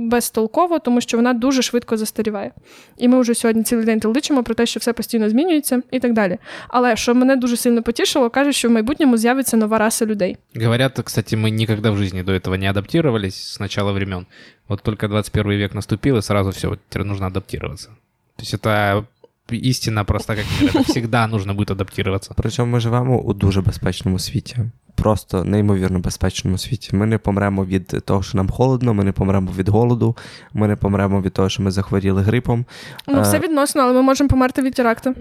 [0.00, 2.52] безтолково, тому що вона дуже швидко застаріває.
[2.98, 6.12] І ми вже сьогодні цілий день теличимо про те, що все постійно змінюється і так
[6.12, 6.38] далі.
[6.68, 10.36] Але що мене дуже сильно потішило, каже, що в майбутньому з'явиться нова раса людей.
[10.54, 14.26] Говорят, кстати, мы никогда в жизни до этого не адаптировались с начала времен.
[14.68, 17.88] Вот только 21 век наступил, и сразу все, вот теперь нужно адаптироваться.
[18.36, 19.04] То есть это
[19.50, 20.70] истина проста, как мир.
[20.70, 22.34] Это всегда нужно будет адаптироваться.
[22.36, 24.56] Причому ми живемо у дуже безпечному світі.
[24.95, 26.95] Просто неймовірно безпечному світі.
[26.95, 30.17] Ми не помремо від того, що нам холодно, ми не помремо від голоду,
[30.53, 32.65] ми не помремо від того, що ми захворіли грипом.
[33.07, 35.15] Ну, Е, все відносно, але ми можемо померти від теракту.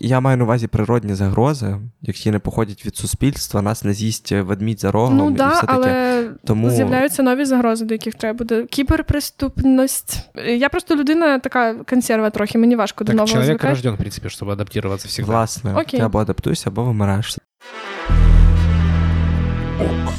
[0.00, 4.80] Я маю на увазі природні загрози, які не походять від суспільства, нас не з'їсть ведмідь
[4.80, 5.72] за рогом Ну і да, все таке.
[5.72, 8.64] але Тому з'являються нові загрози, до яких треба буде.
[8.64, 10.20] Кіберпреступність.
[10.46, 13.68] Я просто людина така консерва трохи, мені важко до Так нового человек звикати.
[13.68, 15.32] рожден, в принципе, чтобы адаптироваться всегда.
[15.32, 16.00] власне, Окей.
[16.00, 16.92] ти або адаптуйся, або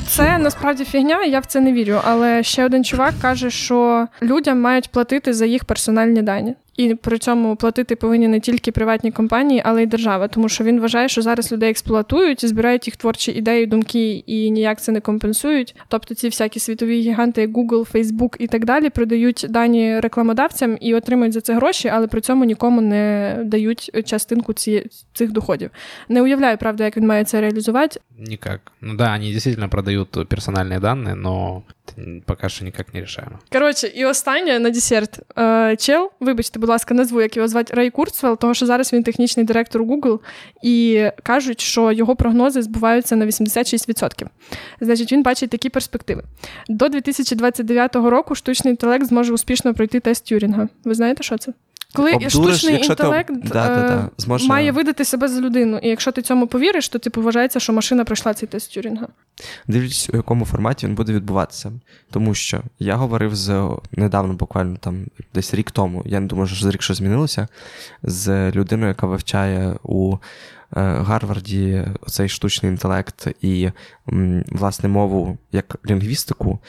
[0.08, 2.00] Це насправді фігня, я в це не вірю.
[2.04, 6.56] Але ще один чувак каже, що людям мають платити за їх персональні дані.
[6.78, 10.80] І при цьому платити повинні не тільки приватні компанії, але й держава, тому що він
[10.80, 15.00] вважає, що зараз людей експлуатують і збирають їх творчі ідеї, думки і ніяк це не
[15.00, 15.76] компенсують.
[15.88, 20.96] Тобто ці всякі світові гіганти, як Google, Facebook і так далі, продають дані рекламодавцям і
[20.96, 25.70] отримують за це гроші, але при цьому нікому не дають частинку ці, цих доходів.
[26.10, 28.00] Не уявляю, правда, як він має це реалізувати.
[28.18, 28.72] Никак.
[28.82, 33.40] Ну да, они действительно продают персональные данные, но это пока ніяк не рішаємо.
[33.52, 35.20] Коротше, і останнє на десерт.
[35.38, 39.04] Е, чел, вибачте, будь ласка, назву, як його звати Рей Курцвелл, тому що зараз він
[39.04, 40.20] технічний директор Google,
[40.64, 44.26] і кажуть, що його прогнози збуваються на 86%.
[44.82, 46.24] Значить, він бачить такі перспективи.
[46.70, 50.68] До 2029 року штучний інтелект зможе успішно пройти тест Тюрінга.
[50.84, 51.54] Ви знаєте, що це?
[51.96, 53.96] Коли Обдуриш, штучний якщо ти інтелект Да, да, да.
[53.96, 57.60] е, Зможе- має видати себе за людину, і якщо ти цьому повіриш, то типу вважається,
[57.60, 59.08] що машина пройшла цей тест Тюрінга.
[59.68, 61.72] Дивлячись, у якому форматі він буде відбуватися.
[62.12, 66.66] Тому що я говорив з недавно, буквально там десь рік тому, я не думаю, що
[66.66, 67.48] за рік щось змінилося,
[68.04, 70.20] з людиною, яка вивчає у е,
[70.82, 73.70] Гарварді цей штучний інтелект і
[74.52, 76.60] власне мову як лінгвістику.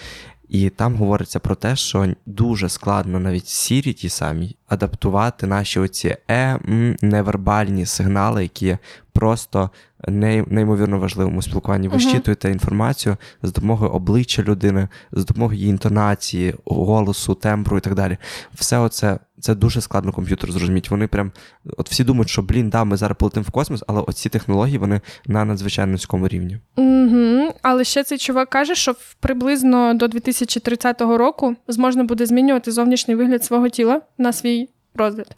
[0.48, 6.16] І там говориться про те, що дуже складно навіть сірі ті самі адаптувати наші оці
[6.28, 8.78] е, м, невербальні сигнали, які
[9.12, 9.70] просто
[10.08, 11.88] неймовірно важливому спілкуванні.
[11.88, 17.94] Ви щитуєте інформацію з допомогою обличчя людини, з допомогою її інтонації, голосу, тембру і так
[17.94, 18.16] далі.
[18.54, 20.88] Все оце це дуже складно комп'ютер зрозуміти.
[20.90, 21.32] Вони прям
[21.76, 25.00] от всі думають, що блін, да, ми зараз полетимо в космос, але оці технології вони
[25.26, 26.58] на надзвичайно низькому рівні.
[26.76, 27.54] Угу.
[27.62, 33.44] Але ще цей чувак каже, що приблизно до 2030 року зможна буде змінювати зовнішній вигляд
[33.44, 35.36] свого тіла на свій розгляд.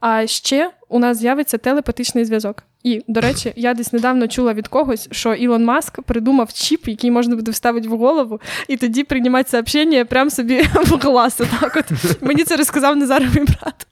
[0.00, 2.62] А ще у нас з'явиться телепатичний зв'язок.
[2.82, 7.10] І, до речі, я десь недавно чула від когось, що Ілон Маск придумав чіп, який
[7.10, 11.34] можна буде вставити в голову, і тоді приймати сообщення прямо собі в глаз.
[11.60, 12.22] Так от.
[12.22, 13.86] Мені це розказав Назар мій брат.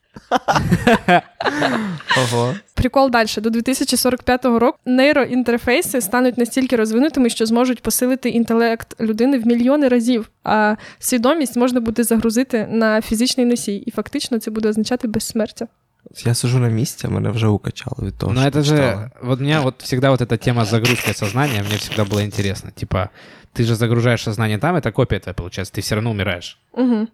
[2.17, 2.55] Ого.
[2.73, 3.27] Прикол далі.
[3.37, 10.29] До 2045 року нейроінтерфейси стануть настільки розвинутими, що зможуть посилити інтелект людини в мільйони разів,
[10.43, 15.67] а свідомість можна буде загрузити на фізичний носій, і фактично це буде означати безсмертя.
[16.25, 18.33] Я сижу на місці, мене вже укачало від того.
[18.33, 19.11] Но що это же, читала.
[19.21, 22.71] вот меня вот всегда вот эта тема загрузки сознания, мне всегда было интересно.
[22.71, 23.09] Типа,
[23.53, 26.57] ты же загружаешь сознание там, это копия твоя получается, ты все равно умираешь.
[26.73, 27.07] Угу.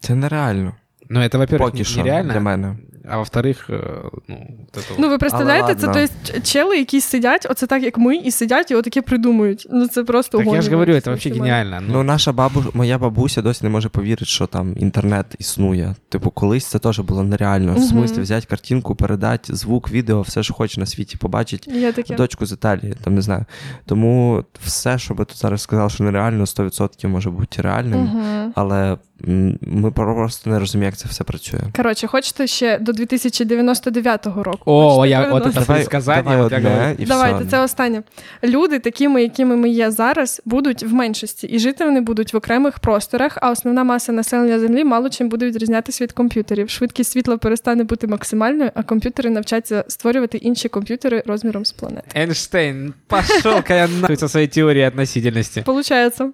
[0.00, 0.74] Це нереально.
[1.12, 2.76] Но это, во-первых, Поки не- що нереально, для мене.
[3.08, 4.36] а во-вторых, э, ну,
[4.74, 5.10] вот это Ну, вот.
[5.10, 5.94] ви представляєте, Але це ладно.
[5.94, 9.66] то есть, чели, які сидять, оце так як ми, і сидять, і отаке придумують.
[9.70, 11.54] Ну це просто Так я же гоню говорю, это якесь вообще максимально.
[11.54, 11.80] гениально.
[11.88, 15.94] Ну, Ну, наша бабу, моя бабуся досі не може повірити, що там інтернет існує.
[16.08, 17.72] Типу, колись це теж було нереально.
[17.72, 17.84] В Мгм.
[17.88, 21.68] смислі взяти картинку, передати звук, відео, все, що хоче на світі, побачить.
[21.68, 22.14] Є таке.
[22.14, 23.44] Дочку з Італії, там не знаю.
[23.86, 28.52] Тому все, що би тут зараз сказав, що нереально, 100% може бути реальним, Угу.
[28.54, 28.98] але м,
[29.61, 31.59] ми просто не розуміємо, як це все працює.
[31.75, 34.59] Коротше, хочете ще до 2099 року.
[34.65, 35.53] О, Хочете я от
[36.05, 37.49] давай от одне і Давайте, все.
[37.49, 38.03] це останнє.
[38.43, 42.79] Люди, такими, якими ми є зараз, будуть в меншості, і жити вони будуть в окремих
[42.79, 46.69] просторах, а основна маса населення Землі мало чим буде відрізнятися від комп'ютерів.
[46.69, 52.19] Швидкість світла перестане бути максимальною, а комп'ютери навчаться створювати інші комп'ютери розміром з планети.
[52.19, 55.61] Эйнштейн, пошел-ка я нахуй со своей теорией относительности.
[55.61, 56.31] Получається.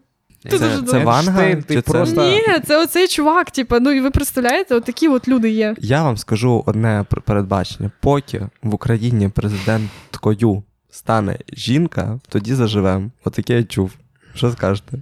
[0.50, 1.04] Це, дуже це.
[1.04, 1.56] Ванга?
[1.56, 5.28] Ти чи просто- Ні, це оцей чувак, типу, ну і ви представляєте, от такі от
[5.28, 5.76] люди є.
[5.80, 7.92] Я вам скажу одне передбачення.
[8.00, 13.10] Поки в Україні президенткою стане жінка, тоді заживемо.
[13.24, 13.92] Отаке я чув.
[14.36, 14.98] Що скажете?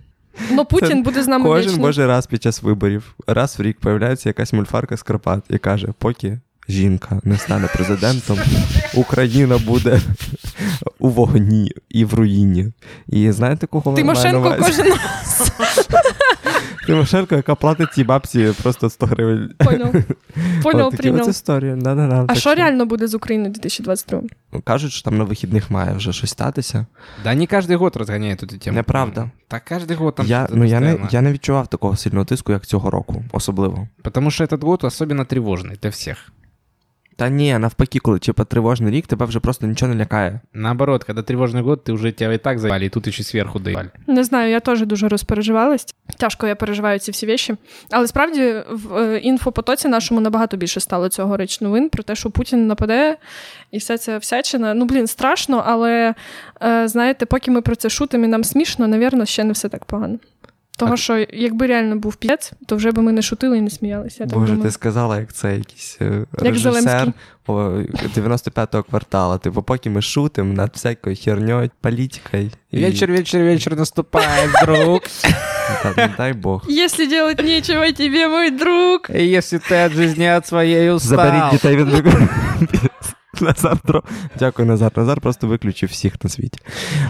[0.51, 1.81] Ну Путін буде з нами Кожен вічно.
[1.83, 5.87] божий раз під час виборів, раз в рік появляється якась мульфарка з Карпат і каже:
[5.97, 8.38] поки жінка не стане президентом,
[8.94, 10.00] Україна буде
[10.98, 12.72] у вогні і в руїні.
[13.08, 14.82] І знаєте, кого вона має на Тимошенко увазі?
[14.82, 15.50] кожен раз
[16.86, 19.50] Тимошенко, яка платить цій бабці просто 100 гривень.
[19.58, 19.94] поняв.
[20.62, 21.22] Поняв, От такі прийняв.
[21.22, 21.74] ось історії.
[21.76, 22.22] Да-да-да.
[22.22, 24.60] А Так що реально буде з Україною у 2022?
[24.64, 26.86] Кажуть, що там на вихідних має вже щось статися.
[27.24, 28.76] Да не каждый год разгоняет эту тему.
[28.76, 29.30] Неправда.
[29.48, 31.08] Так каждый год там я, что-то ну, я, не, постоянно.
[31.12, 33.88] я не відчував такого сильного тиску, як цього року, особливо.
[34.02, 36.32] Потому что этот год особенно тревожный для всех.
[37.19, 40.39] Та ні, навпаки, коли типа, тривожний рік, тебе вже просто нічого не лякає.
[40.53, 43.89] Наоборот, когда тревожный год, ты уже тебя и так заебали, и тут еще сверху доебали.
[44.07, 45.95] Не знаю, я теж дуже розпереживалась.
[46.17, 47.55] Тяжко я переживаю ці всі вещі.
[47.91, 52.67] Але справді в е, інфопотоці нашому набагато більше стало цьогоріч новин про те, що Путін
[52.67, 53.17] нападе,
[53.71, 54.73] і вся ця всячина.
[54.73, 56.15] Ну, блін, страшно, але
[56.63, 59.85] е, знаєте, поки ми про це шутимо і нам смішно, навірно, ще не все так
[59.85, 60.19] погано.
[60.79, 63.69] Того, А- що якби реально був п'єць, то вже би ми не шутили і не
[63.69, 64.23] сміялися.
[64.23, 64.67] Я так Боже, думаю.
[64.69, 67.13] ти сказала, як це якийсь е, Як режисер
[67.47, 69.37] 95-го квартала.
[69.37, 72.51] Типу, поки ми шутимо над всякою херньою, політикою.
[72.71, 74.99] і- Вечер, вечер, вечер наступает, друг.
[75.83, 76.65] Та, не дай Бог.
[76.69, 78.99] Если делать нечего тебе, мой друг.
[79.15, 81.09] И если ты от жизни от своей устал.
[81.17, 81.87] Заберіть дітей від
[83.41, 84.03] Назар дро-
[84.39, 84.91] Дякую, Назар.
[84.95, 86.59] Назар просто виключив всіх на світі.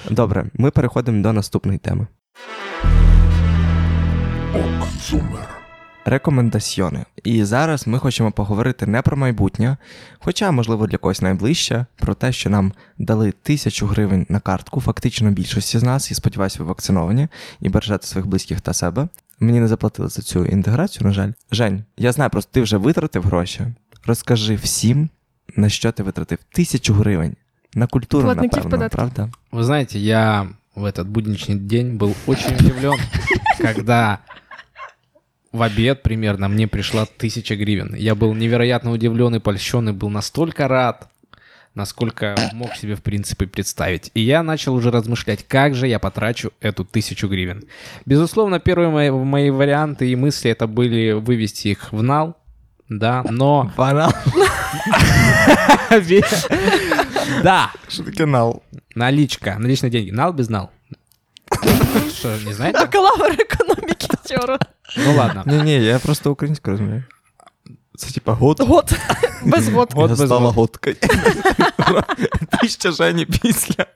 [0.09, 2.07] Добре, ми переходимо до наступної теми.
[6.04, 7.04] Рекомендаціони.
[7.24, 9.76] І зараз ми хочемо поговорити не про майбутнє,
[10.18, 15.30] хоча, можливо, для когось найближче, про те, що нам дали тисячу гривень на картку, фактично
[15.30, 17.28] більшості з нас, і сподіваюся, ви вакциновані
[17.60, 19.08] і бережете своїх близьких та себе.
[19.40, 21.30] Мені не заплатили за цю інтеграцію, на жаль.
[21.52, 23.60] Жень, я знаю, просто ти вже витратив гроші.
[24.06, 25.08] Розкажи всім,
[25.56, 27.36] на що ти витратив тисячу гривень.
[27.74, 28.96] На культуру, Платників напевно, податків.
[28.98, 29.30] правда?
[29.52, 32.98] Вы знаете, я в этот будничный день был очень удивлен,
[33.58, 34.18] когда
[35.51, 37.95] в обед примерно мне пришла тысяча гривен.
[37.95, 41.07] Я был невероятно удивлен и польщен, и был настолько рад,
[41.75, 44.11] насколько мог себе, в принципе, представить.
[44.13, 47.63] И я начал уже размышлять, как же я потрачу эту тысячу гривен.
[48.05, 52.35] Безусловно, первые мои, мои варианты и мысли это были вывести их в нал,
[52.89, 53.71] да, но...
[53.77, 54.11] Банал.
[57.43, 58.63] Да, Що таке нал?
[58.95, 60.11] наличка, наличные деньги.
[60.11, 60.69] Нал без нал?
[62.17, 62.79] Что, не знаете?
[62.79, 63.88] Бакалавр економіки
[64.28, 64.58] вчора.
[64.96, 65.42] Ну ладно.
[65.46, 67.02] Ні, ні, я просто українську розумію.
[67.96, 68.60] Це типа год.
[68.60, 68.90] Год.
[69.44, 69.92] Без год.
[69.94, 70.54] Год я без стала год.
[70.54, 70.96] годкою.
[72.60, 73.86] Ти ще Жені після,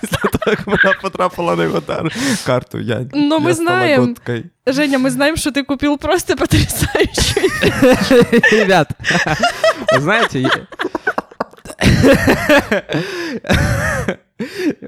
[0.00, 2.12] після того, як вона потрапила на його дар-
[2.46, 2.78] карту.
[2.78, 4.06] Я, Ну, ми я стала знаємо.
[4.06, 4.44] годкою.
[4.66, 7.48] Женя, мы знаем, что ты купил просто потрясающую.
[8.52, 8.88] Ребят,
[9.94, 10.66] вы знаете, я-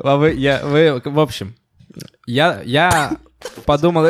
[0.04, 1.54] а вы, я, вы, в общем,
[2.26, 3.12] я, я
[3.64, 4.06] подумал...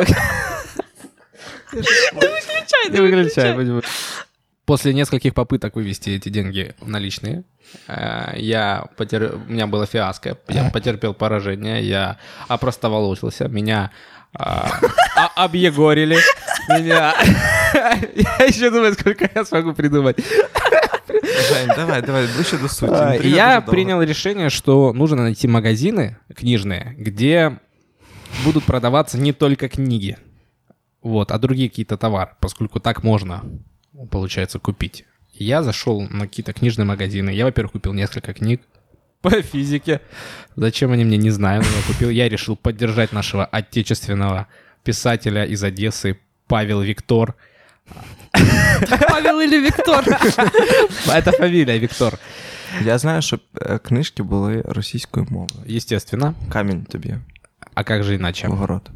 [1.74, 3.84] Не выключай, будь- будь.
[4.66, 7.44] После нескольких попыток вывести эти деньги наличные,
[7.86, 9.34] э, я потер...
[9.48, 12.16] у меня было фиаско, я потерпел поражение, я
[12.48, 13.90] опростоволосился, меня
[14.32, 14.70] а,
[15.36, 16.18] объегорили,
[16.68, 17.14] меня...
[18.14, 20.16] Я еще думаю, сколько я смогу придумать.
[21.08, 22.92] Жень, давай, давай, ближче до суті.
[22.94, 27.58] А, Не и треба я принял решение, что нужно найти магазины книжные, где
[28.44, 30.16] будут продаваться не только книги,
[31.03, 33.43] вот, а другие какие-то товары, поскольку так можно,
[34.11, 35.05] получается, купить.
[35.33, 37.29] Я зашел на какие-то книжные магазины.
[37.29, 38.61] Я, во-первых, купил несколько книг
[39.21, 40.01] по физике.
[40.55, 42.09] Зачем они мне, не знаю, но я купил.
[42.09, 44.47] Я решил поддержать нашего отечественного
[44.83, 46.17] писателя из Одессы
[46.47, 47.35] Павел Виктор.
[49.07, 50.05] Павел или Виктор?
[51.07, 52.19] Это фамилия Виктор.
[52.83, 55.77] Я знаю, що е, книжки були російською мовою.
[55.77, 56.33] Естественно.
[56.49, 57.15] Камінь тобі
[57.73, 58.47] А как же иначе?
[58.47, 58.89] в огород.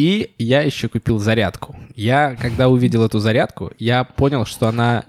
[0.00, 1.76] И я еще купил зарядку.
[1.94, 5.04] Я, когда увидел эту зарядку, я понял, что она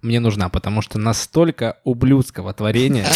[0.00, 3.06] мне нужна, потому что настолько ублюдского творения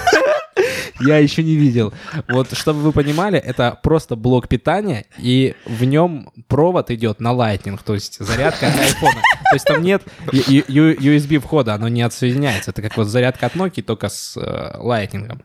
[1.00, 1.92] Я еще не видел.
[2.28, 7.78] Вот, чтобы вы понимали, это просто блок питания, и в нем провод идет на Lightning,
[7.84, 9.20] то есть зарядка от айфона.
[9.50, 12.70] То есть там нет USB входа, оно не отсоединяется.
[12.70, 15.40] Это как вот зарядка от Nokia, только с э, Lightning.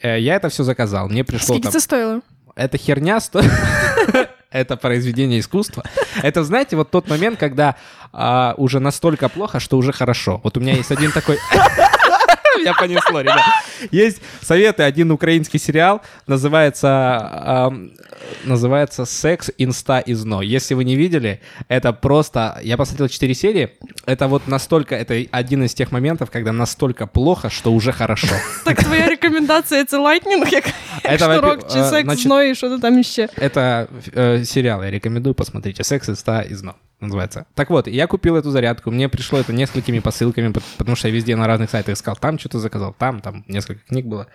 [0.00, 1.08] Э, я это все заказал.
[1.08, 1.72] Мне пришло Скільки там...
[1.72, 2.20] це стоїло?
[2.55, 3.51] эта херня стоит...
[4.51, 5.83] Это произведение искусства.
[6.23, 7.75] Это, знаете, вот тот момент, когда
[8.13, 10.39] а, уже настолько плохо, что уже хорошо.
[10.45, 11.37] Вот у меня есть один такой...
[12.59, 13.43] Меня понесло, ребят.
[13.91, 17.91] Есть советы, один украинский сериал, называется, ам,
[18.45, 20.41] называется «Секс, инста и зно».
[20.41, 22.59] Если вы не видели, это просто...
[22.63, 23.69] Я посмотрел 4 серии.
[24.05, 24.95] Это вот настолько...
[24.95, 28.27] Это один из тех моментов, когда настолько плохо, что уже хорошо.
[28.63, 32.55] Так, твоя рекомендація це лайтнінг, як Это, якщо во-пе- рок чи э, секс значит, зної,
[32.55, 33.27] що то там іще.
[33.37, 35.83] Это э, сериал, я рекомендую, посмотрите.
[35.83, 37.45] «Секс, инста и зно» называется.
[37.55, 41.13] Так вот, я купил эту зарядку, мне пришло это несколькими посылками, пот- потому что я
[41.13, 44.25] везде на разных сайтах искал, там что-то заказал, там, там несколько книг было.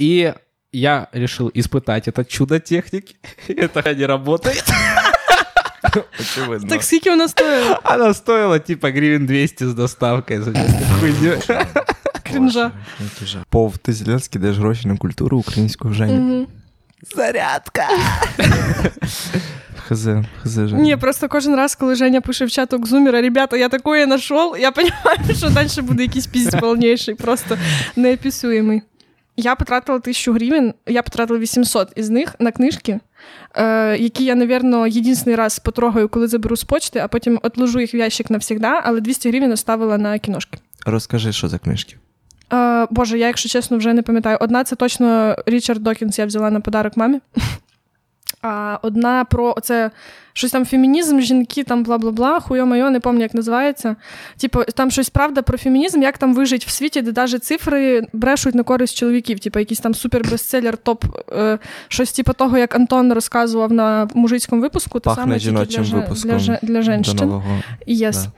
[0.00, 0.32] И
[0.72, 3.16] я решил испытать это чудо техники.
[3.48, 4.64] Это не работает.
[6.20, 6.68] Очевидно.
[6.68, 7.80] Так скільки вона стоїла?
[7.84, 10.38] Она стоила типа гривен 200 с доставкой.
[10.38, 10.52] за
[11.00, 11.32] хуйню.
[12.22, 12.72] Крінжа.
[13.00, 13.42] Який жах.
[13.50, 16.12] Пов, ти Зеленський даєш гроші на культуру українського Жені.
[16.14, 16.46] Мгм.
[17.16, 17.82] Зарядка!
[19.91, 20.07] Хз,
[20.43, 20.81] хз, Женя.
[20.81, 24.71] Ні, просто кожен раз, коли Женя пише в чаток зумера, ребята, я такое нашел, я
[24.71, 27.57] розумію, що далі буде якийсь піздець повніший, просто
[27.95, 28.81] неописуємий.
[29.37, 32.99] Я потратила тисячу гривень, я потратила 800 із них на книжки,
[33.55, 37.93] е, які я, напевно, єдиний раз потрогаю, коли заберу з почти, а потім отложу їх
[37.93, 40.57] в ящик навсегда, але 200 гривень оставила на кіношки.
[40.85, 41.95] Розкажи, що за книжки.
[42.53, 44.37] Е, Боже, я, якщо чесно, вже не пам'ятаю.
[44.41, 47.19] Одна це точно Річард Докінс я взяла на подарок мамі.
[48.41, 49.91] А одна про це
[50.33, 53.95] щось там фемінізм, жінки, там бла-бла-бла, хуйо-майо, не пам'ятаю, як називається.
[54.37, 58.55] Типу, там щось правда про фемінізм, як там вижити в світі, де навіть цифри брешуть
[58.55, 59.39] на користь чоловіків.
[59.39, 64.99] Типу, якийсь там супер-бестселер, топ, е, щось типу того, як Антон розказував на мужицькому випуску,
[64.99, 67.15] Пахне саме тільки жіночим для, випуском для, для женщин.
[67.17, 67.61] нового.
[67.85, 68.23] Yes.
[68.23, 68.31] Да.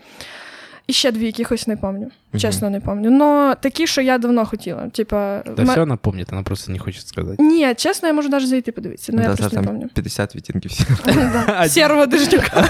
[0.88, 2.11] І ще дві якихось не пам'ятаю.
[2.38, 3.15] Чесно, не пам'ятаю.
[3.18, 4.89] Но такі, що я давно хотіла.
[4.89, 7.39] Типа, Да ма- все она помнит, она просто не хочет сказать.
[7.39, 9.89] Ні, чесно, я можу навіть зайти подивитися, але Да, я просто не пам'ятаю.
[9.93, 10.72] 50 відтінків
[11.68, 12.69] Сірого дождюка.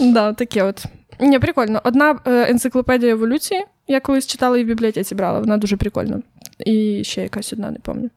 [0.00, 0.84] Да, таке от.
[1.20, 1.80] Ні, прикольно.
[1.84, 3.64] Одна е, енциклопедія еволюції.
[3.88, 6.22] Я колись читала і в бібліотеці брала, вона дуже прикольна.
[6.66, 8.10] І ще якась одна, не пам'ятаю.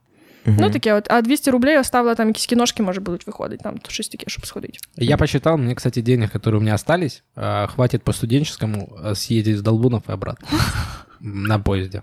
[0.45, 1.11] Ну, таке от.
[1.11, 4.47] А 200 рублей оставила там якісь кіношки, може, будуть виходити, там то щось таке, щоб
[4.47, 4.79] сходити.
[4.97, 9.57] Я посчитал, мне, кстати, денег, которые у меня остались, а, хватит по студенческому а, съездить
[9.57, 10.49] с Долбунов и обратно.
[11.21, 12.03] На поезде.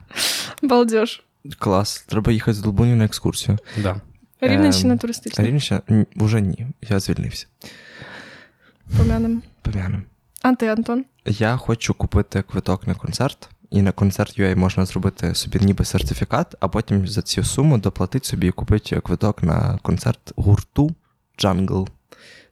[0.61, 1.23] Балдеж.
[1.59, 2.05] Клас.
[2.07, 3.57] Треба їхати з Долбунів на екскурсію.
[3.77, 4.01] Да.
[4.41, 5.45] Рівненщина Ем, туристична.
[5.45, 5.81] Рівніше?
[5.89, 6.67] Ні, Уже ні.
[6.89, 7.47] Я звільнився.
[8.97, 9.41] Помянем.
[9.61, 10.03] Пом'янем.
[10.41, 11.05] А ти, Антон?
[11.25, 16.55] Я хочу купити квиток на концерт, і на концерт UA можна зробити собі ніби сертифікат,
[16.59, 20.91] а потім за цю суму доплатити собі і купити квиток на концерт гурту
[21.39, 21.87] Jungle.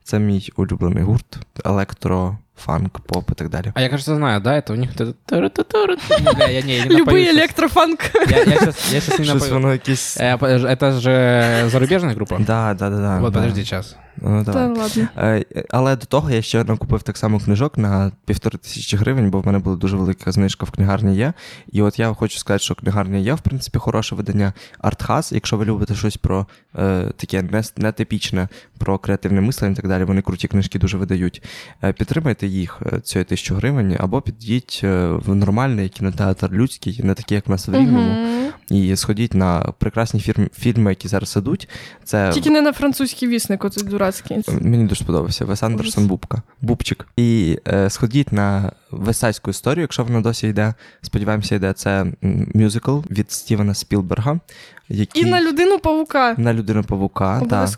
[0.04, 3.72] Це мій улюблений гурт, електро, фанк, поп і так далі.
[3.76, 4.92] А я, кажется, знаю, да, это у них...
[4.96, 5.96] это тару-ту-тару.
[6.36, 7.36] Бля, я не, я не Любий напою щас.
[7.38, 8.00] електрофанк.
[8.30, 9.54] Я, я сейчас, я сейчас не Щось напою.
[9.54, 10.18] воно якесь.
[10.18, 12.38] Э, по- Это же зарубежная группа?
[12.40, 13.20] Да, да, да, да.
[13.20, 13.40] Вот, да.
[13.40, 13.96] подожди сейчас.
[14.23, 15.09] Ну, Та ладно.
[15.17, 19.41] Е, Але до того я ще накупив так само книжок на півтори тисячі гривень, бо
[19.41, 21.33] в мене була дуже велика знижка в книгарні є.
[21.73, 25.33] І от я хочу сказати, що книгарня є, в принципі, хороше видання Артхас.
[25.33, 26.47] Якщо ви любите щось про
[26.79, 28.49] е, таке нетипічне,
[28.79, 31.43] про креативне мислення і так далі, вони круті книжки дуже видають.
[31.85, 37.15] Е, підтримайте їх е, цією тисячу гривень, або підіть е, в нормальний кінотеатр людський, не
[37.15, 38.13] такий, як в нас в Рівному.
[38.13, 38.41] Мгм.
[38.71, 41.69] І сходіть на прекрасні фірм, фільми, які зараз ідуть.
[42.05, 44.43] Це Тільки не на французький вісник, оцей дурацький.
[44.61, 46.43] Мені дуже сподобався Вес Андерсон Бубка.
[46.61, 47.07] Бубчик.
[47.17, 50.75] І е, сходіть на весайську історію, якщо вона досі йде.
[51.03, 52.07] Сподіваємося, йде це
[52.55, 54.41] мюзикл від Стівена Спілберга,
[54.89, 56.35] який І на людину павука.
[56.39, 57.69] на людину павука та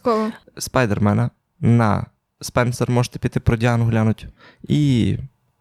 [0.58, 1.30] Спайдермена.
[1.60, 2.06] На
[2.40, 4.26] Спенсер можете піти про Діану глянуть.
[4.68, 5.16] І,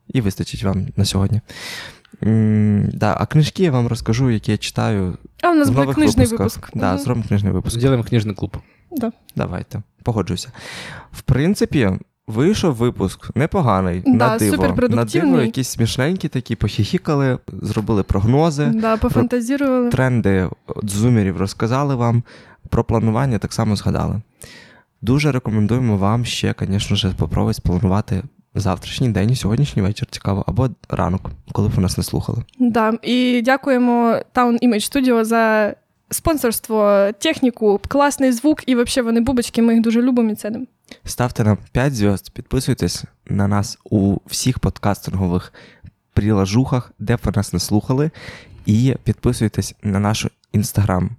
[0.08, 1.42] і вистачить вам на сьогодні.
[2.24, 5.18] М, да, а книжки я вам розкажу, які я читаю.
[5.42, 6.40] А у нас буде книжний випусках.
[6.40, 6.78] випуск.
[6.78, 7.78] Да, зробимо книжний випуск.
[7.80, 8.58] Сделаем книжный клуб.
[8.92, 9.12] Да.
[9.36, 10.52] Давайте, погоджуюся.
[11.12, 11.90] В принципі,
[12.28, 14.04] вийшов випуск непоганий.
[14.06, 14.76] Да, на диво.
[14.90, 19.90] На диво, якісь смішненькі такі, похіхікали, зробили прогнози, Да, пофантазірували.
[19.90, 22.24] тренди от зумерів розказали вам,
[22.70, 24.22] про планування так само згадали.
[25.02, 28.24] Дуже рекомендуємо вам ще, звісно ж, попробувати спланувати
[28.56, 32.44] завтрашній день, сьогоднішній вечір цікаво, або ранок, коли б ви нас не слухали.
[32.60, 32.94] Да.
[33.02, 35.74] І дякуємо Town Image Studio за
[36.12, 40.66] спонсорство, техніку, класний звук і взагалі вони бубочки, ми їх дуже любимо і цінимо.
[41.06, 45.54] Ставте нам 5 зв'язд, підписуйтесь на нас у всіх подкастингових
[46.14, 48.12] прилажухах, де б ви нас не слухали,
[48.66, 51.10] і підписуйтесь на нашу інстаграм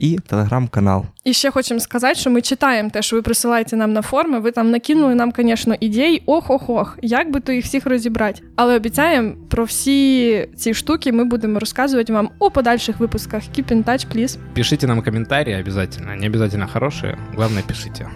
[0.00, 1.04] і телеграм-канал.
[1.24, 4.40] І ще хочемо сказати, що ми читаємо те, що ви присилаєте нам на форми.
[4.40, 6.22] Ви там накинули нам, звісно, ідей.
[6.26, 8.42] Ох-ох-ох, як би то їх всіх розібрати.
[8.56, 13.42] Але обіцяємо про всі ці штуки ми будемо розказувати вам у подальших випусках.
[13.42, 14.38] Keep in touch, please.
[14.54, 16.16] Пишите нам комментарии обязательно.
[16.16, 17.18] Не обязательно хорошие.
[17.34, 18.06] Главное, пишите.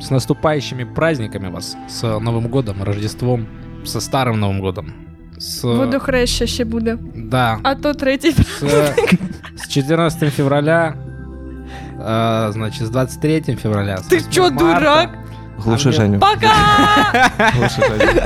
[0.00, 1.76] С наступающими праздниками вас.
[1.88, 3.46] С Новым годом, Рождеством.
[3.84, 4.92] Со Старым Новым годом.
[5.40, 5.64] С...
[5.64, 6.98] Водохреща ще буде.
[7.16, 7.58] Да.
[7.62, 8.34] А то третій.
[8.60, 8.94] С,
[9.56, 10.94] с 14 февраля.
[12.05, 13.97] э, значит, с 23 февраля.
[13.97, 14.59] Ты Ти 8 чо, марта.
[14.79, 15.09] дурак?
[15.57, 15.91] Глуши.
[15.91, 16.19] Женю.
[16.19, 17.31] Пока!
[17.57, 18.21] Глуши Женю.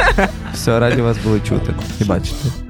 [0.54, 2.69] Все, ради вас було чути і бачити.